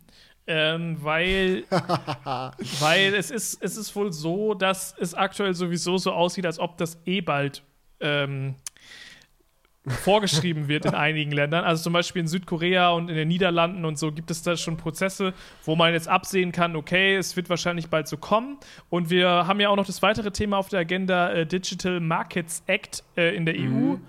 [0.48, 1.66] Ähm, weil,
[2.80, 6.78] weil es ist, es ist wohl so, dass es aktuell sowieso so aussieht, als ob
[6.78, 7.64] das eh bald
[8.00, 8.56] ähm,
[9.90, 11.64] vorgeschrieben wird in einigen Ländern.
[11.64, 14.78] Also zum Beispiel in Südkorea und in den Niederlanden und so gibt es da schon
[14.78, 15.34] Prozesse,
[15.66, 18.58] wo man jetzt absehen kann, okay, es wird wahrscheinlich bald so kommen.
[18.90, 22.64] Und wir haben ja auch noch das weitere Thema auf der Agenda, äh, Digital Markets
[22.68, 23.96] Act äh, in der EU.
[23.96, 24.02] Mhm.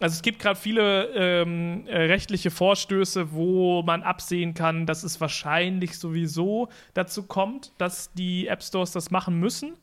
[0.00, 5.20] Also es gibt gerade viele ähm, äh, rechtliche Vorstöße, wo man absehen kann, dass es
[5.20, 9.74] wahrscheinlich sowieso dazu kommt, dass die App Stores das machen müssen.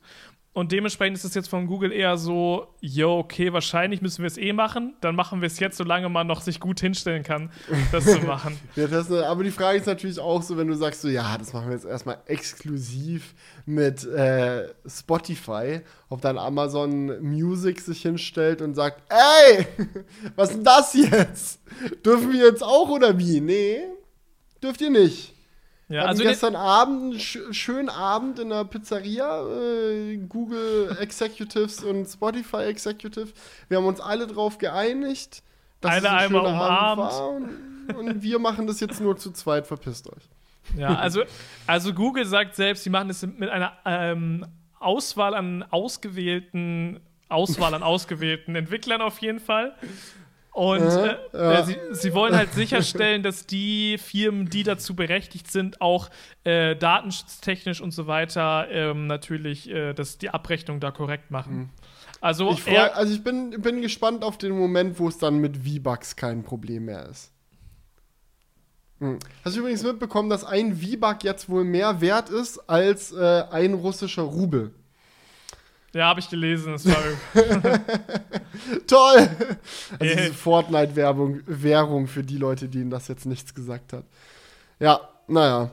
[0.54, 4.38] Und dementsprechend ist es jetzt von Google eher so, yo, okay, wahrscheinlich müssen wir es
[4.38, 7.49] eh machen, dann machen wir es jetzt, solange man noch sich gut hinstellen kann,
[7.93, 8.60] das zu machen.
[8.76, 11.54] ja, das, aber die Frage ist natürlich auch so, wenn du sagst so, ja, das
[11.54, 13.34] machen wir jetzt erstmal exklusiv
[13.66, 19.66] mit äh, Spotify, ob dann Amazon Music sich hinstellt und sagt, ey,
[20.36, 21.62] was ist denn das jetzt?
[22.06, 23.39] Dürfen wir jetzt auch oder wie?
[23.39, 23.84] Nee,
[24.62, 25.34] dürft ihr nicht.
[25.91, 32.05] Ja, also gestern Abend einen sch schönen Abend in der Pizzeria, äh, Google Executives und
[32.05, 33.29] Spotify Executive.
[33.67, 35.43] Wir haben uns alle drauf geeinigt,
[35.81, 39.17] dass Eine es ein einmal schöner Abend war und, und wir machen das jetzt nur
[39.17, 39.67] zu zweit.
[39.67, 40.23] Verpisst euch.
[40.77, 41.23] Ja, also,
[41.67, 44.45] also Google sagt selbst, sie machen das mit einer ähm,
[44.79, 49.73] Auswahl an ausgewählten Auswahl an ausgewählten Entwicklern auf jeden Fall.
[50.52, 51.60] Und äh, ja.
[51.60, 56.10] äh, sie, sie, wollen halt sicherstellen, dass die Firmen, die dazu berechtigt sind, auch
[56.43, 61.56] äh, datenschutztechnisch und so weiter ähm, natürlich, äh, dass die Abrechnung da korrekt machen.
[61.56, 61.70] Mhm.
[62.20, 65.58] Also ich, freu, also ich bin, bin gespannt auf den Moment, wo es dann mit
[65.58, 67.32] V-Bucks kein Problem mehr ist.
[68.99, 69.20] Mhm.
[69.45, 73.74] Hast du übrigens mitbekommen, dass ein V-Buck jetzt wohl mehr wert ist als äh, ein
[73.74, 74.74] russischer Rubel?
[75.93, 76.71] Ja, habe ich gelesen.
[76.71, 76.95] Das war
[78.87, 79.29] Toll!
[79.99, 84.05] Also diese Fortnite-Werbung, Währung für die Leute, denen das jetzt nichts gesagt hat.
[84.79, 85.69] Ja, naja.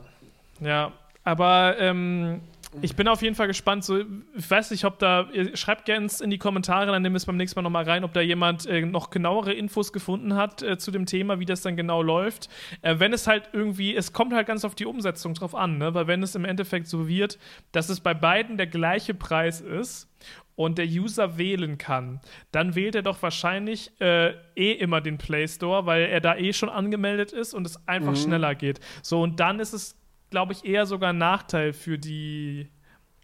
[0.59, 0.91] Ja,
[1.23, 2.41] aber ähm,
[2.81, 3.83] ich bin auf jeden Fall gespannt.
[3.83, 7.25] So, ich weiß nicht, ob da, schreibt gerne in die Kommentare, dann nehmen wir es
[7.25, 10.77] beim nächsten Mal nochmal rein, ob da jemand äh, noch genauere Infos gefunden hat äh,
[10.77, 12.49] zu dem Thema, wie das dann genau läuft.
[12.81, 15.93] Äh, wenn es halt irgendwie, es kommt halt ganz auf die Umsetzung drauf an, ne?
[15.93, 17.39] weil wenn es im Endeffekt so wird,
[17.71, 20.07] dass es bei beiden der gleiche Preis ist
[20.55, 22.19] und der User wählen kann,
[22.51, 26.53] dann wählt er doch wahrscheinlich äh, eh immer den Play Store, weil er da eh
[26.53, 28.17] schon angemeldet ist und es einfach mhm.
[28.17, 28.79] schneller geht.
[29.01, 29.98] So, und dann ist es
[30.29, 32.69] glaube ich, eher sogar ein Nachteil für die.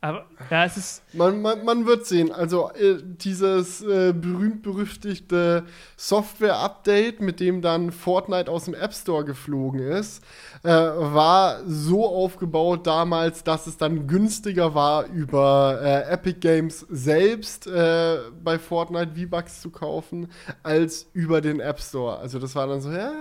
[0.05, 1.03] Aber ja, es ist.
[1.13, 2.31] Man, man, man wird sehen.
[2.31, 5.63] Also, äh, dieses äh, berühmt-berüchtigte
[5.97, 10.23] Software-Update, mit dem dann Fortnite aus dem App Store geflogen ist,
[10.61, 17.65] äh, war so aufgebaut damals, dass es dann günstiger war, über äh, Epic Games selbst
[17.65, 20.27] äh, bei Fortnite V-Bucks zu kaufen,
[20.61, 22.19] als über den App Store.
[22.19, 23.11] Also, das war dann so, ja,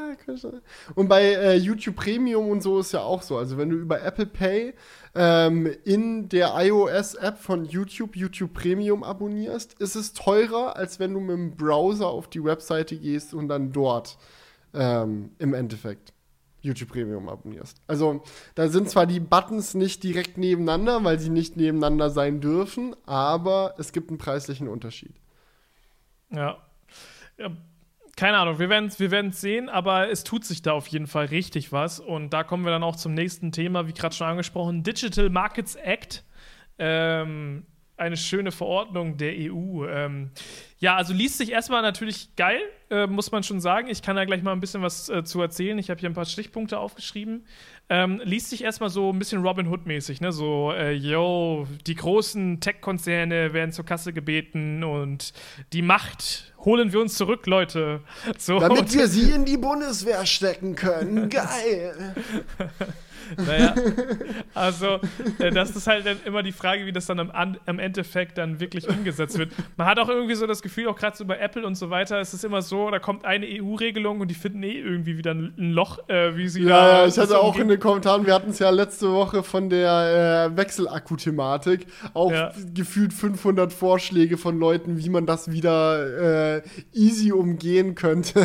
[0.94, 3.38] und bei YouTube Premium und so ist ja auch so.
[3.38, 4.74] Also, wenn du über Apple Pay
[5.14, 11.20] ähm, in der iOS-App von YouTube YouTube Premium abonnierst, ist es teurer, als wenn du
[11.20, 14.18] mit dem Browser auf die Webseite gehst und dann dort
[14.72, 16.12] ähm, im Endeffekt
[16.60, 17.80] YouTube Premium abonnierst.
[17.86, 18.22] Also
[18.54, 23.74] da sind zwar die Buttons nicht direkt nebeneinander, weil sie nicht nebeneinander sein dürfen, aber
[23.78, 25.14] es gibt einen preislichen Unterschied.
[26.30, 26.56] Ja.
[27.38, 27.50] ja
[28.16, 29.10] keine Ahnung, wir werden es wir
[29.40, 32.00] sehen, aber es tut sich da auf jeden Fall richtig was.
[32.00, 35.74] Und da kommen wir dann auch zum nächsten Thema, wie gerade schon angesprochen, Digital Markets
[35.74, 36.24] Act.
[36.78, 37.66] Ähm,
[37.96, 39.86] eine schöne Verordnung der EU.
[39.86, 40.30] Ähm,
[40.78, 43.88] ja, also liest sich erstmal natürlich geil, äh, muss man schon sagen.
[43.88, 45.78] Ich kann da gleich mal ein bisschen was äh, zu erzählen.
[45.78, 47.46] Ich habe hier ein paar Stichpunkte aufgeschrieben.
[47.88, 50.32] Ähm, liest sich erstmal so ein bisschen Robin Hood-mäßig, ne?
[50.32, 55.32] So, äh, yo, die großen Tech-Konzerne werden zur Kasse gebeten und
[55.72, 58.00] die Macht holen wir uns zurück, Leute.
[58.38, 58.58] So.
[58.58, 61.28] Damit wir sie in die Bundeswehr stecken können.
[61.28, 62.14] Geil.
[63.46, 63.74] naja,
[64.54, 65.00] also
[65.38, 68.60] äh, das ist halt dann immer die Frage, wie das dann am, am Endeffekt dann
[68.60, 69.52] wirklich umgesetzt wird.
[69.76, 72.20] Man hat auch irgendwie so das Gefühl, auch gerade so bei Apple und so weiter,
[72.20, 75.54] es ist immer so, da kommt eine EU-Regelung und die finden eh irgendwie wieder ein
[75.56, 77.02] Loch, äh, wie sie ja.
[77.02, 80.50] Ja, ich hatte auch in den Kommentaren, wir hatten es ja letzte Woche von der
[80.52, 82.52] äh, Wechselakku-Thematik, auch ja.
[82.72, 86.62] gefühlt 500 Vorschläge von Leuten, wie man das wieder äh,
[86.92, 88.40] easy umgehen könnte.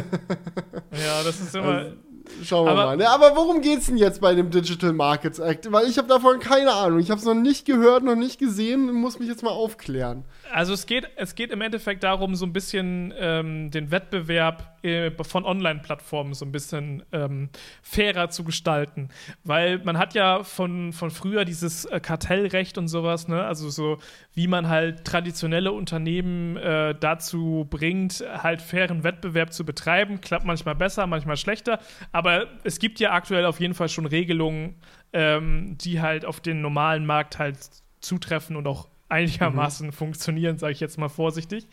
[0.91, 1.79] ja, das ist immer.
[1.79, 2.08] Also,
[2.43, 2.97] Schauen wir aber, mal.
[2.97, 3.09] Ne?
[3.09, 5.71] Aber worum geht's denn jetzt bei dem Digital Markets Act?
[5.71, 6.99] Weil ich habe davon keine Ahnung.
[6.99, 8.91] Ich habe es noch nicht gehört, noch nicht gesehen.
[8.93, 10.23] Muss mich jetzt mal aufklären.
[10.51, 15.11] Also es geht, es geht im Endeffekt darum, so ein bisschen ähm, den Wettbewerb äh,
[15.23, 17.49] von Online-Plattformen so ein bisschen ähm,
[17.81, 19.09] fairer zu gestalten.
[19.43, 23.43] Weil man hat ja von, von früher dieses äh, Kartellrecht und sowas, ne?
[23.43, 23.97] Also so,
[24.33, 30.21] wie man halt traditionelle Unternehmen äh, dazu bringt, halt fairen Wettbewerb zu betreiben.
[30.21, 31.79] Klappt manchmal besser, manchmal schlechter.
[32.11, 34.75] Aber es gibt ja aktuell auf jeden Fall schon Regelungen,
[35.13, 37.57] ähm, die halt auf den normalen Markt halt
[38.01, 39.93] zutreffen und auch einigermaßen mhm.
[39.93, 41.67] funktionieren, sage ich jetzt mal vorsichtig.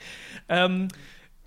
[0.48, 0.88] Ähm,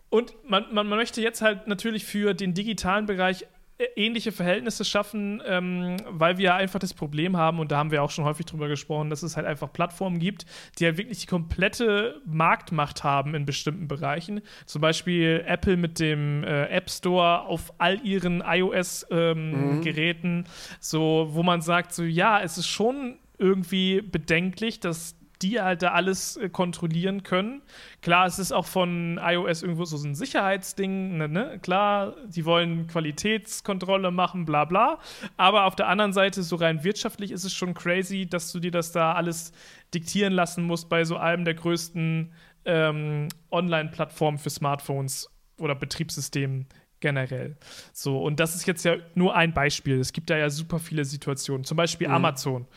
[0.09, 3.45] und man, man, man möchte jetzt halt natürlich für den digitalen Bereich
[3.79, 8.03] äh, ähnliche Verhältnisse schaffen, ähm, weil wir einfach das Problem haben, und da haben wir
[8.03, 10.45] auch schon häufig drüber gesprochen, dass es halt einfach Plattformen gibt,
[10.77, 14.41] die halt wirklich die komplette Marktmacht haben in bestimmten Bereichen.
[14.65, 20.43] Zum Beispiel Apple mit dem äh, App Store auf all ihren iOS-Geräten, ähm, mhm.
[20.79, 25.91] so, wo man sagt, so ja, es ist schon irgendwie bedenklich, dass die halt da
[25.91, 27.61] alles äh, kontrollieren können.
[28.01, 31.59] Klar, es ist auch von iOS irgendwo so ein Sicherheitsding, ne, ne?
[31.61, 34.99] Klar, die wollen Qualitätskontrolle machen, bla bla.
[35.37, 38.71] Aber auf der anderen Seite, so rein wirtschaftlich ist es schon crazy, dass du dir
[38.71, 39.53] das da alles
[39.93, 42.33] diktieren lassen musst bei so einem der größten
[42.65, 46.67] ähm, Online-Plattformen für Smartphones oder Betriebssystemen
[46.99, 47.57] generell.
[47.93, 49.99] So, und das ist jetzt ja nur ein Beispiel.
[49.99, 51.63] Es gibt da ja super viele Situationen.
[51.63, 52.15] Zum Beispiel mhm.
[52.15, 52.67] Amazon.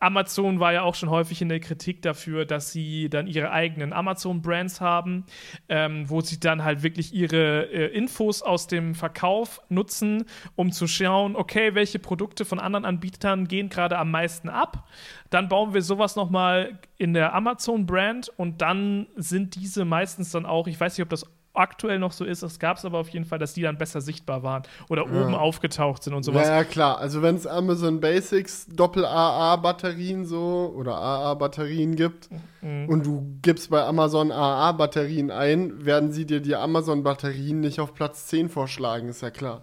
[0.00, 3.92] Amazon war ja auch schon häufig in der Kritik dafür, dass sie dann ihre eigenen
[3.92, 5.24] Amazon-Brands haben,
[5.68, 10.24] ähm, wo sie dann halt wirklich ihre äh, Infos aus dem Verkauf nutzen,
[10.56, 14.88] um zu schauen, okay, welche Produkte von anderen Anbietern gehen gerade am meisten ab.
[15.30, 20.66] Dann bauen wir sowas nochmal in der Amazon-Brand und dann sind diese meistens dann auch,
[20.66, 21.26] ich weiß nicht, ob das
[21.56, 22.42] aktuell noch so ist.
[22.42, 25.22] Es gab es aber auf jeden Fall, dass die dann besser sichtbar waren oder ja.
[25.22, 26.46] oben aufgetaucht sind und sowas.
[26.46, 26.98] Ja, ja klar.
[26.98, 32.28] Also wenn es Amazon Basics Doppel-AA-Batterien so oder AA-Batterien gibt
[32.60, 32.88] mhm.
[32.88, 38.26] und du gibst bei Amazon AA-Batterien ein, werden sie dir die Amazon-Batterien nicht auf Platz
[38.26, 39.62] 10 vorschlagen, ist ja klar.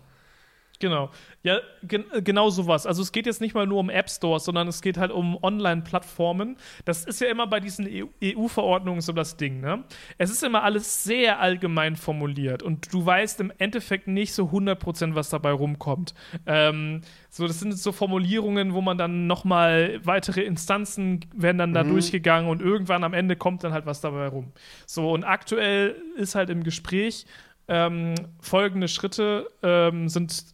[0.79, 1.11] Genau.
[1.43, 2.85] Ja, gen genau sowas.
[2.85, 5.41] Also es geht jetzt nicht mal nur um App Stores, sondern es geht halt um
[5.41, 6.57] Online-Plattformen.
[6.85, 7.87] Das ist ja immer bei diesen
[8.21, 9.83] EU-Verordnungen so das Ding, ne?
[10.17, 15.15] Es ist immer alles sehr allgemein formuliert und du weißt im Endeffekt nicht so 100%,
[15.15, 16.13] was dabei rumkommt.
[16.45, 21.83] Ähm, so, das sind so Formulierungen, wo man dann nochmal weitere Instanzen werden dann da
[21.83, 21.89] mhm.
[21.89, 24.51] durchgegangen und irgendwann am Ende kommt dann halt was dabei rum.
[24.85, 27.25] So, und aktuell ist halt im Gespräch,
[27.67, 30.52] ähm, folgende Schritte ähm, sind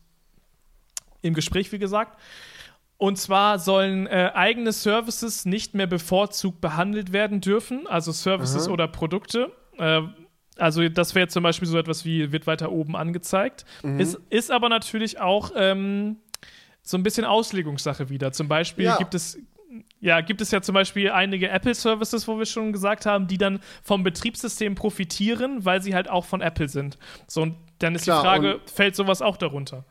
[1.21, 2.19] im Gespräch, wie gesagt.
[2.97, 8.73] Und zwar sollen äh, eigene Services nicht mehr bevorzugt behandelt werden dürfen, also Services Aha.
[8.73, 9.53] oder Produkte.
[9.77, 10.01] Äh,
[10.57, 13.63] also das wäre zum Beispiel so etwas wie, wird weiter oben angezeigt.
[13.83, 14.01] Mhm.
[14.01, 16.17] Ist, ist aber natürlich auch ähm,
[16.81, 18.33] so ein bisschen Auslegungssache wieder.
[18.33, 18.97] Zum Beispiel ja.
[18.97, 19.39] gibt es
[19.99, 23.59] ja, gibt es ja zum Beispiel einige Apple-Services, wo wir schon gesagt haben, die dann
[23.83, 26.97] vom Betriebssystem profitieren, weil sie halt auch von Apple sind.
[27.27, 29.85] So, und dann ist Klar, die Frage, fällt sowas auch darunter?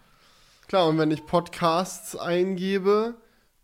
[0.69, 3.15] Klar, und wenn ich Podcasts eingebe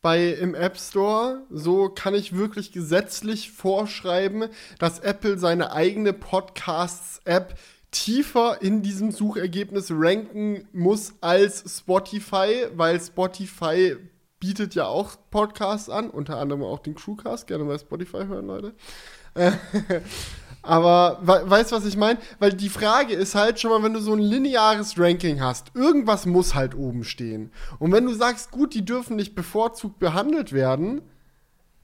[0.01, 4.49] bei im App Store, so kann ich wirklich gesetzlich vorschreiben,
[4.79, 7.59] dass Apple seine eigene Podcasts-App
[7.91, 13.97] tiefer in diesem Suchergebnis ranken muss als Spotify, weil Spotify
[14.41, 18.75] bietet ja auch Podcasts an, unter anderem auch den Crewcast, gerne bei Spotify hören, Leute.
[20.65, 22.19] Aber we weißt du, was ich meine?
[22.39, 26.25] Weil die Frage ist halt schon mal, wenn du so ein lineares Ranking hast, irgendwas
[26.25, 27.53] muss halt oben stehen.
[27.79, 31.03] Und wenn du sagst, gut, die dürfen nicht bevorzugt behandelt werden,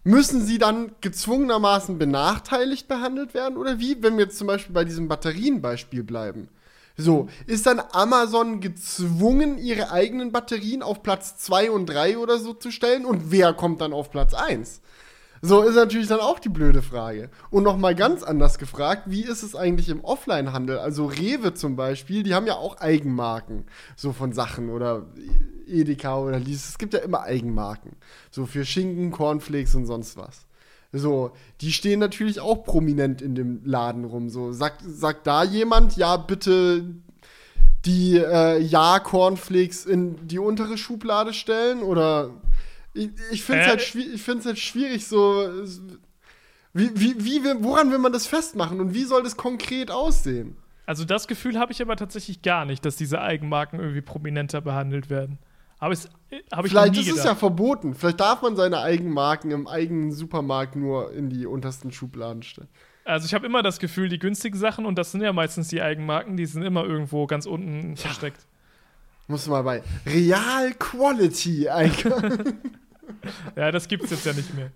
[0.02, 3.58] müssen sie dann gezwungenermaßen benachteiligt behandelt werden?
[3.58, 6.48] Oder wie, wenn wir jetzt zum Beispiel bei diesem Batterienbeispiel bleiben?
[6.96, 12.54] So, ist dann Amazon gezwungen, ihre eigenen Batterien auf Platz 2 und 3 oder so
[12.54, 13.04] zu stellen?
[13.04, 14.80] Und wer kommt dann auf Platz 1?
[15.42, 17.30] So ist natürlich dann auch die blöde Frage.
[17.50, 20.78] Und nochmal ganz anders gefragt, wie ist es eigentlich im Offline-Handel?
[20.78, 23.64] Also Rewe zum Beispiel, die haben ja auch Eigenmarken,
[23.96, 25.06] so von Sachen oder
[25.66, 26.68] Edeka oder Lies.
[26.68, 27.92] Es gibt ja immer Eigenmarken.
[28.30, 30.46] So für Schinken, Cornflakes und sonst was.
[30.92, 31.30] So,
[31.60, 34.28] die stehen natürlich auch prominent in dem Laden rum.
[34.28, 36.84] So, sagt, sagt da jemand, ja, bitte
[37.86, 41.82] die äh, Ja-Cornflakes in die untere Schublade stellen?
[41.82, 42.30] Oder
[42.92, 45.48] ich, ich finde es äh, halt, halt schwierig, so.
[46.72, 50.56] Wie, wie, wie, woran will man das festmachen und wie soll das konkret aussehen?
[50.86, 55.10] Also, das Gefühl habe ich aber tatsächlich gar nicht, dass diese Eigenmarken irgendwie prominenter behandelt
[55.10, 55.38] werden.
[55.78, 56.10] Aber es
[56.52, 57.94] habe ich Vielleicht ist es ja verboten.
[57.94, 62.68] Vielleicht darf man seine Eigenmarken im eigenen Supermarkt nur in die untersten Schubladen stellen.
[63.04, 65.80] Also ich habe immer das Gefühl, die günstigen Sachen, und das sind ja meistens die
[65.80, 67.96] Eigenmarken, die sind immer irgendwo ganz unten ja.
[67.96, 68.46] versteckt.
[69.30, 72.58] Muss mal bei Real Quality einkaufen.
[73.56, 74.72] ja, das gibt's jetzt ja nicht mehr.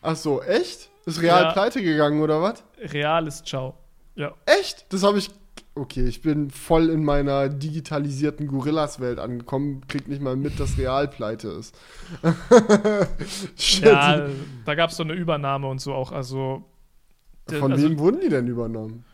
[0.00, 0.90] Ach so, echt?
[1.06, 1.52] Ist Real ja.
[1.52, 2.62] pleite gegangen oder was?
[2.78, 3.74] Real ist ciao.
[4.14, 4.32] Ja.
[4.46, 4.86] Echt?
[4.92, 5.30] Das habe ich.
[5.74, 11.08] Okay, ich bin voll in meiner digitalisierten Gorillas-Welt angekommen, krieg nicht mal mit, dass Real
[11.08, 11.76] pleite ist.
[13.82, 14.28] ja,
[14.66, 16.12] da gab es so eine Übernahme und so auch.
[16.12, 16.64] Also.
[17.48, 19.04] Von also, wem wurden die denn übernommen?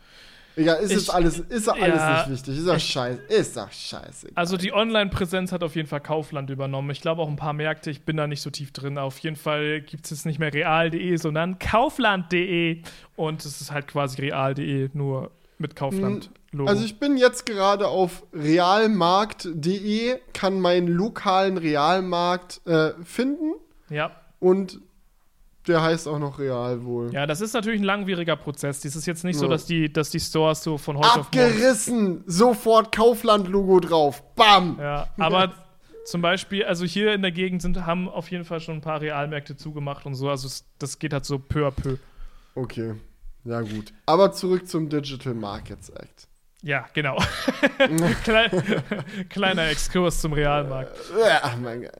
[0.57, 2.57] Egal, ist ich, alles, ist alles ja, nicht wichtig.
[2.57, 3.21] Ist doch scheiße.
[3.29, 4.29] Ist doch scheiße.
[4.33, 6.89] Also die Online-Präsenz hat auf jeden Fall Kaufland übernommen.
[6.89, 8.97] Ich glaube auch ein paar Märkte, ich bin da nicht so tief drin.
[8.97, 12.81] Auf jeden Fall gibt es jetzt nicht mehr real.de, sondern kaufland.de.
[13.15, 15.29] Und es ist halt quasi real.de, nur
[15.59, 16.67] mit Kaufland-Logo.
[16.67, 23.53] Also ich bin jetzt gerade auf realmarkt.de, kann meinen lokalen Realmarkt äh, finden.
[23.89, 24.09] Ja.
[24.39, 24.81] Und
[25.67, 27.13] der heißt auch noch real wohl.
[27.13, 28.81] Ja, das ist natürlich ein langwieriger Prozess.
[28.81, 29.41] Das ist jetzt nicht ja.
[29.41, 31.95] so, dass die, dass die Stores so von heute Abgerissen!
[31.95, 34.23] auf morgen Sofort Kaufland-Logo drauf.
[34.35, 34.77] Bam!
[34.79, 35.53] Ja, aber
[36.05, 39.01] zum Beispiel, also hier in der Gegend sind, haben auf jeden Fall schon ein paar
[39.01, 40.29] Realmärkte zugemacht und so.
[40.29, 40.47] Also
[40.79, 41.97] das geht halt so peu à peu.
[42.55, 42.95] Okay,
[43.43, 43.93] ja gut.
[44.05, 46.27] Aber zurück zum Digital Markets Act.
[46.63, 47.17] Ja, genau.
[49.29, 50.97] Kleiner Exkurs zum Realmarkt.
[51.19, 51.91] Ja, mein Gott.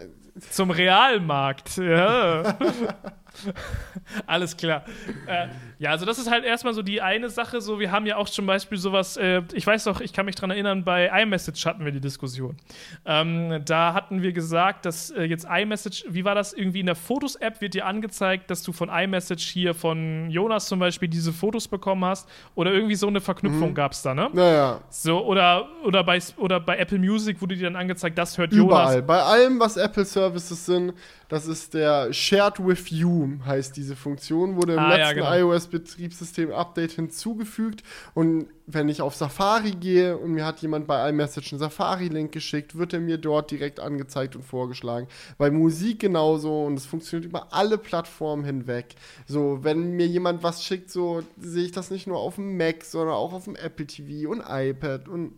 [0.51, 2.57] Zum Realmarkt, ja.
[4.25, 4.83] Alles klar.
[5.27, 5.47] Äh,
[5.79, 7.61] ja, also das ist halt erstmal so die eine Sache.
[7.61, 10.35] So, wir haben ja auch zum Beispiel sowas, äh, ich weiß doch, ich kann mich
[10.35, 12.57] dran erinnern, bei iMessage hatten wir die Diskussion.
[13.05, 16.53] Ähm, da hatten wir gesagt, dass äh, jetzt iMessage, wie war das?
[16.53, 20.79] Irgendwie in der Fotos-App wird dir angezeigt, dass du von iMessage hier von Jonas zum
[20.79, 22.27] Beispiel diese Fotos bekommen hast.
[22.55, 23.75] Oder irgendwie so eine Verknüpfung mhm.
[23.75, 24.29] gab es da, ne?
[24.33, 24.81] Naja.
[24.89, 28.95] So, oder, oder, bei, oder bei Apple Music wurde dir dann angezeigt, das hört Überall.
[28.95, 29.07] Jonas.
[29.07, 30.93] Bei allem, was Apple Services sind,
[31.29, 35.51] das ist der Shared with You, heißt diese Funktion, wurde im ah, letzten ja, genau.
[35.51, 37.83] iOS-Betriebssystem-Update hinzugefügt.
[38.13, 42.77] Und wenn ich auf Safari gehe und mir hat jemand bei iMessage einen Safari-Link geschickt,
[42.77, 45.07] wird er mir dort direkt angezeigt und vorgeschlagen.
[45.37, 48.95] Bei Musik genauso und es funktioniert über alle Plattformen hinweg.
[49.25, 52.83] So, wenn mir jemand was schickt, so sehe ich das nicht nur auf dem Mac,
[52.83, 55.33] sondern auch auf dem Apple TV und iPad und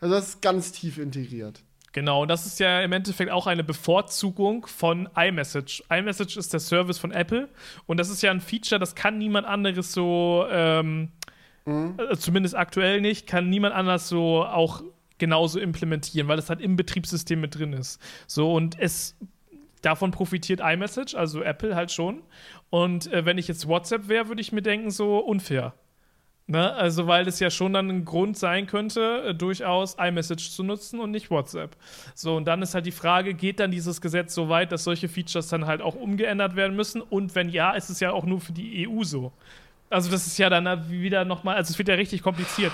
[0.00, 1.62] also das ist ganz tief integriert.
[1.92, 5.82] Genau, das ist ja im Endeffekt auch eine Bevorzugung von iMessage.
[5.90, 7.48] iMessage ist der Service von Apple
[7.86, 11.10] und das ist ja ein Feature, das kann niemand anderes so, ähm,
[11.66, 11.98] mhm.
[11.98, 14.82] äh, zumindest aktuell nicht, kann niemand anders so auch
[15.18, 18.00] genauso implementieren, weil das halt im Betriebssystem mit drin ist.
[18.26, 19.14] So und es
[19.82, 22.22] davon profitiert iMessage, also Apple halt schon.
[22.70, 25.74] Und äh, wenn ich jetzt WhatsApp wäre, würde ich mir denken, so unfair.
[26.52, 26.70] Ne?
[26.74, 31.00] Also, weil es ja schon dann ein Grund sein könnte, äh, durchaus iMessage zu nutzen
[31.00, 31.74] und nicht WhatsApp.
[32.14, 35.08] So, und dann ist halt die Frage, geht dann dieses Gesetz so weit, dass solche
[35.08, 37.00] Features dann halt auch umgeändert werden müssen?
[37.00, 39.32] Und wenn ja, ist es ja auch nur für die EU so.
[39.88, 42.72] Also, das ist ja dann wieder nochmal, also es wird ja richtig kompliziert.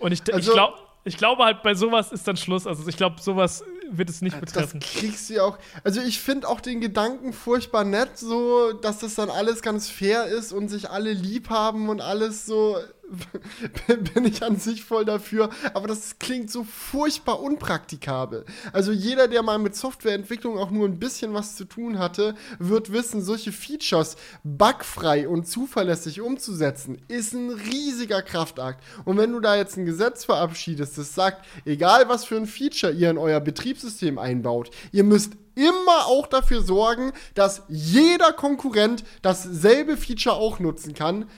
[0.00, 2.66] Und ich, also, ich glaube ich glaube halt, bei sowas ist dann Schluss.
[2.66, 3.64] Also ich glaube, sowas
[3.96, 4.80] wird es nicht betreffen.
[4.80, 5.58] Das kriegst du ja auch.
[5.84, 10.26] Also ich finde auch den Gedanken furchtbar nett, so, dass das dann alles ganz fair
[10.26, 12.76] ist und sich alle lieb haben und alles so.
[14.14, 15.50] bin ich an sich voll dafür.
[15.74, 18.44] Aber das klingt so furchtbar unpraktikabel.
[18.72, 22.92] Also jeder, der mal mit Softwareentwicklung auch nur ein bisschen was zu tun hatte, wird
[22.92, 28.82] wissen, solche Features bugfrei und zuverlässig umzusetzen, ist ein riesiger Kraftakt.
[29.04, 32.92] Und wenn du da jetzt ein Gesetz verabschiedest, das sagt, egal was für ein Feature
[32.92, 39.96] ihr in euer Betriebssystem einbaut, ihr müsst immer auch dafür sorgen, dass jeder Konkurrent dasselbe
[39.96, 41.28] Feature auch nutzen kann,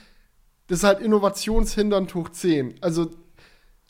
[0.67, 2.75] das ist halt innovationshindernd hoch 10.
[2.81, 3.11] Also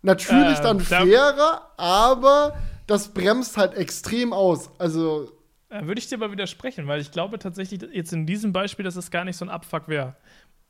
[0.02, 2.58] natürlich äh, dann fairer, aber
[2.88, 4.70] das bremst halt extrem aus.
[4.78, 5.32] Also.
[5.70, 8.96] Da würde ich dir aber widersprechen, weil ich glaube tatsächlich jetzt in diesem Beispiel, dass
[8.96, 10.16] es gar nicht so ein Abfuck wäre.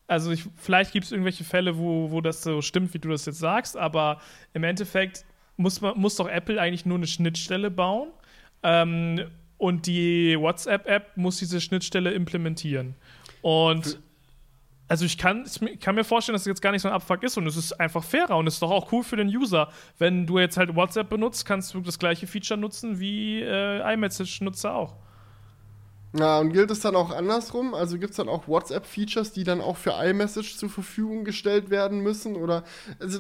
[0.08, 3.26] Also ich, vielleicht gibt es irgendwelche Fälle, wo, wo das so stimmt, wie du das
[3.26, 4.22] jetzt sagst, aber
[4.54, 5.26] im Endeffekt
[5.58, 8.10] muss, man, muss doch Apple eigentlich nur eine Schnittstelle bauen
[8.62, 9.26] ähm,
[9.58, 12.96] und die WhatsApp-App muss diese Schnittstelle implementieren.
[13.42, 14.00] Und
[14.88, 17.24] also ich kann, ich kann mir vorstellen, dass es jetzt gar nicht so ein Abfuck
[17.24, 19.70] ist und es ist einfach fairer und es ist doch auch cool für den User.
[19.98, 24.76] Wenn du jetzt halt WhatsApp benutzt, kannst du das gleiche Feature nutzen wie äh, iMessage-Nutzer
[24.76, 24.96] auch.
[26.18, 27.74] Ja, und gilt es dann auch andersrum?
[27.74, 32.00] Also gibt es dann auch WhatsApp-Features, die dann auch für iMessage zur Verfügung gestellt werden
[32.00, 32.38] müssen?
[32.38, 32.64] Oder
[33.00, 33.20] also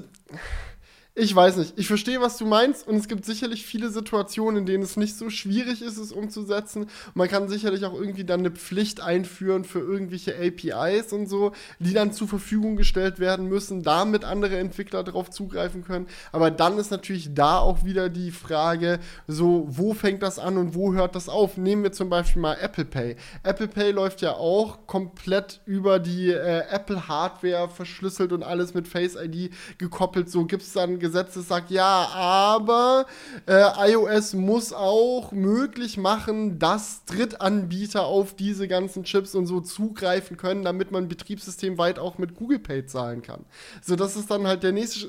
[1.17, 1.73] ich weiß nicht.
[1.77, 5.15] Ich verstehe, was du meinst und es gibt sicherlich viele Situationen, in denen es nicht
[5.15, 6.87] so schwierig ist, es umzusetzen.
[7.13, 11.93] man kann sicherlich auch irgendwie dann eine Pflicht einführen für irgendwelche APIs und so, die
[11.93, 16.07] dann zur Verfügung gestellt werden müssen, damit andere Entwickler darauf zugreifen können.
[16.33, 20.75] Aber dann ist natürlich da auch wieder die Frage, so, wo fängt das an und
[20.75, 21.55] wo hört das auf?
[21.55, 23.15] Nehmen wir zum Beispiel mal Apple Pay.
[23.43, 28.89] Apple Pay läuft ja auch komplett über die äh, Apple Hardware verschlüsselt und alles mit
[28.89, 30.29] Face ID gekoppelt.
[30.29, 33.05] So gibt es dann Gesetz, das sagt, ja, aber
[33.47, 40.37] äh, iOS muss auch möglich machen, dass Drittanbieter auf diese ganzen Chips und so zugreifen
[40.37, 43.45] können, damit man Betriebssystem weit auch mit Google Pay zahlen kann.
[43.81, 45.07] So, das ist dann halt der nächste.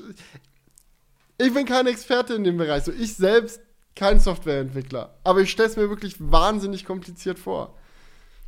[1.39, 2.83] Ich bin kein Experte in dem Bereich.
[2.83, 3.61] So, ich selbst
[3.95, 5.15] kein Softwareentwickler.
[5.23, 7.75] Aber ich stelle es mir wirklich wahnsinnig kompliziert vor.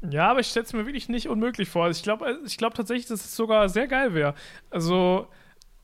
[0.07, 1.85] Ja, aber ich stelle es mir wirklich nicht unmöglich vor.
[1.85, 4.33] Also ich glaube ich glaub tatsächlich, dass es sogar sehr geil wäre.
[4.69, 5.27] Also,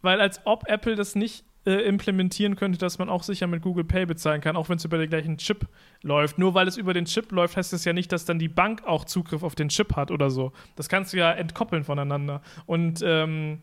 [0.02, 3.84] weil als ob Apple das nicht äh, implementieren könnte, dass man auch sicher mit Google
[3.84, 5.68] Pay bezahlen kann, auch wenn es über den gleichen Chip
[6.02, 6.38] läuft.
[6.38, 8.84] Nur weil es über den Chip läuft, heißt das ja nicht, dass dann die Bank
[8.86, 10.52] auch Zugriff auf den Chip hat oder so.
[10.76, 12.42] Das kannst du ja entkoppeln voneinander.
[12.66, 13.62] Und ähm,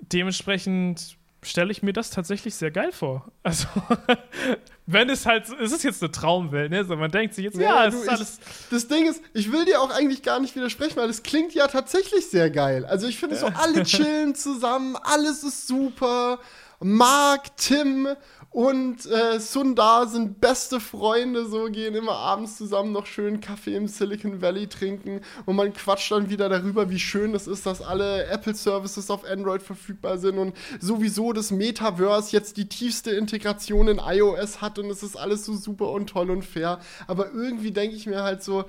[0.00, 3.30] dementsprechend stelle ich mir das tatsächlich sehr geil vor.
[3.42, 3.66] Also,
[4.86, 6.84] wenn es halt, es ist jetzt eine Traumwelt, ne?
[6.84, 8.38] So, man denkt sich jetzt, ja, ja du, ist alles.
[8.40, 11.54] Ich, das Ding ist, ich will dir auch eigentlich gar nicht widersprechen, weil es klingt
[11.54, 12.84] ja tatsächlich sehr geil.
[12.84, 16.40] Also, ich finde so, alle chillen zusammen, alles ist super.
[16.80, 18.08] Mark, Tim
[18.50, 23.88] und äh, Sundar sind beste Freunde, so gehen immer abends zusammen noch schön Kaffee im
[23.88, 28.24] Silicon Valley trinken und man quatscht dann wieder darüber, wie schön es ist, dass alle
[28.26, 33.98] Apple Services auf Android verfügbar sind und sowieso das Metaverse jetzt die tiefste Integration in
[33.98, 36.78] iOS hat und es ist alles so super und toll und fair.
[37.06, 38.64] Aber irgendwie denke ich mir halt so,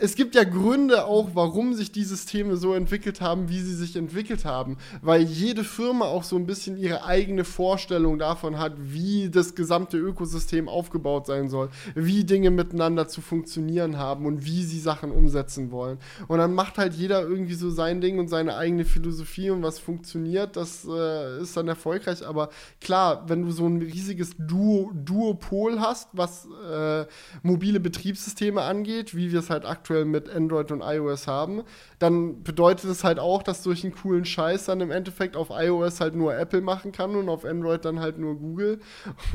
[0.00, 3.94] es gibt ja Gründe auch, warum sich die Systeme so entwickelt haben, wie sie sich
[3.94, 4.78] entwickelt haben.
[5.00, 9.98] Weil jede Firma auch so ein bisschen ihre eigene Vorstellung davon hat, wie das gesamte
[9.98, 15.70] Ökosystem aufgebaut sein soll, wie Dinge miteinander zu funktionieren haben und wie sie Sachen umsetzen
[15.70, 15.98] wollen.
[16.26, 19.78] Und dann macht halt jeder irgendwie so sein Ding und seine eigene Philosophie und was
[19.78, 22.26] funktioniert, das äh, ist dann erfolgreich.
[22.26, 22.48] Aber
[22.80, 27.06] klar, wenn du so ein riesiges Duo Duopol hast, was äh,
[27.42, 31.62] mobile Betriebssysteme angeht, wie wir es halt aktuell aktuell mit Android und iOS haben,
[31.98, 36.00] dann bedeutet es halt auch, dass durch einen coolen Scheiß dann im Endeffekt auf iOS
[36.00, 38.78] halt nur Apple machen kann und auf Android dann halt nur Google.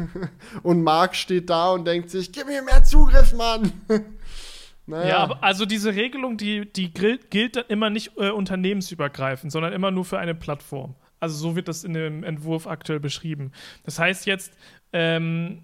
[0.64, 3.72] und Mark steht da und denkt sich, gib mir mehr Zugriff, Mann.
[4.90, 5.28] Naja.
[5.28, 9.92] Ja, also diese Regelung, die, die gilt, gilt dann immer nicht äh, unternehmensübergreifend, sondern immer
[9.92, 10.96] nur für eine Plattform.
[11.20, 13.52] Also so wird das in dem Entwurf aktuell beschrieben.
[13.84, 14.54] Das heißt jetzt,
[14.94, 15.64] ähm,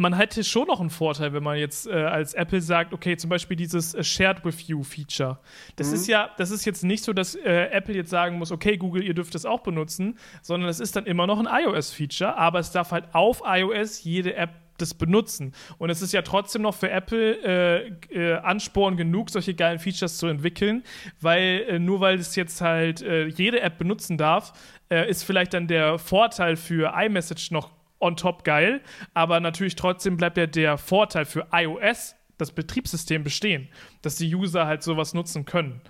[0.00, 3.28] man hätte schon noch einen Vorteil, wenn man jetzt äh, als Apple sagt, okay, zum
[3.28, 5.38] Beispiel dieses äh, Shared with You Feature.
[5.76, 5.94] Das mhm.
[5.94, 9.04] ist ja, das ist jetzt nicht so, dass äh, Apple jetzt sagen muss, okay, Google,
[9.04, 12.70] ihr dürft es auch benutzen, sondern es ist dann immer noch ein iOS-Feature, aber es
[12.72, 15.52] darf halt auf iOS jede App das benutzen.
[15.76, 20.16] Und es ist ja trotzdem noch für Apple äh, äh, Ansporn genug, solche geilen Features
[20.16, 20.82] zu entwickeln,
[21.20, 24.54] weil äh, nur weil es jetzt halt äh, jede App benutzen darf,
[24.90, 27.70] äh, ist vielleicht dann der Vorteil für iMessage noch
[28.00, 28.80] on top geil,
[29.14, 33.68] aber natürlich trotzdem bleibt ja der Vorteil für iOS, das Betriebssystem bestehen,
[34.02, 35.82] dass die User halt sowas nutzen können.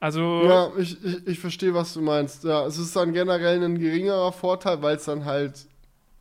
[0.00, 0.44] Also.
[0.44, 2.44] Ja, ich, ich, ich verstehe, was du meinst.
[2.44, 5.66] Ja, es ist dann generell ein geringerer Vorteil, weil es dann halt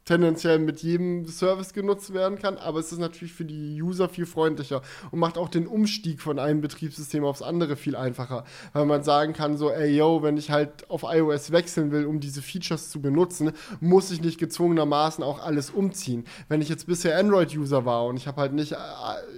[0.07, 4.25] tendenziell mit jedem Service genutzt werden kann, aber es ist natürlich für die User viel
[4.25, 4.81] freundlicher
[5.11, 9.33] und macht auch den Umstieg von einem Betriebssystem aufs andere viel einfacher, weil man sagen
[9.33, 13.01] kann so, ey yo, wenn ich halt auf iOS wechseln will, um diese Features zu
[13.01, 13.51] benutzen,
[13.81, 16.23] muss ich nicht gezwungenermaßen auch alles umziehen.
[16.47, 18.77] Wenn ich jetzt bisher Android-User war und ich habe halt nicht, äh,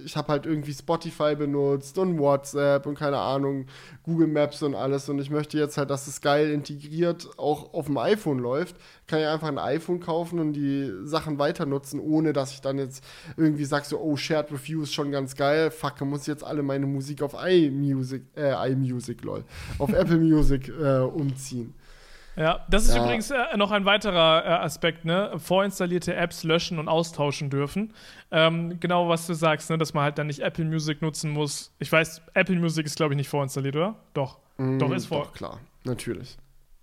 [0.04, 3.66] ich habe halt irgendwie Spotify benutzt und WhatsApp und keine Ahnung,
[4.04, 7.86] Google Maps und alles und ich möchte jetzt halt, dass es geil integriert auch auf
[7.86, 8.76] dem iPhone läuft,
[9.08, 10.59] kann ich einfach ein iPhone kaufen und die
[11.04, 13.04] Sachen weiter nutzen, ohne dass ich dann jetzt
[13.36, 16.86] irgendwie sage so, oh, Shared Review ist schon ganz geil, fuck, muss jetzt alle meine
[16.86, 19.44] Musik auf iMusic, äh, iMusic, lol,
[19.78, 21.74] auf Apple Music äh, umziehen.
[22.36, 23.02] Ja, das ist ja.
[23.02, 25.32] übrigens äh, noch ein weiterer äh, Aspekt, ne?
[25.36, 27.92] Vorinstallierte Apps löschen und austauschen dürfen.
[28.30, 29.78] Ähm, genau, was du sagst, ne?
[29.78, 31.72] dass man halt dann nicht Apple Music nutzen muss.
[31.80, 33.96] Ich weiß, Apple Music ist, glaube ich, nicht vorinstalliert, oder?
[34.14, 34.38] Doch.
[34.58, 35.24] Mm, doch, ist vor.
[35.24, 36.38] Doch, klar, natürlich.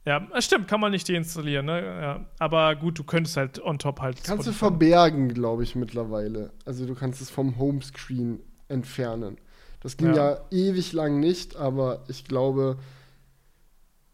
[0.08, 1.84] Ja, stimmt, kann man nicht deinstallieren, ne?
[1.84, 4.16] Ja, aber gut, du könntest halt on top halt.
[4.24, 4.52] Kannst Spotify.
[4.52, 6.52] du verbergen, glaube ich, mittlerweile.
[6.64, 8.40] Also du kannst es vom Homescreen
[8.70, 9.38] entfernen.
[9.82, 10.32] Das ging ja.
[10.32, 12.78] ja ewig lang nicht, aber ich glaube,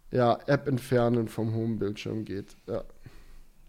[0.09, 2.55] ja, App entfernen vom Homebildschirm geht.
[2.67, 2.83] Ja.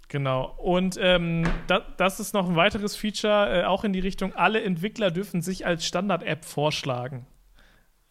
[0.08, 0.54] Genau.
[0.56, 4.62] Und ähm, da, das ist noch ein weiteres Feature, äh, auch in die Richtung, alle
[4.62, 7.26] Entwickler dürfen sich als Standard-App vorschlagen.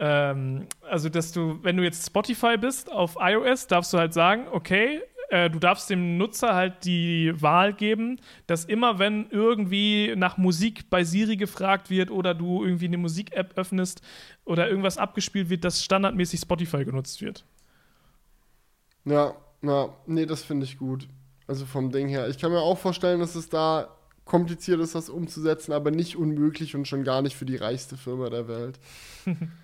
[0.05, 4.47] Ähm, also, dass du, wenn du jetzt Spotify bist auf iOS, darfst du halt sagen,
[4.51, 4.99] okay,
[5.29, 10.89] äh, du darfst dem Nutzer halt die Wahl geben, dass immer wenn irgendwie nach Musik
[10.89, 14.01] bei Siri gefragt wird oder du irgendwie eine Musik-App öffnest
[14.43, 17.45] oder irgendwas abgespielt wird, dass standardmäßig Spotify genutzt wird.
[19.05, 21.07] Ja, ja, nee, das finde ich gut.
[21.47, 22.27] Also vom Ding her.
[22.27, 23.87] Ich kann mir auch vorstellen, dass es da
[24.25, 28.29] kompliziert ist, das umzusetzen, aber nicht unmöglich und schon gar nicht für die reichste Firma
[28.29, 28.79] der Welt.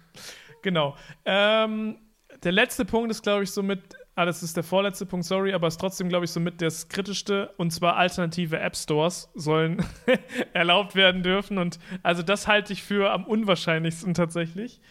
[0.61, 0.95] genau.
[1.26, 1.98] Ähm,
[2.44, 3.81] der letzte Punkt ist, glaube ich, somit,
[4.15, 7.53] ah, das ist der vorletzte Punkt, sorry, aber ist trotzdem, glaube ich, somit das kritischste.
[7.57, 9.84] Und zwar alternative App Stores sollen
[10.53, 11.57] erlaubt werden dürfen.
[11.57, 14.81] Und also das halte ich für am unwahrscheinlichsten tatsächlich.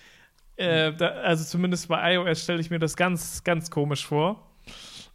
[0.57, 4.45] Äh, da, also zumindest bei iOS stelle ich mir das ganz, ganz komisch vor.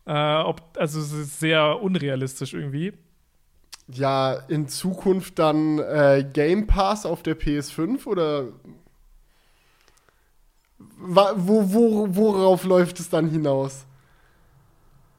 [0.05, 2.93] Äh, ob, also es ist sehr unrealistisch irgendwie.
[3.89, 8.53] Ja, in Zukunft dann äh, Game Pass auf der PS5 oder
[10.97, 13.85] wo, wo, worauf läuft es dann hinaus?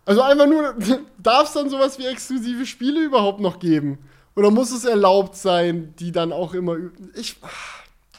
[0.07, 0.75] Also einfach nur,
[1.19, 3.99] darf es dann sowas wie exklusive Spiele überhaupt noch geben?
[4.37, 6.77] Oder muss es erlaubt sein, die dann auch immer.
[7.15, 7.37] Ich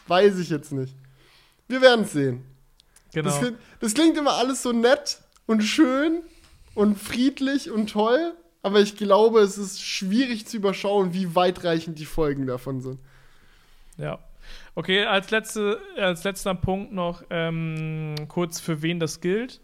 [0.07, 0.95] weiß ich jetzt nicht.
[1.67, 2.45] Wir werden es sehen.
[3.13, 3.29] Genau.
[3.29, 6.21] Das, das klingt immer alles so nett und schön
[6.73, 12.05] und friedlich und toll, aber ich glaube, es ist schwierig zu überschauen, wie weitreichend die
[12.05, 12.99] Folgen davon sind.
[13.97, 14.19] Ja,
[14.77, 19.61] Okay, als, letzte, als letzter Punkt noch ähm, kurz, für wen das gilt.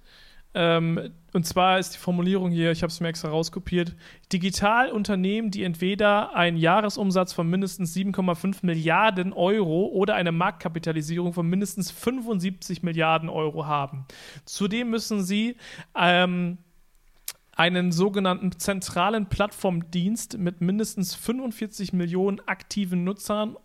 [0.54, 3.96] Ähm, und zwar ist die Formulierung hier, ich habe es mir extra rauskopiert:
[4.32, 11.92] Digitalunternehmen, die entweder einen Jahresumsatz von mindestens 7,5 Milliarden Euro oder eine Marktkapitalisierung von mindestens
[11.92, 14.06] 75 Milliarden Euro haben.
[14.46, 15.58] Zudem müssen sie
[15.94, 16.58] ähm,
[17.54, 23.58] einen sogenannten zentralen Plattformdienst mit mindestens 45 Millionen aktiven Nutzern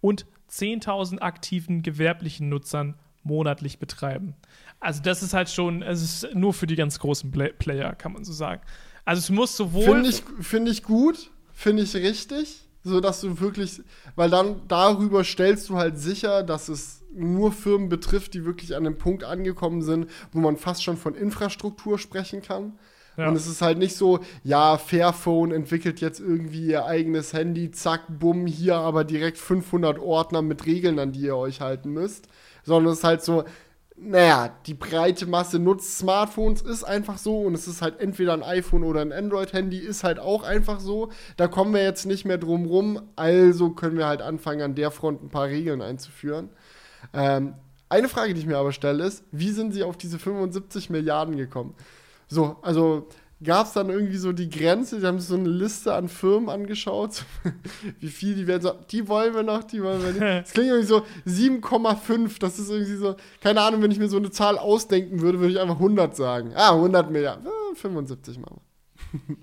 [0.00, 4.34] und 10.000 aktiven gewerblichen Nutzern monatlich betreiben.
[4.80, 8.12] Also das ist halt schon, es ist nur für die ganz großen Play Player, kann
[8.12, 8.62] man so sagen.
[9.04, 9.84] Also es muss sowohl.
[9.84, 13.82] Finde ich, find ich gut, finde ich richtig, so dass du wirklich,
[14.14, 18.84] weil dann darüber stellst du halt sicher, dass es nur Firmen betrifft, die wirklich an
[18.84, 22.78] dem Punkt angekommen sind, wo man fast schon von Infrastruktur sprechen kann.
[23.16, 23.28] Ja.
[23.28, 28.02] Und es ist halt nicht so, ja, Fairphone entwickelt jetzt irgendwie ihr eigenes Handy, zack,
[28.08, 32.28] bumm, hier aber direkt 500 Ordner mit Regeln, an die ihr euch halten müsst.
[32.62, 33.44] Sondern es ist halt so,
[33.98, 38.42] naja, die breite Masse nutzt Smartphones, ist einfach so und es ist halt entweder ein
[38.42, 41.10] iPhone oder ein Android-Handy, ist halt auch einfach so.
[41.36, 44.90] Da kommen wir jetzt nicht mehr drum rum, also können wir halt anfangen, an der
[44.90, 46.50] Front ein paar Regeln einzuführen.
[47.14, 47.54] Ähm,
[47.88, 51.36] eine Frage, die ich mir aber stelle, ist, wie sind sie auf diese 75 Milliarden
[51.36, 51.74] gekommen?
[52.28, 53.08] So, also
[53.42, 56.48] gab es dann irgendwie so die Grenze, die haben sich so eine Liste an Firmen
[56.48, 57.24] angeschaut,
[58.00, 60.20] wie viel die werden, so, die wollen wir noch, die wollen wir nicht.
[60.46, 64.16] Das klingt irgendwie so 7,5, das ist irgendwie so, keine Ahnung, wenn ich mir so
[64.16, 66.52] eine Zahl ausdenken würde, würde ich einfach 100 sagen.
[66.54, 68.60] Ah, 100 Milliarden, ah, 75 machen
[69.10, 69.36] wir.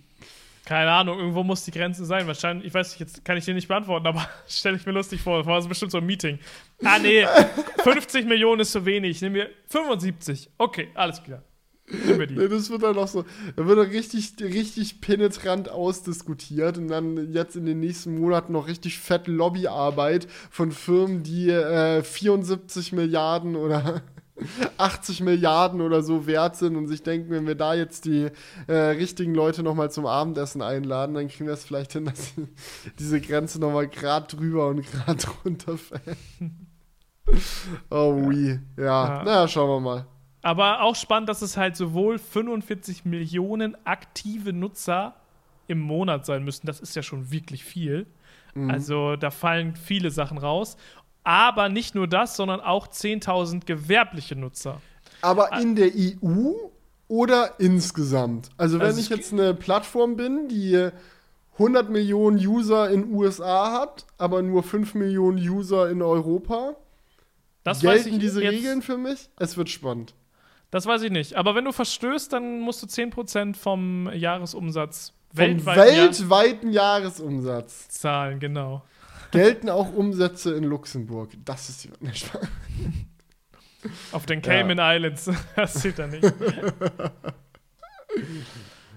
[0.66, 2.26] Keine Ahnung, irgendwo muss die Grenze sein.
[2.26, 5.22] Wahrscheinlich, ich weiß nicht, jetzt kann ich dir nicht beantworten, aber stelle ich mir lustig
[5.22, 5.40] vor.
[5.40, 6.40] Das war so bestimmt so ein Meeting.
[6.84, 7.28] Ah, nee,
[7.84, 9.22] 50 Millionen ist zu wenig.
[9.22, 10.50] Nehmen wir 75.
[10.58, 11.44] Okay, alles klar.
[11.90, 17.34] Nee, das wird dann noch so, da wird dann richtig, richtig penetrant ausdiskutiert und dann
[17.34, 23.58] jetzt in den nächsten Monaten noch richtig fett Lobbyarbeit von Firmen, die äh, 74 Milliarden
[23.58, 24.02] oder
[24.78, 28.30] 80 Milliarden oder so wert sind und sich denken, wenn wir da jetzt die
[28.68, 32.34] äh, richtigen Leute nochmal zum Abendessen einladen, dann kriegen wir es vielleicht hin, dass
[32.98, 36.18] diese Grenze nochmal grad drüber und grad runter fällt.
[37.90, 38.60] oh, oui.
[38.78, 38.84] Ja,
[39.18, 39.24] ja.
[39.24, 40.13] naja, schauen wir mal.
[40.44, 45.16] Aber auch spannend, dass es halt sowohl 45 Millionen aktive Nutzer
[45.68, 46.68] im Monat sein müssen.
[46.68, 48.06] Das ist ja schon wirklich viel.
[48.54, 48.70] Mhm.
[48.70, 50.78] Also da fallen viele Sachen raus.
[51.24, 54.82] Aber nicht nur das, sondern auch 10.000 gewerbliche Nutzer.
[55.22, 56.52] Aber in der EU
[57.08, 58.50] oder insgesamt?
[58.58, 60.90] Also, wenn also ich jetzt eine Plattform bin, die
[61.54, 66.76] 100 Millionen User in USA hat, aber nur 5 Millionen User in Europa,
[67.64, 69.30] das gelten diese Regeln für mich?
[69.40, 70.14] Es wird spannend.
[70.74, 71.36] Das weiß ich nicht.
[71.36, 78.82] Aber wenn du verstößt, dann musst du 10% vom Jahresumsatz vom weltweiten Jahresumsatz zahlen, genau.
[79.30, 81.30] Gelten auch Umsätze in Luxemburg.
[81.46, 81.92] Das ist die.
[84.12, 84.96] Auf den Cayman ja.
[84.96, 85.30] Islands.
[85.56, 86.24] Das sieht er nicht.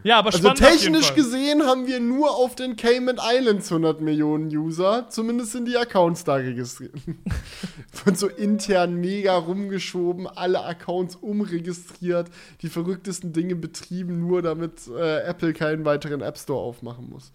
[0.07, 5.09] ja, aber Also technisch gesehen haben wir nur auf den Cayman Islands 100 Millionen User.
[5.09, 6.95] Zumindest sind die Accounts da registriert.
[7.93, 12.29] Von so intern mega rumgeschoben, alle Accounts umregistriert,
[12.63, 17.33] die verrücktesten Dinge betrieben, nur damit äh, Apple keinen weiteren App Store aufmachen muss.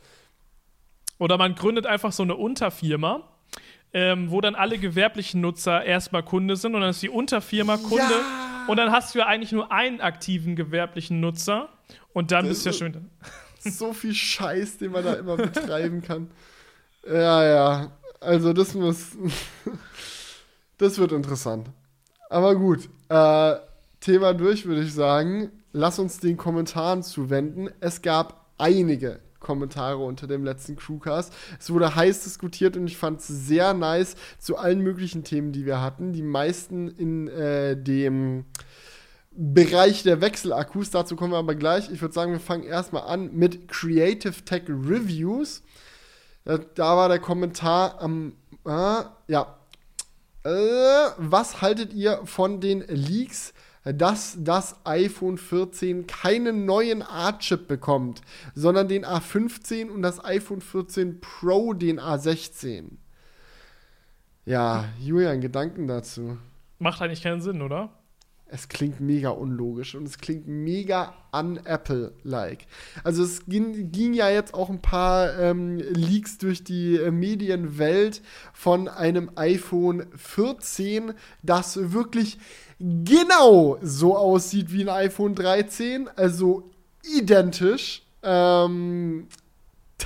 [1.17, 3.27] Oder man gründet einfach so eine Unterfirma,
[3.91, 7.97] ähm, wo dann alle gewerblichen Nutzer erstmal Kunde sind und dann ist die Unterfirma Kunde.
[7.97, 8.65] Ja.
[8.67, 11.69] Und dann hast du ja eigentlich nur einen aktiven gewerblichen Nutzer
[12.13, 13.09] und dann das bist du ja schon.
[13.63, 16.31] So viel Scheiß, den man da immer betreiben kann.
[17.05, 17.91] Ja, ja.
[18.19, 19.09] Also, das muss.
[20.79, 21.69] das wird interessant.
[22.31, 22.89] Aber gut.
[23.09, 23.55] Äh,
[23.99, 25.51] Thema durch, würde ich sagen.
[25.73, 27.69] Lass uns den Kommentaren zuwenden.
[27.81, 31.33] Es gab einige Kommentare unter dem letzten Crewcast.
[31.59, 35.65] Es wurde heiß diskutiert und ich fand es sehr nice zu allen möglichen Themen, die
[35.65, 36.13] wir hatten.
[36.13, 38.45] Die meisten in äh, dem
[39.31, 40.91] Bereich der Wechselakkus.
[40.91, 41.89] Dazu kommen wir aber gleich.
[41.89, 45.63] Ich würde sagen, wir fangen erstmal an mit Creative Tech Reviews.
[46.43, 48.33] Da, da war der Kommentar am.
[48.65, 49.57] Äh, ja.
[50.43, 50.49] Äh,
[51.17, 53.53] was haltet ihr von den Leaks
[53.83, 58.21] dass das iPhone 14 keinen neuen A-Chip bekommt,
[58.53, 62.97] sondern den A15 und das iPhone 14 Pro den A16.
[64.45, 66.37] Ja, Julian, Gedanken dazu.
[66.77, 67.89] Macht eigentlich keinen Sinn, oder?
[68.53, 72.67] Es klingt mega unlogisch und es klingt mega un-Apple-like.
[73.01, 78.21] Also es ging, ging, ja jetzt auch ein paar ähm, Leaks durch die äh, Medienwelt
[78.51, 81.13] von einem iPhone 14,
[81.43, 82.39] das wirklich
[82.79, 86.69] genau so aussieht wie ein iPhone 13, also
[87.03, 88.03] identisch.
[88.21, 89.27] Ähm,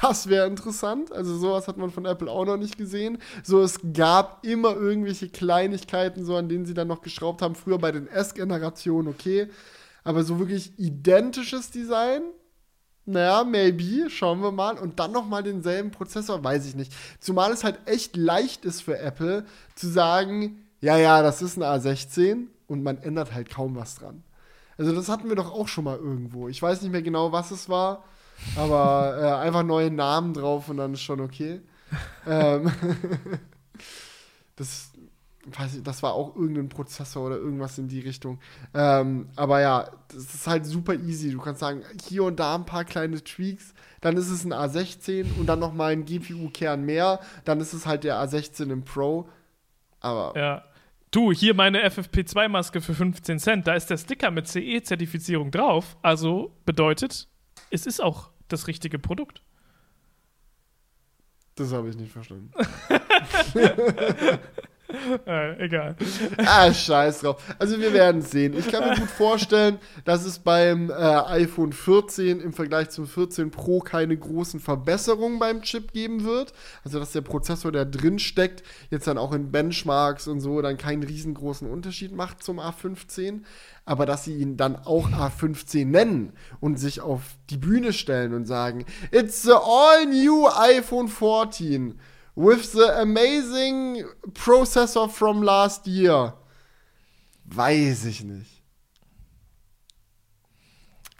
[0.02, 1.12] das wäre interessant.
[1.12, 3.18] Also sowas hat man von Apple auch noch nicht gesehen.
[3.44, 7.56] So, es gab immer irgendwelche Kleinigkeiten, so an denen sie dann noch geschraubt haben.
[7.56, 9.50] Früher bei den S-Generationen, okay.
[10.04, 12.22] Aber so wirklich identisches Design,
[13.06, 14.78] naja, maybe, schauen wir mal.
[14.78, 16.94] Und dann noch mal denselben Prozessor, weiß ich nicht.
[17.20, 19.46] Zumal es halt echt leicht ist für Apple
[19.76, 24.24] zu sagen, ja, ja, das ist ein A16 und man ändert halt kaum was dran.
[24.78, 26.50] Also das hatten wir doch auch schon mal irgendwo.
[26.50, 28.04] Ich weiß nicht mehr genau, was es war,
[28.56, 31.62] aber äh, einfach neue Namen drauf und dann ist schon okay.
[32.28, 32.72] ähm,
[34.56, 34.92] das,
[35.46, 38.40] weiß ich, das war auch irgendein Prozessor oder irgendwas in die Richtung.
[38.74, 41.32] Ähm, aber ja, das ist halt super easy.
[41.32, 45.38] Du kannst sagen, hier und da ein paar kleine Tweaks, dann ist es ein A16
[45.40, 49.30] und dann noch mal ein GPU-Kern mehr, dann ist es halt der A16 im Pro.
[50.00, 50.64] Aber ja.
[51.12, 55.96] Du, hier meine FFP2-Maske für 15 Cent, da ist der Sticker mit CE-Zertifizierung drauf.
[56.02, 57.30] Also bedeutet,
[57.70, 59.42] es ist auch das richtige Produkt.
[61.56, 62.52] Das habe ich nicht verstanden.
[65.26, 65.96] äh, egal.
[66.38, 67.42] Ah, scheiß drauf.
[67.58, 68.56] Also wir werden sehen.
[68.58, 73.50] Ich kann mir gut vorstellen, dass es beim äh, iPhone 14 im Vergleich zum 14
[73.50, 76.54] Pro keine großen Verbesserungen beim Chip geben wird.
[76.84, 80.78] Also dass der Prozessor, der drin steckt, jetzt dann auch in Benchmarks und so dann
[80.78, 83.42] keinen riesengroßen Unterschied macht zum A15.
[83.86, 88.46] Aber dass sie ihn dann auch A15 nennen und sich auf die Bühne stellen und
[88.46, 92.00] sagen, It's the all new iPhone 14
[92.36, 94.04] with the amazing
[94.34, 96.34] processor from last year.
[97.46, 98.64] Weiß ich nicht.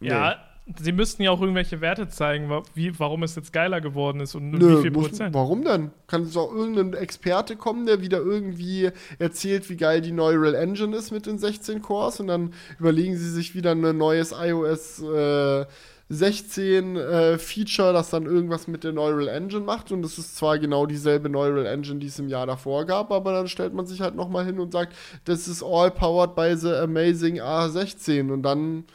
[0.02, 0.38] Ja,
[0.80, 4.52] sie müssten ja auch irgendwelche Werte zeigen, wie, warum es jetzt geiler geworden ist und
[4.52, 5.34] Nö, wie viel muss, Prozent.
[5.34, 5.92] warum denn?
[6.08, 8.90] Kann es auch irgendein Experte kommen, der wieder irgendwie
[9.20, 13.16] erzählt, wie geil die neue Real Engine ist mit den 16 Cores und dann überlegen
[13.16, 15.66] sie sich wieder ein neues iOS äh,
[16.10, 20.60] 16 äh, Feature, das dann irgendwas mit der Neural Engine macht und es ist zwar
[20.60, 24.02] genau dieselbe Neural Engine, die es im Jahr davor gab, aber dann stellt man sich
[24.02, 24.96] halt nochmal hin und sagt,
[25.26, 28.86] das ist all powered by the amazing A16 und dann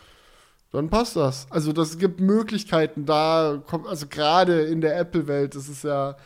[0.72, 1.46] dann passt das.
[1.50, 6.16] Also das gibt Möglichkeiten da, kommt, also gerade in der Apple-Welt, das ist ja,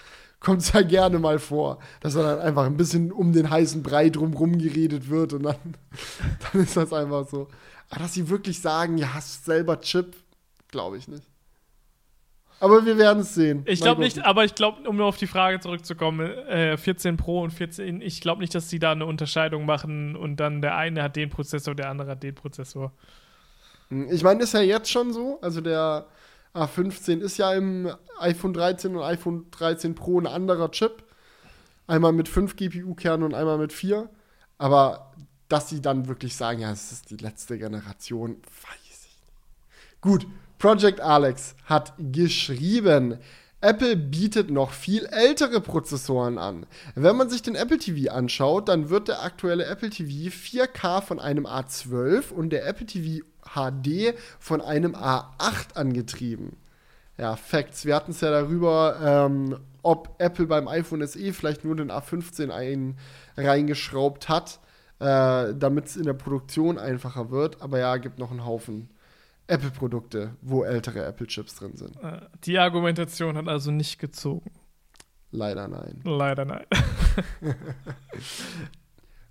[0.40, 3.82] kommt es ja gerne mal vor, dass dann halt einfach ein bisschen um den heißen
[3.82, 5.56] Brei drumrum geredet wird und dann,
[6.52, 7.48] dann ist das einfach so.
[7.90, 10.14] Aber dass sie wirklich sagen, ja, hast selber Chip,
[10.74, 11.22] glaube ich nicht.
[12.60, 13.62] Aber wir werden es sehen.
[13.66, 17.42] Ich glaube nicht, aber ich glaube, um nur auf die Frage zurückzukommen, äh, 14 Pro
[17.42, 21.02] und 14, ich glaube nicht, dass sie da eine Unterscheidung machen und dann der eine
[21.02, 22.92] hat den Prozessor, der andere hat den Prozessor.
[24.10, 25.38] Ich meine, ist ja jetzt schon so.
[25.42, 26.06] Also der
[26.54, 31.04] A15 ist ja im iPhone 13 und iPhone 13 Pro ein anderer Chip.
[31.86, 34.08] Einmal mit 5 GPU-Kernen und einmal mit 4.
[34.58, 35.12] Aber
[35.48, 40.00] dass sie dann wirklich sagen, ja, es ist die letzte Generation, weiß ich nicht.
[40.00, 40.26] Gut,
[40.58, 43.18] Project Alex hat geschrieben,
[43.64, 46.66] Apple bietet noch viel ältere Prozessoren an.
[46.94, 51.18] Wenn man sich den Apple TV anschaut, dann wird der aktuelle Apple TV 4K von
[51.18, 53.24] einem A12 und der Apple TV
[53.54, 56.58] HD von einem A8 angetrieben.
[57.16, 57.86] Ja, Facts.
[57.86, 62.50] Wir hatten es ja darüber, ähm, ob Apple beim iPhone SE vielleicht nur den A15
[62.50, 62.98] ein,
[63.38, 64.58] reingeschraubt hat,
[64.98, 67.62] äh, damit es in der Produktion einfacher wird.
[67.62, 68.90] Aber ja, gibt noch einen Haufen
[69.46, 71.96] Apple-Produkte, wo ältere Apple-Chips drin sind.
[72.02, 74.50] Äh, die Argumentation hat also nicht gezogen.
[75.30, 76.00] Leider nein.
[76.04, 76.64] Leider nein.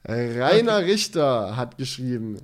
[0.06, 2.40] Rainer Richter hat geschrieben,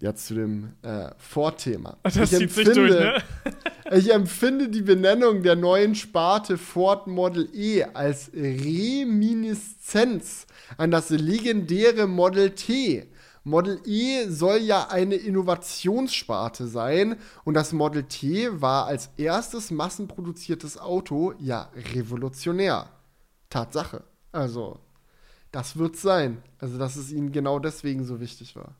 [0.00, 1.96] jetzt zu dem äh, Vorthema.
[2.02, 3.22] Das Ich zieht sich durch, ne?
[3.90, 10.46] Ich empfinde die Benennung der neuen Sparte Ford Model E als Reminiszenz
[10.76, 13.06] an das legendäre Model T.
[13.48, 20.78] Model E soll ja eine Innovationssparte sein und das Model T war als erstes massenproduziertes
[20.78, 22.88] Auto ja revolutionär.
[23.50, 24.02] Tatsache.
[24.32, 24.80] Also,
[25.52, 26.42] das wird's sein.
[26.58, 28.74] Also, dass es ihnen genau deswegen so wichtig war.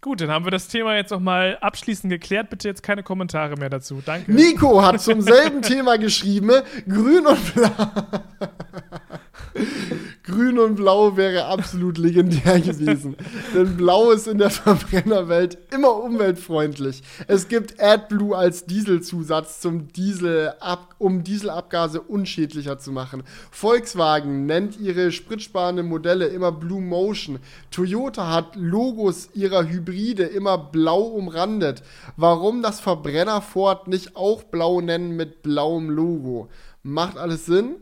[0.00, 2.50] Gut, dann haben wir das Thema jetzt noch mal abschließend geklärt.
[2.50, 4.00] Bitte jetzt keine Kommentare mehr dazu.
[4.04, 4.32] Danke.
[4.32, 6.50] Nico hat zum selben Thema geschrieben,
[6.88, 7.70] grün und blau.
[10.28, 13.16] grün und blau wäre absolut legendär gewesen.
[13.54, 17.02] Denn blau ist in der Verbrennerwelt immer umweltfreundlich.
[17.26, 23.22] Es gibt AdBlue als Dieselzusatz zum Diesel ab, um Dieselabgase unschädlicher zu machen.
[23.50, 27.38] Volkswagen nennt ihre spritsparenden Modelle immer Blue Motion.
[27.70, 31.82] Toyota hat Logos ihrer Hybride immer blau umrandet.
[32.16, 36.48] Warum das Verbrenner Ford nicht auch blau nennen mit blauem Logo?
[36.82, 37.76] Macht alles Sinn?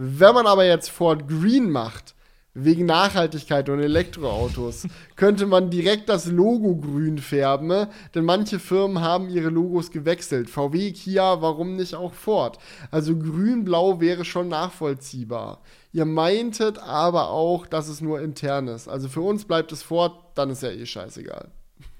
[0.00, 2.14] Wenn man aber jetzt Ford Green macht,
[2.54, 9.28] wegen Nachhaltigkeit und Elektroautos, könnte man direkt das Logo grün färben, denn manche Firmen haben
[9.28, 10.48] ihre Logos gewechselt.
[10.48, 12.58] VW, Kia, warum nicht auch Ford?
[12.92, 15.62] Also grün-blau wäre schon nachvollziehbar.
[15.92, 18.86] Ihr meintet aber auch, dass es nur intern ist.
[18.86, 21.50] Also für uns bleibt es Ford, dann ist ja eh scheißegal.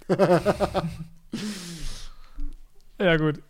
[3.00, 3.40] Ja, gut.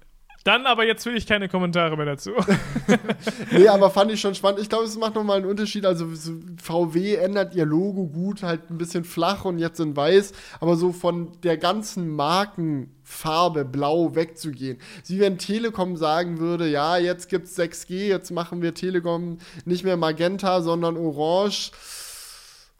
[0.48, 2.30] Dann aber jetzt will ich keine Kommentare mehr dazu.
[3.50, 4.60] Nee, aber fand ich schon spannend.
[4.60, 5.84] Ich glaube, es macht nochmal einen Unterschied.
[5.84, 10.32] Also so VW ändert ihr Logo gut, halt ein bisschen flach und jetzt in weiß,
[10.60, 14.78] aber so von der ganzen Markenfarbe blau wegzugehen.
[15.06, 19.98] Wie wenn Telekom sagen würde, ja, jetzt gibt's 6G, jetzt machen wir Telekom nicht mehr
[19.98, 21.72] Magenta, sondern Orange.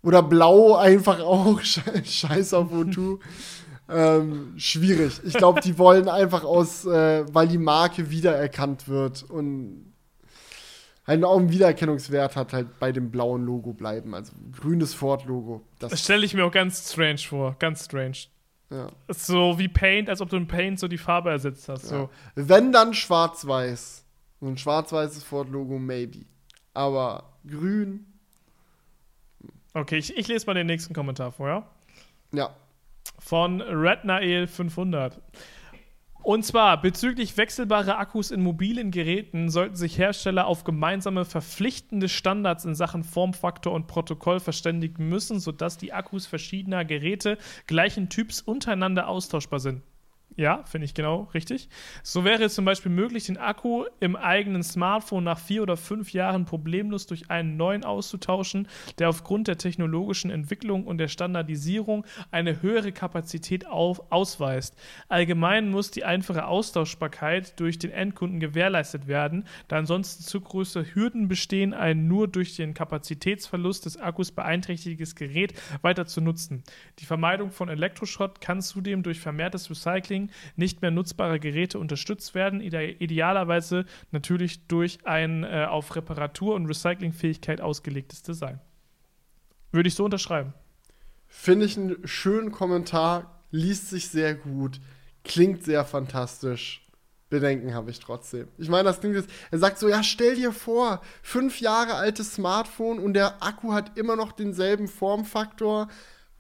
[0.03, 1.61] Oder Blau einfach auch.
[2.05, 3.19] Scheiß auf O2.
[3.89, 5.21] ähm, schwierig.
[5.25, 9.93] Ich glaube, die wollen einfach aus, äh, weil die Marke wiedererkannt wird und
[11.07, 14.15] halt auch einen Wiedererkennungswert hat, halt bei dem blauen Logo bleiben.
[14.15, 15.63] Also grünes Ford-Logo.
[15.79, 17.57] Das Das, stelle ich mir auch ganz strange vor.
[17.59, 18.19] Ganz strange.
[18.71, 18.89] ja.
[19.09, 21.87] So wie Paint, als ob du in Paint so die Farbe ersetzt hast.
[21.87, 21.95] So.
[21.95, 22.11] Ja.
[22.35, 24.05] Wenn dann schwarz-weiß.
[24.41, 26.27] So ein schwarz-weißes Ford-Logo, maybe.
[26.75, 28.05] Aber grün.
[29.75, 31.49] Okay, ich, ich lese mal den nächsten Kommentar vor,
[32.33, 32.51] ja?
[33.19, 35.21] Von Rednael 500.
[36.23, 42.65] Und zwar bezüglich wechselbarer Akkus in mobilen Geräten sollten sich Hersteller auf gemeinsame verpflichtende Standards
[42.65, 49.09] in Sachen Formfaktor und Protokoll verständigen müssen, sodass die Akkus verschiedener Geräte gleichen Typs untereinander
[49.09, 49.83] austauschbar sind.
[50.39, 51.69] Ja, finde ich genau richtig.
[52.05, 56.13] So wäre es zum Beispiel möglich, den Akku im eigenen Smartphone nach vier oder fünf
[56.13, 58.69] Jahren problemlos durch einen neuen auszutauschen,
[59.01, 64.77] der aufgrund der technologischen Entwicklung und der Standardisierung eine höhere Kapazität auf, ausweist.
[65.09, 71.27] Allgemein muss die einfache Austauschbarkeit durch den Endkunden gewährleistet werden, da ansonsten zu große Hürden
[71.27, 76.63] bestehen, ein nur durch den Kapazitätsverlust des Akkus beeinträchtigtes Gerät weiter zu nutzen.
[77.01, 82.61] Die Vermeidung von Elektroschrott kann zudem durch vermehrtes Recycling nicht mehr nutzbare Geräte unterstützt werden,
[82.61, 88.61] ide idealerweise natürlich durch ein äh, auf Reparatur- und Recyclingfähigkeit ausgelegtes Design.
[89.73, 90.55] Würde ich so unterschreiben.
[91.27, 94.81] Finde ich einen schönen Kommentar, liest sich sehr gut,
[95.25, 96.85] klingt sehr fantastisch.
[97.31, 98.49] Bedenken habe ich trotzdem.
[98.57, 102.35] Ich meine, das klingt jetzt, er sagt so, ja, stell dir vor, fünf Jahre altes
[102.35, 105.89] Smartphone und der Akku hat immer noch denselben Formfaktor.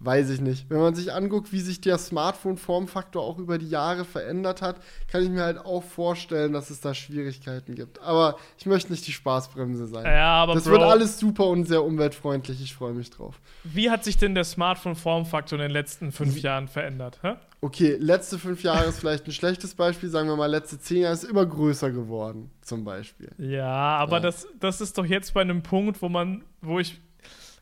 [0.01, 0.70] Weiß ich nicht.
[0.70, 4.77] Wenn man sich anguckt, wie sich der Smartphone-Formfaktor auch über die Jahre verändert hat,
[5.11, 8.01] kann ich mir halt auch vorstellen, dass es da Schwierigkeiten gibt.
[8.01, 10.05] Aber ich möchte nicht die Spaßbremse sein.
[10.05, 12.62] Ja, aber das Bro, wird alles super und sehr umweltfreundlich.
[12.62, 13.41] Ich freue mich drauf.
[13.65, 17.19] Wie hat sich denn der Smartphone-Formfaktor in den letzten fünf Jahren verändert?
[17.23, 17.35] Hä?
[17.61, 20.09] Okay, letzte fünf Jahre ist vielleicht ein schlechtes Beispiel.
[20.09, 23.33] Sagen wir mal, letzte zehn Jahre ist immer größer geworden, zum Beispiel.
[23.37, 24.20] Ja, aber Ja.
[24.20, 27.01] Das, das ist doch jetzt bei einem Punkt, wo man, wo ich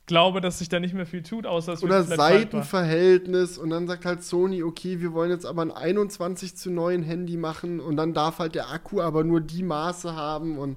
[0.07, 2.05] glaube, dass sich da nicht mehr viel tut, außer es wird Oder.
[2.05, 7.03] Seitenverhältnis und dann sagt halt Sony, okay, wir wollen jetzt aber ein 21 zu 9
[7.03, 10.77] Handy machen und dann darf halt der Akku aber nur die Maße haben und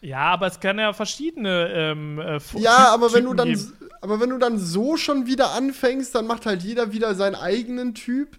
[0.00, 3.72] Ja, aber es kann ja verschiedene ähm, äh, ja, aber wenn du dann geben.
[4.00, 7.94] aber wenn du dann so schon wieder anfängst, dann macht halt jeder wieder seinen eigenen
[7.94, 8.38] Typ.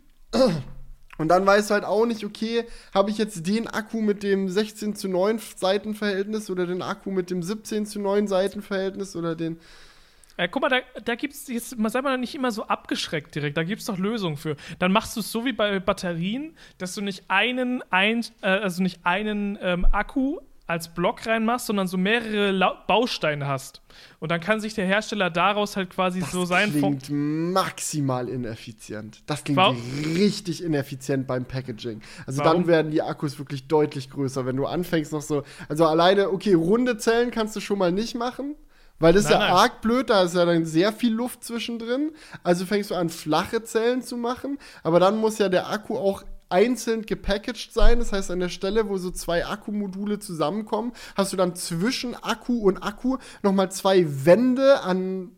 [1.18, 2.64] Und dann weißt du halt auch nicht, okay,
[2.94, 7.30] habe ich jetzt den Akku mit dem 16 zu 9 Seitenverhältnis oder den Akku mit
[7.30, 9.60] dem 17 zu 9 Seitenverhältnis oder den
[10.40, 13.36] Äh, guck mal, da, da gibt es jetzt, man sei mal nicht immer so abgeschreckt
[13.36, 14.56] direkt, da gibt es doch Lösungen für.
[14.80, 18.82] Dann machst du es so wie bei Batterien, dass du nicht einen, ein, äh, also
[18.82, 23.82] nicht einen ähm, Akku als Block reinmachst, sondern so mehrere Lau Bausteine hast.
[24.20, 28.30] Und dann kann sich der Hersteller daraus halt quasi Das so sein Fo- klingt maximal
[28.30, 29.22] ineffizient.
[29.26, 29.78] Das klingt Warum?
[30.16, 32.02] richtig ineffizient beim Packaging.
[32.26, 32.60] Also Warum?
[32.60, 35.44] dann werden die Akkus wirklich deutlich größer, wenn du anfängst noch so.
[35.68, 38.56] Also alleine, okay, runde Zellen kannst du schon mal nicht machen.
[39.00, 39.56] Weil das ist Nein, ja nein.
[39.58, 42.12] arg blöd, da ist ja dann sehr viel Luft zwischendrin.
[42.44, 44.58] Also fängst du an, flache Zellen zu machen.
[44.84, 48.00] Aber dann muss ja der Akku auch einzeln gepackaged sein.
[48.00, 52.60] Das heißt, an der Stelle, wo so zwei Akkumodule zusammenkommen, hast du dann zwischen Akku
[52.68, 55.32] und Akku nochmal zwei Wände an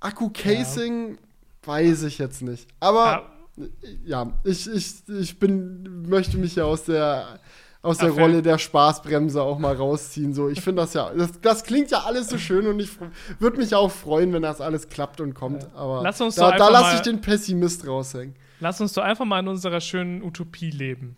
[0.00, 1.18] Akku-Casing.
[1.64, 2.68] Weiß ich jetzt nicht.
[2.80, 3.64] Aber Ja,
[4.04, 7.38] ja, ich, ich, ich bin, möchte mich ja aus der,
[7.84, 8.26] aus der Affäre.
[8.26, 10.32] Rolle der Spaßbremse auch mal rausziehen.
[10.34, 12.90] So, ich finde das ja, das, das klingt ja alles so schön und ich
[13.38, 15.66] würde mich auch freuen, wenn das alles klappt und kommt.
[15.74, 18.34] Aber Lass uns da, da lasse ich den Pessimist raushängen.
[18.60, 21.16] lass uns doch einfach mal in unserer schönen Utopie leben.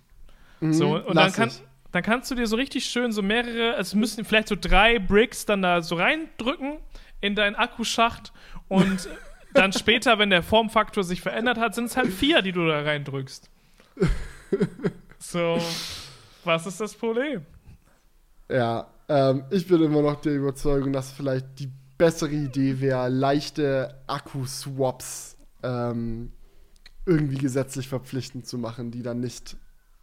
[0.61, 1.51] Mhm, So, und dann, kann,
[1.93, 4.99] dann kannst du dir so richtig schön so mehrere, also es müssen vielleicht so drei
[4.99, 6.79] Bricks dann da so reindrücken
[7.21, 8.33] in deinen Akkuschacht
[8.69, 9.09] und
[9.55, 12.81] dann später, wenn der Formfaktor sich verändert hat, sind es halt vier, die du da
[12.83, 13.49] reindrückst.
[15.19, 15.59] So,
[16.47, 17.45] was ist das Problem?
[18.49, 23.95] Ja, ähm, ich bin immer noch der Überzeugung, dass vielleicht die bessere Idee wäre, leichte
[24.07, 26.33] Akku-Swaps ähm,
[27.05, 29.57] irgendwie gesetzlich verpflichtend zu machen, die dann nicht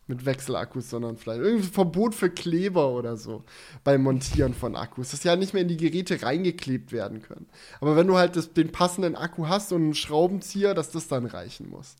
[0.07, 3.43] mit Wechselakkus, sondern vielleicht irgendwie Verbot für Kleber oder so
[3.83, 7.47] beim Montieren von Akkus, dass ja nicht mehr in die Geräte reingeklebt werden können.
[7.79, 11.25] Aber wenn du halt das, den passenden Akku hast und einen Schraubenzieher, dass das dann
[11.25, 11.95] reichen muss.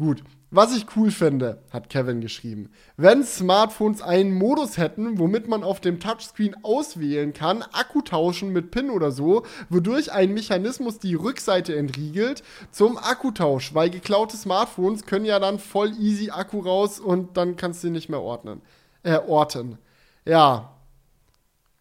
[0.00, 0.24] Gut.
[0.50, 5.78] Was ich cool fände, hat Kevin geschrieben, wenn Smartphones einen Modus hätten, womit man auf
[5.78, 11.76] dem Touchscreen auswählen kann, Akku tauschen mit PIN oder so, wodurch ein Mechanismus die Rückseite
[11.76, 17.56] entriegelt zum Akkutausch, weil geklaute Smartphones können ja dann voll easy Akku raus und dann
[17.56, 18.62] kannst du ihn nicht mehr ordnen.
[19.02, 19.76] Äh, orten.
[20.24, 20.76] Ja.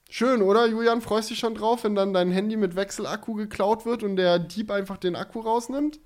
[0.09, 0.99] Schön, oder, Julian?
[0.99, 4.71] Freust dich schon drauf, wenn dann dein Handy mit Wechselakku geklaut wird und der Dieb
[4.71, 6.01] einfach den Akku rausnimmt?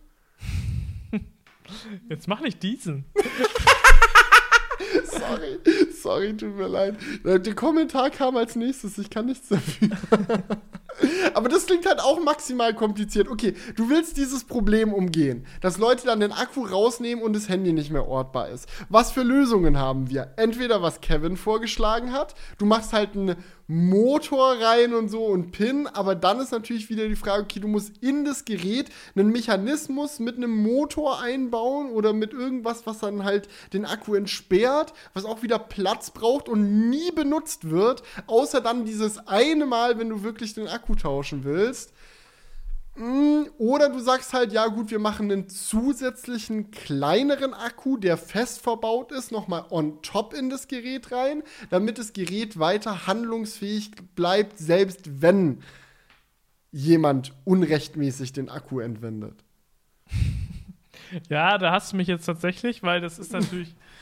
[2.10, 3.06] Jetzt mach nicht diesen.
[5.06, 5.60] Sorry,
[6.02, 6.98] sorry, tut mir leid.
[7.23, 9.90] Äh, Der Kommentar kam als nächstes, ich kann nichts dafür.
[11.34, 13.27] Aber das klingt halt auch maximal kompliziert.
[13.27, 17.73] Okay, du willst dieses Problem umgehen, dass Leute dann den Akku rausnehmen und das Handy
[17.73, 18.68] nicht mehr ortbar ist.
[18.90, 20.34] Was für Lösungen haben wir?
[20.38, 23.35] Entweder was Kevin vorgeschlagen hat, du machst halt einen
[23.68, 27.68] Motor rein und so und Pin, aber dann ist natürlich wieder die Frage, okay, du
[27.68, 33.23] musst in das Gerät einen Mechanismus mit einem Motor einbauen oder mit irgendwas, was dann
[33.23, 38.85] halt den Akku entsperrt, was auch wieder Platz braucht und nie benutzt wird, außer dann
[38.85, 41.94] dieses eine Mal, wenn du wirklich den Akku tauschen willst.
[42.95, 48.61] Mm, oder du sagst halt, ja gut, wir machen einen zusätzlichen kleineren Akku, der fest
[48.61, 51.41] verbaut ist, nochmal on top in das Gerät rein,
[51.71, 55.63] damit das Gerät weiter handlungsfähig bleibt, selbst wenn
[56.71, 59.43] jemand unrechtmäßig den Akku entwendet.
[61.29, 63.75] Ja, da hast du mich jetzt tatsächlich, weil das ist natürlich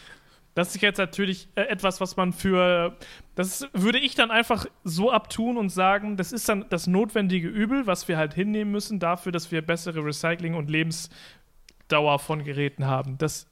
[0.54, 2.98] Das ist jetzt natürlich äh, etwas, was man für.
[3.36, 7.88] Das würde ich dann einfach so abtun und sagen, das ist dann das notwendige Übel,
[7.88, 13.18] was wir halt hinnehmen müssen, dafür, dass wir bessere Recycling- und Lebensdauer von Geräten haben.
[13.18, 13.48] Das,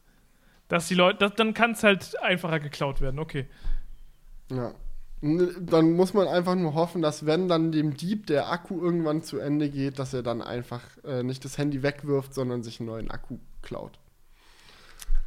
[0.67, 1.19] dass die Leute.
[1.19, 3.47] Das, dann kann es halt einfacher geklaut werden, okay.
[4.51, 4.73] Ja.
[5.21, 9.38] Dann muss man einfach nur hoffen, dass wenn dann dem Dieb der Akku irgendwann zu
[9.38, 13.11] Ende geht, dass er dann einfach äh, nicht das Handy wegwirft, sondern sich einen neuen
[13.11, 13.99] Akku klaut.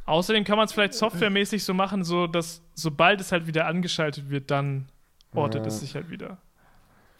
[0.05, 4.29] Außerdem kann man es vielleicht softwaremäßig so machen, so dass sobald es halt wieder angeschaltet
[4.29, 4.89] wird, dann
[5.33, 5.67] ortet Ja.
[5.67, 6.37] es sich halt wieder.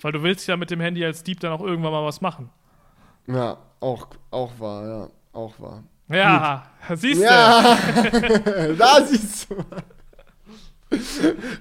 [0.02, 2.50] Weil du willst ja mit dem Handy als Dieb dann auch irgendwann mal was machen.
[3.28, 5.10] Ja, auch, auch wahr, ja.
[5.32, 5.84] Auch wahr.
[6.10, 7.26] Ja, siehst du.
[7.26, 7.78] Ja,
[8.78, 9.56] da siehst du.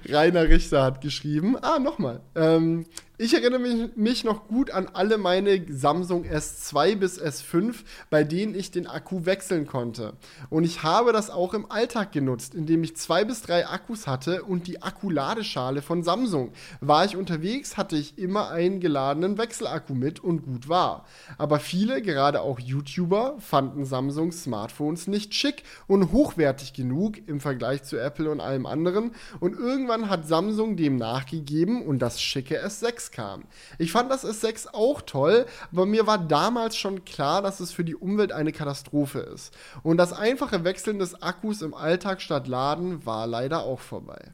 [0.09, 1.57] Rainer Richter hat geschrieben.
[1.61, 2.19] Ah, nochmal.
[2.35, 2.85] Ähm,
[3.19, 7.75] ich erinnere mich, mich noch gut an alle meine Samsung S2 bis S5,
[8.09, 10.13] bei denen ich den Akku wechseln konnte.
[10.49, 14.43] Und ich habe das auch im Alltag genutzt, indem ich zwei bis drei Akkus hatte
[14.43, 16.53] und die Akkuladeschale von Samsung.
[16.81, 21.05] War ich unterwegs, hatte ich immer einen geladenen Wechselakku mit und gut war.
[21.37, 27.83] Aber viele, gerade auch YouTuber, fanden Samsungs Smartphones nicht schick und hochwertig genug im Vergleich
[27.83, 29.11] zu Apple und allem anderen.
[29.39, 33.43] Und irgendwann hat Samsung dem nachgegeben und das schicke S6 kam.
[33.77, 37.83] Ich fand das S6 auch toll, aber mir war damals schon klar, dass es für
[37.83, 39.53] die Umwelt eine Katastrophe ist.
[39.83, 44.33] Und das einfache Wechseln des Akkus im Alltag statt Laden war leider auch vorbei.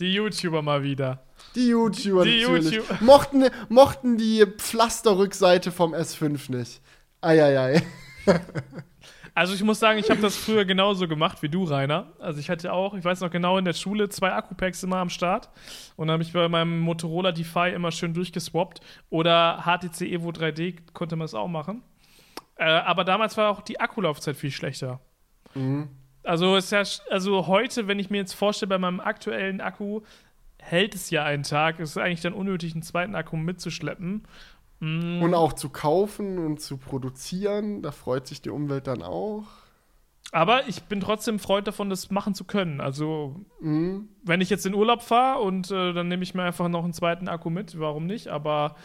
[0.00, 1.24] Die YouTuber mal wieder.
[1.54, 2.72] Die YouTuber Die natürlich.
[2.72, 2.98] YouTuber.
[3.00, 6.80] Mochten, mochten die Pflasterrückseite vom S5 nicht.
[7.20, 7.82] Eieiei.
[9.38, 12.08] Also ich muss sagen, ich habe das früher genauso gemacht wie du, Rainer.
[12.18, 15.10] Also ich hatte auch, ich weiß noch genau, in der Schule zwei Akkupacks immer am
[15.10, 15.48] Start.
[15.94, 18.80] Und dann habe ich bei meinem Motorola Defy immer schön durchgeswappt.
[19.10, 21.84] Oder HTC Evo 3D konnte man es auch machen.
[22.56, 24.98] Äh, aber damals war auch die Akkulaufzeit viel schlechter.
[26.24, 30.00] Also ist ja, also heute, wenn ich mir jetzt vorstelle, bei meinem aktuellen Akku
[30.58, 31.78] hält es ja einen Tag.
[31.78, 34.24] Es ist eigentlich dann unnötig, einen zweiten Akku mitzuschleppen.
[34.80, 35.22] Mm.
[35.22, 39.44] Und auch zu kaufen und zu produzieren, da freut sich die Umwelt dann auch.
[40.30, 42.80] Aber ich bin trotzdem Freund davon, das machen zu können.
[42.80, 44.08] Also, Mhm.
[44.24, 46.92] wenn ich jetzt in Urlaub fahre und äh, dann nehme ich mir einfach noch einen
[46.92, 48.28] zweiten Akku mit, warum nicht?
[48.28, 48.76] Aber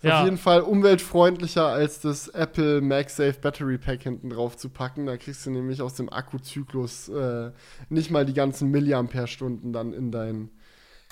[0.00, 5.06] ja, Auf jeden Fall umweltfreundlicher als das Apple MagSafe Battery Pack hinten drauf zu packen.
[5.06, 7.50] Da kriegst du nämlich aus dem Akkuzyklus äh,
[7.88, 10.50] nicht mal die ganzen Milliampere-Stunden dann in dein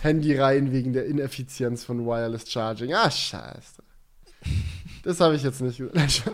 [0.00, 2.94] Handy rein wegen der Ineffizienz von Wireless Charging.
[2.94, 3.82] Ah, scheiße.
[5.06, 5.80] Das habe ich jetzt nicht.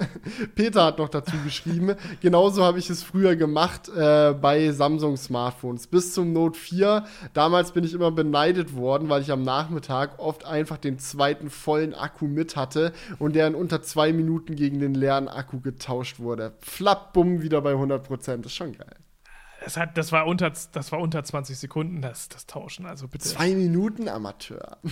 [0.54, 5.86] Peter hat noch dazu geschrieben, genauso habe ich es früher gemacht äh, bei Samsung Smartphones.
[5.86, 7.04] Bis zum Note 4.
[7.34, 11.92] Damals bin ich immer beneidet worden, weil ich am Nachmittag oft einfach den zweiten vollen
[11.92, 16.54] Akku mit hatte und der in unter zwei Minuten gegen den leeren Akku getauscht wurde.
[16.60, 18.38] Flapp, bumm, wieder bei 100%.
[18.38, 19.01] Das ist schon geil.
[19.64, 22.86] Das, hat, das, war unter, das war unter 20 Sekunden, das, das Tauschen.
[22.86, 23.28] Also bitte.
[23.28, 24.78] Zwei Minuten Amateur.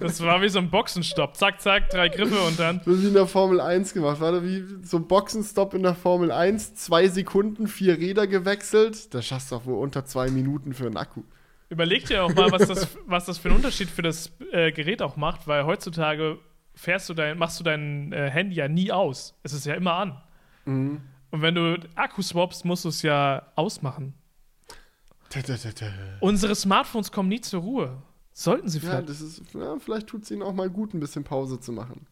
[0.00, 1.36] Das war wie so ein Boxenstopp.
[1.36, 2.80] Zack, zack, drei Griffe und dann.
[2.84, 4.20] Das ist wie in der Formel 1 gemacht.
[4.20, 9.12] Warte, wie so ein Boxenstopp in der Formel 1, zwei Sekunden, vier Räder gewechselt.
[9.14, 11.22] Da schaffst du doch wohl unter zwei Minuten für einen Akku.
[11.68, 15.02] Überleg dir auch mal, was das, was das für einen Unterschied für das äh, Gerät
[15.02, 16.38] auch macht, weil heutzutage
[16.74, 19.34] fährst du dein, machst du dein äh, Handy ja nie aus.
[19.42, 20.22] Es ist ja immer an.
[20.66, 21.00] Mhm.
[21.30, 24.14] Und wenn du Akku swappst, musst du es ja ausmachen.
[25.28, 25.92] Tä, tä, tä.
[26.20, 28.02] Unsere Smartphones kommen nie zur Ruhe.
[28.32, 29.08] Sollten sie Ja, vielleicht.
[29.08, 32.06] das ist, ja, vielleicht tut es ihnen auch mal gut, ein bisschen Pause zu machen.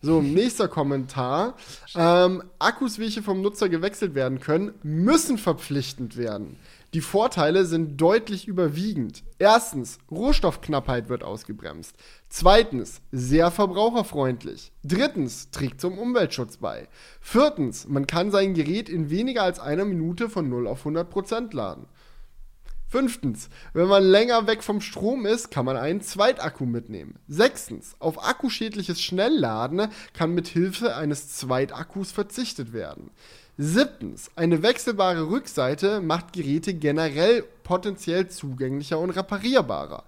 [0.00, 1.56] So, nächster Kommentar.
[1.94, 6.56] Ähm, Akkus, welche vom Nutzer gewechselt werden können, müssen verpflichtend werden.
[6.94, 9.24] Die Vorteile sind deutlich überwiegend.
[9.40, 11.96] Erstens, Rohstoffknappheit wird ausgebremst.
[12.28, 14.70] Zweitens, sehr verbraucherfreundlich.
[14.84, 16.86] Drittens, trägt zum Umweltschutz bei.
[17.20, 21.86] Viertens, man kann sein Gerät in weniger als einer Minute von 0 auf 100% laden.
[22.86, 27.18] Fünftens, wenn man länger weg vom Strom ist, kann man einen Zweitakku mitnehmen.
[27.26, 33.10] Sechstens, auf akkuschädliches Schnellladen kann mit Hilfe eines Zweitakkus verzichtet werden.
[33.56, 40.02] Siebtens, eine wechselbare Rückseite macht Geräte generell potenziell zugänglicher und reparierbarer.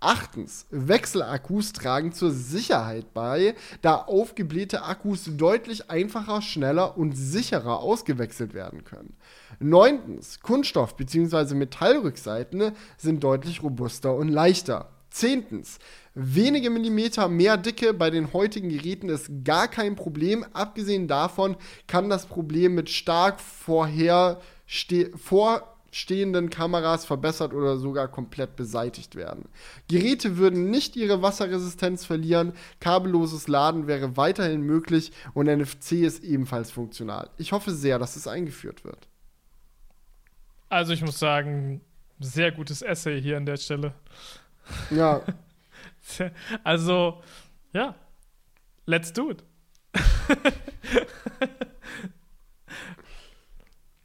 [0.00, 8.52] Achtens, Wechselakkus tragen zur Sicherheit bei, da aufgeblähte Akkus deutlich einfacher, schneller und sicherer ausgewechselt
[8.52, 9.16] werden können.
[9.60, 11.54] Neuntens, Kunststoff- bzw.
[11.54, 14.90] Metallrückseiten sind deutlich robuster und leichter.
[15.18, 15.80] Zehntens,
[16.14, 20.44] wenige Millimeter mehr Dicke bei den heutigen Geräten ist gar kein Problem.
[20.52, 21.56] Abgesehen davon
[21.88, 29.48] kann das Problem mit stark vorherste vor stehenden Kameras verbessert oder sogar komplett beseitigt werden.
[29.88, 36.70] Geräte würden nicht ihre Wasserresistenz verlieren, kabelloses Laden wäre weiterhin möglich und NFC ist ebenfalls
[36.70, 37.28] funktional.
[37.38, 39.08] Ich hoffe sehr, dass es eingeführt wird.
[40.68, 41.80] Also ich muss sagen,
[42.20, 43.94] sehr gutes Essay hier an der Stelle.
[44.90, 45.22] Ja.
[46.64, 47.22] also,
[47.72, 47.94] ja,
[48.86, 49.44] let's do it.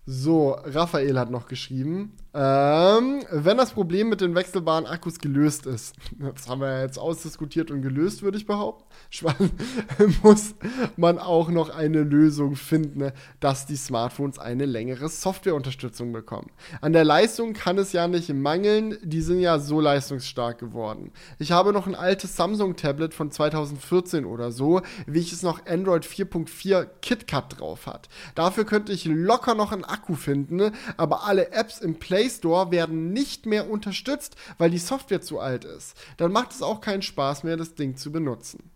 [0.05, 5.95] So, Raphael hat noch geschrieben, ähm, wenn das Problem mit den wechselbaren Akkus gelöst ist,
[6.17, 8.85] das haben wir ja jetzt ausdiskutiert und gelöst, würde ich behaupten,
[10.23, 10.55] muss
[10.97, 16.49] man auch noch eine Lösung finden, dass die Smartphones eine längere Softwareunterstützung bekommen.
[16.81, 21.11] An der Leistung kann es ja nicht mangeln, die sind ja so leistungsstark geworden.
[21.37, 27.59] Ich habe noch ein altes Samsung-Tablet von 2014 oder so, welches noch Android 4.4 KitKat
[27.59, 28.09] drauf hat.
[28.33, 33.13] Dafür könnte ich locker noch einen Akku finden, aber alle Apps im Play Store werden
[33.13, 35.95] nicht mehr unterstützt, weil die Software zu alt ist.
[36.17, 38.69] Dann macht es auch keinen Spaß mehr, das Ding zu benutzen.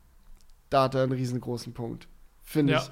[0.69, 2.07] Da hat er einen riesengroßen Punkt.
[2.44, 2.80] Finde ja.
[2.80, 2.91] ich.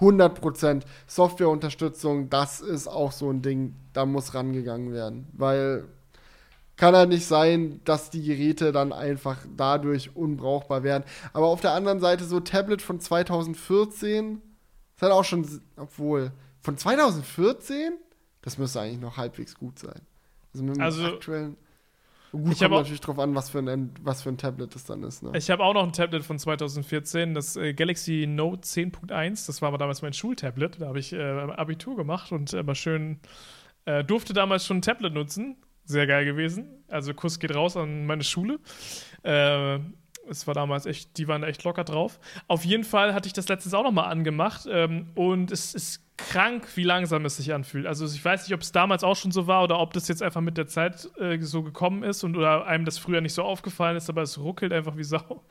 [0.00, 5.28] 100% Softwareunterstützung, das ist auch so ein Ding, da muss rangegangen werden.
[5.32, 5.88] Weil
[6.80, 11.04] kann ja nicht sein, dass die Geräte dann einfach dadurch unbrauchbar werden.
[11.34, 14.40] Aber auf der anderen Seite, so Tablet von 2014,
[14.96, 15.46] ist halt auch schon,
[15.76, 16.32] obwohl,
[16.62, 17.92] von 2014?
[18.42, 20.00] Das müsste eigentlich noch halbwegs gut sein.
[20.52, 21.56] Also mit dem also, aktuellen.
[22.32, 25.02] Gut, ich kommt natürlich drauf an, was für ein, was für ein Tablet das dann
[25.02, 25.22] ist.
[25.22, 25.32] Ne?
[25.34, 29.46] Ich habe auch noch ein Tablet von 2014, das äh, Galaxy Note 10.1.
[29.46, 30.80] Das war aber damals mein Schultablet.
[30.80, 33.18] Da habe ich äh, Abitur gemacht und immer schön
[33.84, 35.56] äh, durfte damals schon ein Tablet nutzen.
[35.84, 36.84] Sehr geil gewesen.
[36.86, 38.60] Also Kuss geht raus an meine Schule.
[39.24, 39.80] Äh,
[40.28, 42.20] es war damals echt, die waren echt locker drauf.
[42.46, 46.09] Auf jeden Fall hatte ich das letztens auch noch mal angemacht ähm, und es ist
[46.28, 47.86] krank, wie langsam es sich anfühlt.
[47.86, 50.22] Also ich weiß nicht, ob es damals auch schon so war oder ob das jetzt
[50.22, 53.42] einfach mit der Zeit äh, so gekommen ist und oder einem das früher nicht so
[53.42, 55.42] aufgefallen ist, aber es ruckelt einfach wie Sau.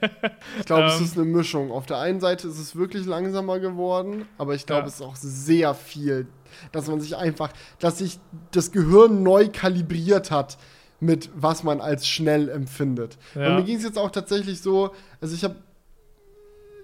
[0.58, 1.70] ich glaube, ähm, es ist eine Mischung.
[1.70, 4.88] Auf der einen Seite ist es wirklich langsamer geworden, aber ich glaube, ja.
[4.88, 6.26] es ist auch sehr viel,
[6.72, 8.18] dass man sich einfach, dass sich
[8.50, 10.58] das Gehirn neu kalibriert hat
[11.02, 13.18] mit was man als schnell empfindet.
[13.34, 13.48] Ja.
[13.48, 15.56] Und mir ging es jetzt auch tatsächlich so, also ich habe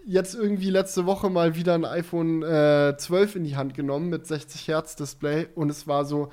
[0.09, 4.27] jetzt irgendwie letzte Woche mal wieder ein iPhone äh, 12 in die Hand genommen mit
[4.27, 6.31] 60 Hertz Display und es war so,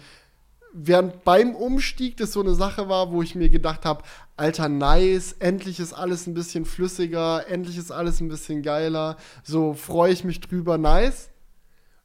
[0.71, 4.03] während beim Umstieg das so eine Sache war, wo ich mir gedacht habe,
[4.37, 9.73] alter nice, endlich ist alles ein bisschen flüssiger, endlich ist alles ein bisschen geiler, so
[9.73, 11.29] freue ich mich drüber, nice.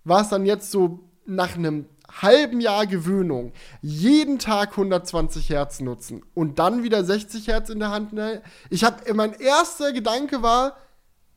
[0.02, 1.86] War es dann jetzt so nach einem
[2.20, 7.92] halben Jahr Gewöhnung jeden Tag 120 Hertz nutzen und dann wieder 60 Hertz in der
[7.92, 8.12] Hand.
[8.12, 8.42] Ne?
[8.70, 10.76] Ich habe mein erster Gedanke war,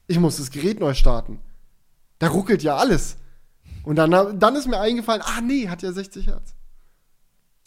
[0.08, 1.40] ich muss das Gerät neu starten.
[2.20, 3.18] Da ruckelt ja alles.
[3.84, 6.56] Und dann, dann ist mir eingefallen, ah nee, hat ja 60 Hertz.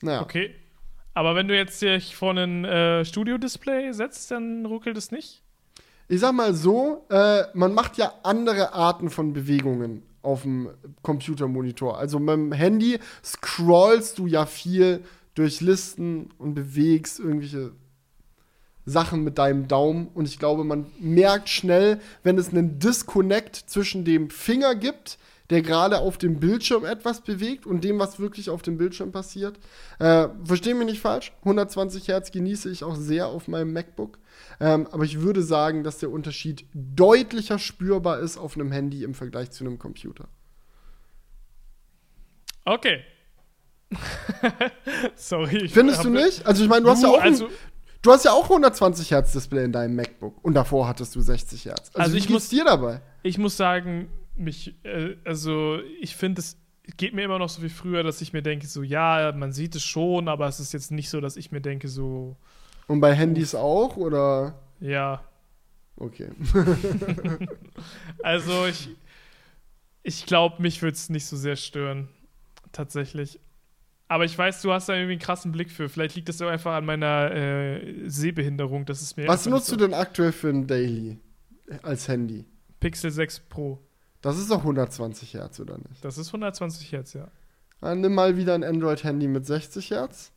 [0.03, 0.23] Naja.
[0.23, 0.55] Okay.
[1.15, 5.43] Aber wenn du jetzt dich vor ein äh, Studio-Display setzt, dann ruckelt es nicht?
[6.09, 10.71] Ich sag mal so, äh, man macht ja andere Arten von Bewegungen auf dem
[11.03, 11.99] Computermonitor.
[11.99, 15.03] Also mit dem Handy scrollst du ja viel
[15.35, 17.73] durch Listen und bewegst irgendwelche
[18.87, 20.09] Sachen mit deinem Daumen.
[20.15, 25.19] Und ich glaube, man merkt schnell, wenn es einen Disconnect zwischen dem Finger gibt,
[25.51, 29.59] der gerade auf dem Bildschirm etwas bewegt und dem, was wirklich auf dem Bildschirm passiert.
[29.99, 34.19] Äh, Verstehe mich nicht falsch, 120 Hertz genieße ich auch sehr auf meinem MacBook.
[34.59, 39.15] Ähm, aber ich würde sagen, dass der Unterschied deutlicher spürbar ist auf einem Handy im
[39.15, 40.29] Vergleich zu einem Computer.
[42.65, 43.05] Okay.
[45.15, 45.69] Sorry.
[45.69, 46.45] Findest du nicht?
[46.45, 47.49] Also ich meine, du, du hast ja auch also,
[48.07, 51.65] Du hast ja auch 120 Hertz Display in deinem MacBook und davor hattest du 60
[51.65, 51.89] Hertz.
[51.89, 53.01] Also, also ich muss dir dabei.
[53.24, 56.57] Ich muss sagen, mich, äh, also ich finde es
[56.97, 59.74] geht mir immer noch so wie früher, dass ich mir denke, so ja, man sieht
[59.74, 62.37] es schon, aber es ist jetzt nicht so, dass ich mir denke, so.
[62.87, 64.55] Und bei Handys auch oder?
[64.78, 65.24] Ja.
[65.97, 66.28] Okay.
[68.23, 68.89] also ich,
[70.05, 72.09] ich glaube, mich würde es nicht so sehr stören,
[72.70, 73.41] tatsächlich.
[74.09, 75.89] Aber ich weiß, du hast da irgendwie einen krassen Blick für.
[75.89, 78.85] Vielleicht liegt das auch einfach an meiner äh, Sehbehinderung.
[78.87, 81.19] Das ist mir Was nutzt nicht du denn aktuell für ein Daily
[81.83, 82.45] als Handy?
[82.78, 83.81] Pixel 6 Pro.
[84.23, 86.05] Das ist doch 120 Hertz, oder nicht?
[86.05, 87.28] Das ist 120 Hertz, ja.
[87.81, 90.33] Dann nimm mal wieder ein Android-Handy mit 60 Hertz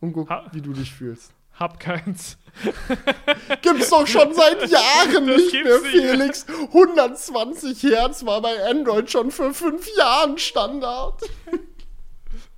[0.00, 1.32] und guck, Ha- wie du dich fühlst.
[1.52, 2.36] Hab keins.
[3.62, 6.10] Gibt's doch schon seit Jahren Das nicht gibt's mehr, nicht mehr.
[6.16, 6.46] Felix.
[6.48, 11.20] 120 Hertz war bei Android schon für fünf Jahren Standard.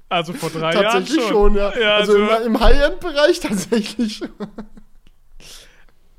[0.08, 1.54] Also vor drei Jahren tatsächlich schon.
[1.56, 1.76] ja.
[1.76, 4.30] ja also also, im, im High-End-Bereich tatsächlich schon.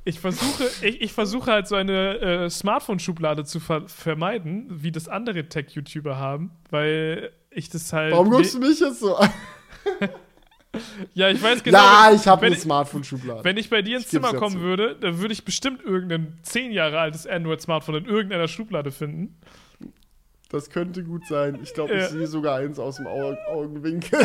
[0.03, 5.07] ich versuche, ich, ich versuche halt so eine äh, Smartphone-Schublade zu ver vermeiden, wie das
[5.07, 8.13] andere Tech-YouTuber haben, weil ich das halt.
[8.13, 9.29] Warum guckst du mich jetzt so an?
[11.13, 11.77] Ja, ich weiß genau.
[11.77, 13.43] Ja, ich habe eine Smartphone-Schublade.
[13.43, 16.99] Wenn ich bei dir ins Zimmer kommen würde, dann würde ich bestimmt irgendein zehn Jahre
[16.99, 19.39] altes Android-Smartphone in irgendeiner Schublade finden.
[20.49, 21.59] Das könnte gut sein.
[21.61, 22.05] Ich glaube, Ja.
[22.05, 24.19] ich sehe sogar eins aus dem Au Augenwinkel.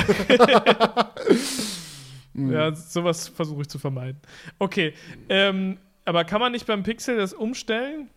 [2.34, 2.48] Mhm.
[2.52, 4.18] Ja, sowas versuche ich zu vermeiden.
[4.58, 4.94] Okay,
[5.28, 5.76] ähm,
[6.06, 8.08] aber kann man nicht beim Pixel das umstellen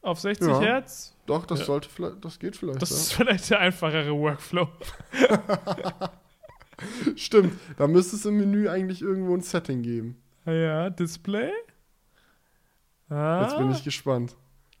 [0.00, 0.60] auf 60 Ja.
[0.60, 1.14] Hertz?
[1.26, 1.64] Doch, das Ja.
[1.66, 2.80] sollte vielleicht, das geht vielleicht.
[2.80, 2.96] Das ja.
[2.96, 4.68] ist vielleicht der einfachere Workflow.
[7.16, 7.52] Stimmt.
[7.76, 10.16] Da müsste es im Menü eigentlich irgendwo ein Setting geben.
[10.46, 11.50] Ja, Display.
[13.10, 14.34] Ah, Jetzt bin ich gespannt.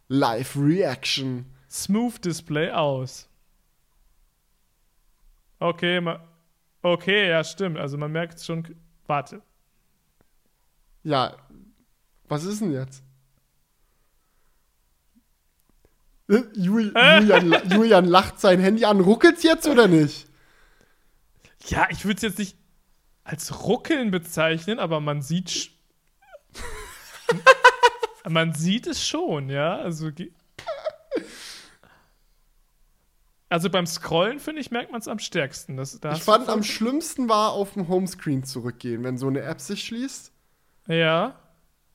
[0.08, 1.44] Live Reaction.
[1.70, 3.28] Smooth Display aus.
[5.60, 6.20] Okay, ma
[6.82, 7.78] okay, ja, stimmt.
[7.78, 8.76] Also man merkt schon.
[9.06, 9.42] Warte.
[11.02, 11.36] Ja,
[12.28, 13.02] was ist denn jetzt?
[16.28, 19.00] Äh, Jul Julian, la- Julian lacht sein Handy an.
[19.00, 20.26] Ruckelt's jetzt oder nicht?
[21.66, 22.56] Ja, ich würde es jetzt nicht
[23.24, 25.70] als Ruckeln bezeichnen, aber man sieht.
[28.28, 29.76] man sieht es schon, ja.
[29.76, 30.32] Also, ge-
[33.48, 35.76] also beim Scrollen, finde ich, merkt man es am stärksten.
[35.76, 39.60] Das, da Ich fand, am schlimmsten war auf dem Homescreen zurückgehen, wenn so eine App
[39.60, 40.32] sich schließt.
[40.86, 41.38] Ja.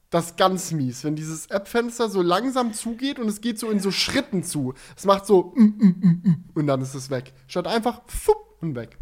[0.09, 3.79] Das ist ganz mies, wenn dieses App-Fenster so langsam zugeht und es geht so in
[3.79, 4.75] so Schritten zu.
[4.95, 7.33] Es macht so mm, mm, mm, und dann ist es weg.
[7.47, 8.01] Statt einfach
[8.61, 8.97] und weg.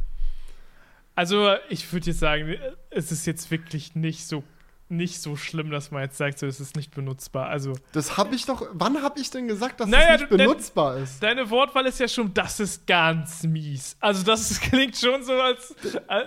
[1.15, 2.55] Also, ich würde jetzt sagen,
[2.89, 4.43] es ist jetzt wirklich nicht so,
[4.91, 7.47] nicht so schlimm, dass man jetzt sagt, so, es ist nicht benutzbar.
[7.47, 8.67] Also, Das habe ich doch.
[8.73, 11.21] Wann habe ich denn gesagt, dass Naja, das nicht benutzbar ist?
[11.23, 13.95] deine Wortwahl ist ja schon, das ist ganz mies.
[13.99, 15.73] Also, das ist, klingt schon so, als.
[16.07, 16.25] Äh,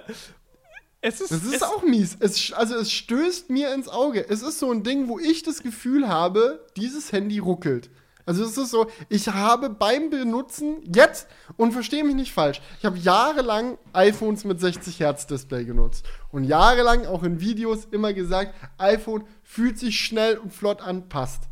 [1.01, 2.17] es ist, Das ist es, auch mies.
[2.19, 4.27] Es, also es stößt mir ins Auge.
[4.29, 7.91] Es ist so ein Ding, wo ich das Gefühl habe, dieses Handy ruckelt.
[8.27, 12.85] Also es ist so, ich habe beim Benutzen jetzt, und verstehe mich nicht falsch, ich
[12.85, 16.07] habe jahrelang iPhones mit 60 Hertz Display genutzt.
[16.31, 21.45] Und jahrelang auch in Videos immer gesagt, iPhone fühlt sich schnell und flott an, passt.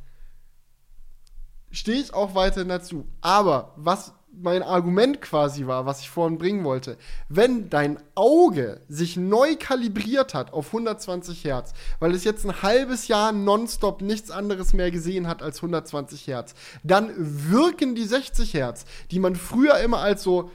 [1.70, 3.06] Stehe ich auch weiterhin dazu.
[3.20, 6.96] Aber was mein Argument quasi war, was ich vorhin bringen wollte,
[7.28, 13.08] wenn dein Auge sich neu kalibriert hat auf 120 Hertz, weil es jetzt ein halbes
[13.08, 18.84] Jahr nonstop nichts anderes mehr gesehen hat als 120 Hertz, dann wirken die 60 Hertz,
[19.10, 20.50] die man früher immer als so,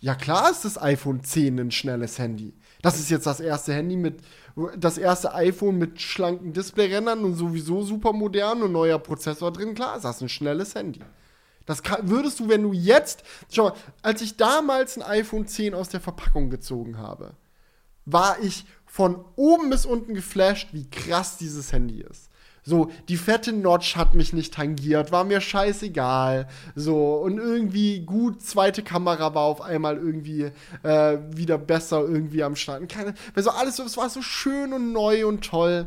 [0.00, 2.54] ja klar ist das iPhone 10 ein schnelles Handy.
[2.82, 4.20] Das ist jetzt das erste Handy mit,
[4.76, 9.74] das erste iPhone mit schlanken Displayrändern und sowieso super modern und neuer Prozessor drin.
[9.74, 11.00] Klar ist das ein schnelles Handy.
[11.68, 15.90] Das würdest du, wenn du jetzt, schau mal, als ich damals ein iPhone 10 aus
[15.90, 17.34] der Verpackung gezogen habe,
[18.06, 22.30] war ich von oben bis unten geflasht, wie krass dieses Handy ist.
[22.64, 26.48] So, die fette Notch hat mich nicht tangiert, war mir scheißegal.
[26.74, 30.50] So, und irgendwie gut, zweite Kamera war auf einmal irgendwie
[30.82, 32.88] äh, wieder besser irgendwie am Start.
[32.88, 35.86] Keine, weil so alles es war so schön und neu und toll.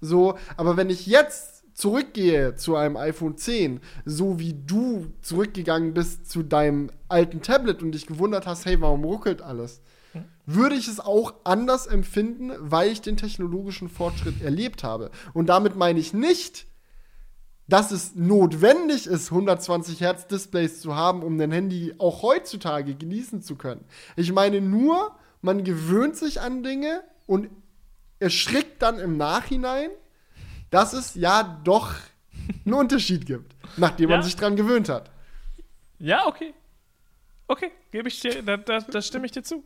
[0.00, 1.49] So, aber wenn ich jetzt
[1.80, 7.92] zurückgehe zu einem iPhone 10, so wie du zurückgegangen bist zu deinem alten Tablet und
[7.92, 9.80] dich gewundert hast, hey, warum ruckelt alles?
[10.44, 15.10] Würde ich es auch anders empfinden, weil ich den technologischen Fortschritt erlebt habe.
[15.32, 16.66] Und damit meine ich nicht,
[17.68, 23.42] dass es notwendig ist, 120 Hertz Displays zu haben, um ein Handy auch heutzutage genießen
[23.42, 23.84] zu können.
[24.16, 27.48] Ich meine nur, man gewöhnt sich an Dinge und
[28.18, 29.90] erschrickt dann im Nachhinein,
[30.70, 31.94] dass es ja doch
[32.64, 34.16] einen Unterschied gibt, nachdem Ja.
[34.16, 35.10] man sich dran gewöhnt hat.
[35.98, 36.54] Ja, okay.
[37.48, 39.62] Okay, gebe ich dir, da, da, da stimme ich dir zu.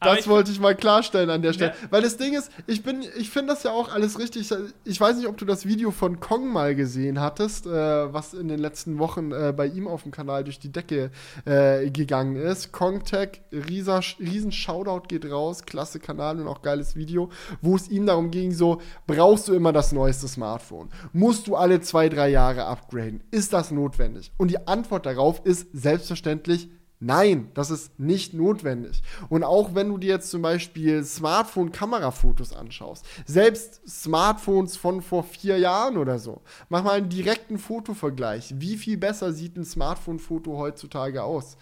[0.00, 1.72] Das ich- wollte ich mal klarstellen an der Stelle.
[1.72, 1.88] Ja.
[1.90, 4.50] Weil das Ding ist, ich bin, ich finde das ja auch alles richtig.
[4.84, 8.48] Ich weiß nicht, ob du das Video von Kong mal gesehen hattest, äh, was in
[8.48, 11.10] den letzten Wochen äh, bei ihm auf dem Kanal durch die Decke
[11.44, 12.72] äh, gegangen ist.
[12.72, 17.28] Kong Tech, riesen Shoutout geht raus, klasse Kanal und auch geiles Video,
[17.60, 20.88] wo es ihm darum ging, so, brauchst du immer das neueste Smartphone?
[21.12, 23.22] Musst du alle zwei, drei Jahre upgraden?
[23.30, 24.32] Ist das notwendig?
[24.38, 26.70] Und die Antwort darauf ist selbstverständlich
[27.02, 29.02] Nein, das ist nicht notwendig.
[29.30, 35.58] Und auch wenn du dir jetzt zum Beispiel Smartphone-Kamerafotos anschaust, selbst Smartphones von vor vier
[35.58, 38.54] Jahren oder so, mach mal einen direkten Fotovergleich.
[38.58, 41.56] Wie viel besser sieht ein Smartphone-Foto heutzutage aus?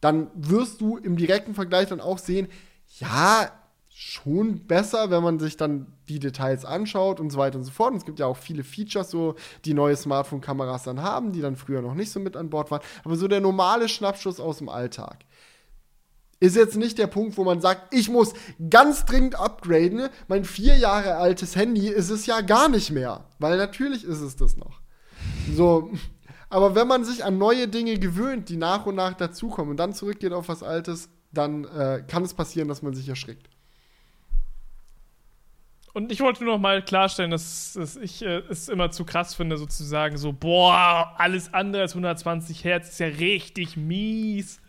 [0.00, 2.48] Dann wirst du im direkten Vergleich dann auch sehen,
[2.98, 3.52] ja,
[4.02, 7.90] schon besser, wenn man sich dann die Details anschaut und so weiter und so fort.
[7.90, 9.34] Und es gibt ja auch viele Features, so
[9.66, 12.80] die neue Smartphone-Kameras dann haben, die dann früher noch nicht so mit an Bord waren.
[13.04, 15.26] Aber so der normale Schnappschuss aus dem Alltag
[16.40, 18.32] ist jetzt nicht der Punkt, wo man sagt, ich muss
[18.70, 20.08] ganz dringend upgraden.
[20.28, 23.26] Mein vier Jahre altes Handy ist es ja gar nicht mehr.
[23.38, 24.80] Weil natürlich ist es das noch.
[25.54, 25.90] So.
[26.48, 29.92] Aber wenn man sich an neue Dinge gewöhnt, die nach und nach dazukommen und dann
[29.92, 33.49] zurückgeht auf was Altes, dann äh, kann es passieren, dass man sich erschrickt.
[35.92, 39.34] Und ich wollte nur noch mal klarstellen, dass, dass ich äh, es immer zu krass
[39.34, 44.60] finde, sozusagen so, boah, alles andere als 120 Hertz ist ja richtig mies.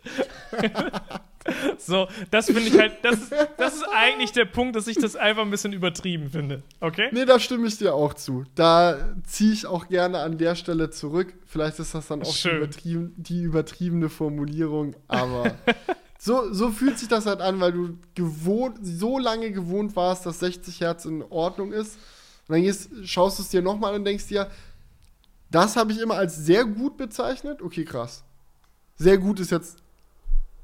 [1.78, 5.16] so, das finde ich halt, das ist, das ist eigentlich der Punkt, dass ich das
[5.16, 6.62] einfach ein bisschen übertrieben finde.
[6.80, 7.08] Okay?
[7.12, 8.44] Nee, da stimme ich dir auch zu.
[8.54, 11.34] Da ziehe ich auch gerne an der Stelle zurück.
[11.46, 15.54] Vielleicht ist das dann auch die, übertrieben, die übertriebene Formulierung, aber
[16.24, 20.38] so, so fühlt sich das halt an, weil du gewohnt, so lange gewohnt warst, dass
[20.38, 21.96] 60 Hertz in Ordnung ist.
[22.46, 24.48] Und dann gehst, schaust du es dir nochmal und denkst dir,
[25.50, 27.60] das habe ich immer als sehr gut bezeichnet.
[27.60, 28.22] Okay, krass.
[28.94, 29.78] Sehr gut ist jetzt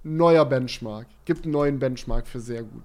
[0.04, 1.08] neuer Benchmark.
[1.24, 2.84] Gibt einen neuen Benchmark für sehr gut.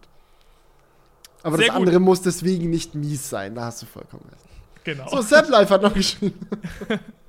[1.43, 2.05] Aber sehr das andere gut.
[2.05, 3.53] muss deswegen nicht mies sein.
[3.53, 4.83] Da hast du vollkommen recht.
[4.83, 5.07] Genau.
[5.09, 6.39] So, Sepp Life hat noch geschrieben.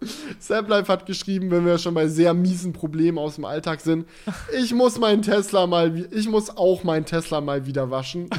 [0.38, 4.06] Saplife hat geschrieben, wenn wir schon bei sehr miesen Problemen aus dem Alltag sind,
[4.58, 8.28] ich muss meinen Tesla mal, ich muss auch meinen Tesla mal wieder waschen.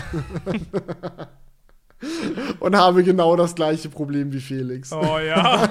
[2.61, 4.93] Und habe genau das gleiche Problem wie Felix.
[4.93, 5.67] Oh ja.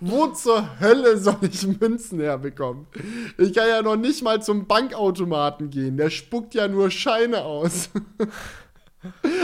[0.00, 2.86] Wo zur Hölle soll ich Münzen herbekommen?
[3.36, 5.96] Ich kann ja noch nicht mal zum Bankautomaten gehen.
[5.96, 7.90] Der spuckt ja nur Scheine aus.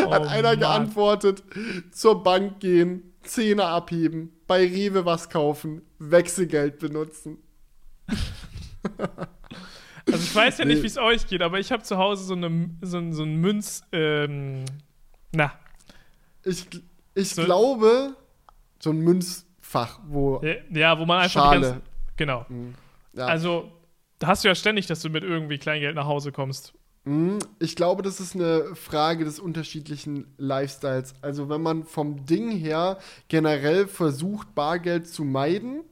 [0.08, 0.60] Hat oh, einer Mann.
[0.60, 1.42] geantwortet,
[1.90, 7.38] zur Bank gehen, Zähne abheben, bei Rewe was kaufen, Wechselgeld benutzen.
[10.04, 12.34] Also ich weiß ja nicht, wie es euch geht, aber ich habe zu Hause so,
[12.34, 14.66] eine, so, so ein Münz, ähm,
[15.32, 15.52] na.
[16.44, 16.66] Ich,
[17.14, 18.14] ich so, glaube,
[18.78, 21.60] so ein Münzfach, wo Ja, wo man einfach Schale.
[21.60, 21.82] ganzen,
[22.18, 22.44] genau.
[22.50, 22.74] Mhm.
[23.14, 23.24] Ja.
[23.28, 23.72] Also,
[24.18, 26.74] da hast du ja ständig, dass du mit irgendwie Kleingeld nach Hause kommst.
[27.04, 27.38] Mhm.
[27.58, 31.14] Ich glaube, das ist eine Frage des unterschiedlichen Lifestyles.
[31.20, 32.98] Also wenn man vom Ding her
[33.28, 35.82] generell versucht, Bargeld zu meiden,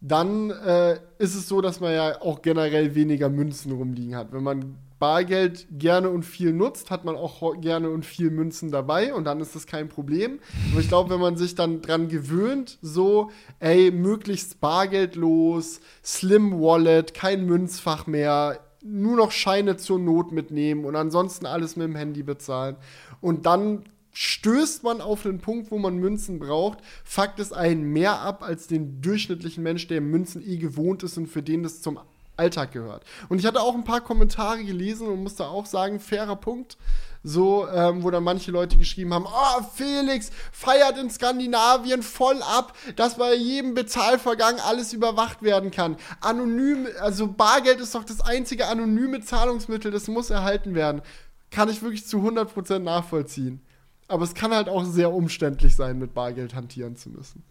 [0.00, 4.32] dann äh, ist es so, dass man ja auch generell weniger Münzen rumliegen hat.
[4.32, 9.14] Wenn man Bargeld gerne und viel nutzt, hat man auch gerne und viel Münzen dabei
[9.14, 10.38] und dann ist das kein Problem.
[10.70, 17.14] Aber ich glaube, wenn man sich dann dran gewöhnt, so, ey, möglichst bargeldlos, Slim Wallet,
[17.14, 22.22] kein Münzfach mehr, nur noch Scheine zur Not mitnehmen und ansonsten alles mit dem Handy
[22.22, 22.76] bezahlen.
[23.20, 28.20] Und dann stößt man auf den Punkt, wo man Münzen braucht, fuckt es einen mehr
[28.20, 31.98] ab als den durchschnittlichen Mensch, der Münzen eh gewohnt ist und für den das zum
[32.36, 33.04] Alltag gehört.
[33.28, 36.76] Und ich hatte auch ein paar Kommentare gelesen und musste auch sagen, fairer Punkt
[37.24, 42.76] so, ähm, wo dann manche Leute geschrieben haben, oh, Felix feiert in Skandinavien voll ab,
[42.96, 45.96] dass bei jedem Bezahlvorgang alles überwacht werden kann.
[46.20, 51.02] Anonym, also Bargeld ist doch das einzige anonyme Zahlungsmittel, das muss erhalten werden.
[51.50, 53.60] Kann ich wirklich zu 100% nachvollziehen.
[54.08, 57.44] Aber es kann halt auch sehr umständlich sein, mit Bargeld hantieren zu müssen.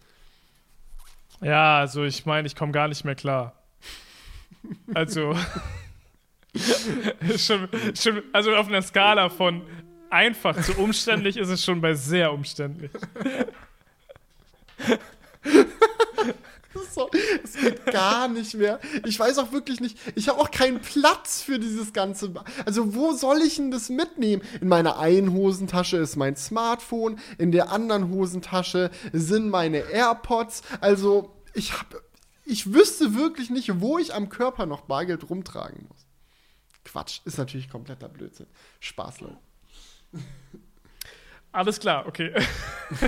[1.40, 3.54] Ja, also ich meine, ich komme gar nicht mehr klar.
[4.94, 5.34] Also.
[7.38, 7.68] schon,
[7.98, 9.62] schon, also auf einer Skala von
[10.10, 12.90] einfach zu umständlich ist es schon bei sehr umständlich.
[16.94, 17.10] So,
[17.42, 18.78] es geht gar nicht mehr.
[19.06, 22.32] Ich weiß auch wirklich nicht, ich habe auch keinen Platz für dieses ganze.
[22.64, 24.42] Also, wo soll ich denn das mitnehmen?
[24.60, 30.62] In meiner einen Hosentasche ist mein Smartphone, in der anderen Hosentasche sind meine AirPods.
[30.80, 32.02] Also, ich habe
[32.44, 36.01] ich wüsste wirklich nicht, wo ich am Körper noch Bargeld rumtragen muss.
[36.84, 38.46] Quatsch, ist natürlich kompletter Blödsinn.
[38.80, 39.38] Spaß, Leute.
[41.52, 42.32] Alles klar, okay.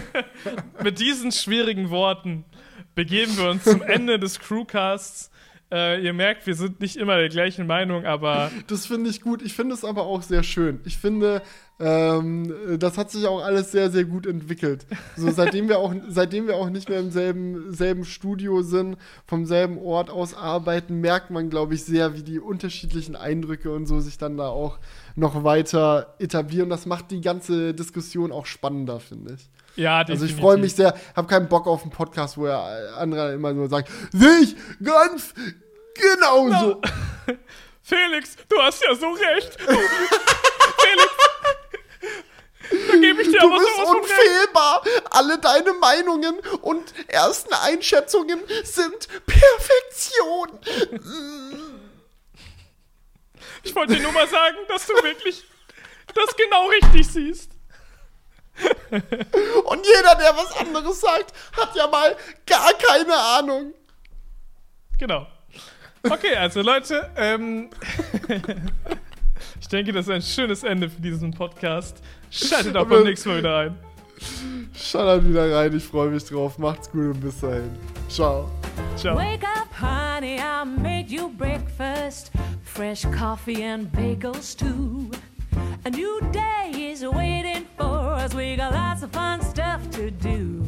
[0.82, 2.44] Mit diesen schwierigen Worten
[2.94, 5.30] begeben wir uns zum Ende des Crewcasts.
[5.74, 8.51] Äh, ihr merkt, wir sind nicht immer der gleichen Meinung, aber.
[8.68, 9.42] Das finde ich gut.
[9.42, 10.80] Ich finde es aber auch sehr schön.
[10.84, 11.42] Ich finde,
[11.80, 14.86] ähm, das hat sich auch alles sehr, sehr gut entwickelt.
[15.16, 18.96] So, seitdem wir auch, seitdem wir auch nicht mehr im selben, selben Studio sind,
[19.26, 23.86] vom selben Ort aus arbeiten, merkt man, glaube ich, sehr, wie die unterschiedlichen Eindrücke und
[23.86, 24.78] so sich dann da auch
[25.16, 26.70] noch weiter etablieren.
[26.70, 29.51] Das macht die ganze Diskussion auch spannender, finde ich.
[29.76, 30.22] Ja, definitiv.
[30.22, 33.52] Also ich freue mich sehr, habe keinen Bock auf einen Podcast, wo er andere immer
[33.52, 35.34] nur sagt, sehe ich ganz
[35.94, 36.82] Genau so.
[37.82, 39.60] Felix, du hast ja so recht.
[39.60, 41.12] Felix,
[42.88, 44.82] da gebe ich dir Du aber bist sowas unfehlbar.
[45.10, 50.58] Alle deine Meinungen und ersten Einschätzungen sind Perfektion.
[53.62, 55.44] Ich wollte dir nur mal sagen, dass du wirklich
[56.14, 57.50] das genau richtig siehst.
[59.64, 62.16] Und jeder, der was anderes sagt, hat ja mal
[62.46, 63.74] gar keine Ahnung.
[64.98, 65.26] Genau.
[66.10, 67.70] Okay, also Leute, ähm,
[69.60, 72.02] ich denke, das ist ein schönes Ende für diesen Podcast.
[72.31, 73.78] Schaltet auch beim nächsten Mal wieder ein.
[74.74, 76.59] Schaut wieder rein, ich freue mich drauf.
[76.59, 77.70] Macht's gut und bis dahin.
[78.09, 78.51] Ciao.
[78.97, 79.16] Ciao.
[79.16, 82.31] Wake up, honey, I made you breakfast.
[82.64, 85.10] Fresh coffee and bagels, too.
[85.86, 88.35] A new day is waiting for us.
[88.35, 90.62] We got lots of fun stuff to do.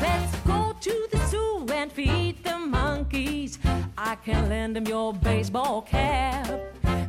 [0.00, 1.33] Let's go to the zoo
[1.74, 3.58] and feed the monkeys.
[3.98, 6.48] I can lend them your baseball cap.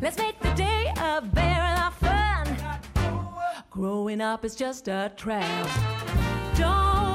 [0.02, 2.48] Let's make the day a barrel of fun.
[3.70, 5.70] Growing up is just a trap.
[6.58, 7.15] Don't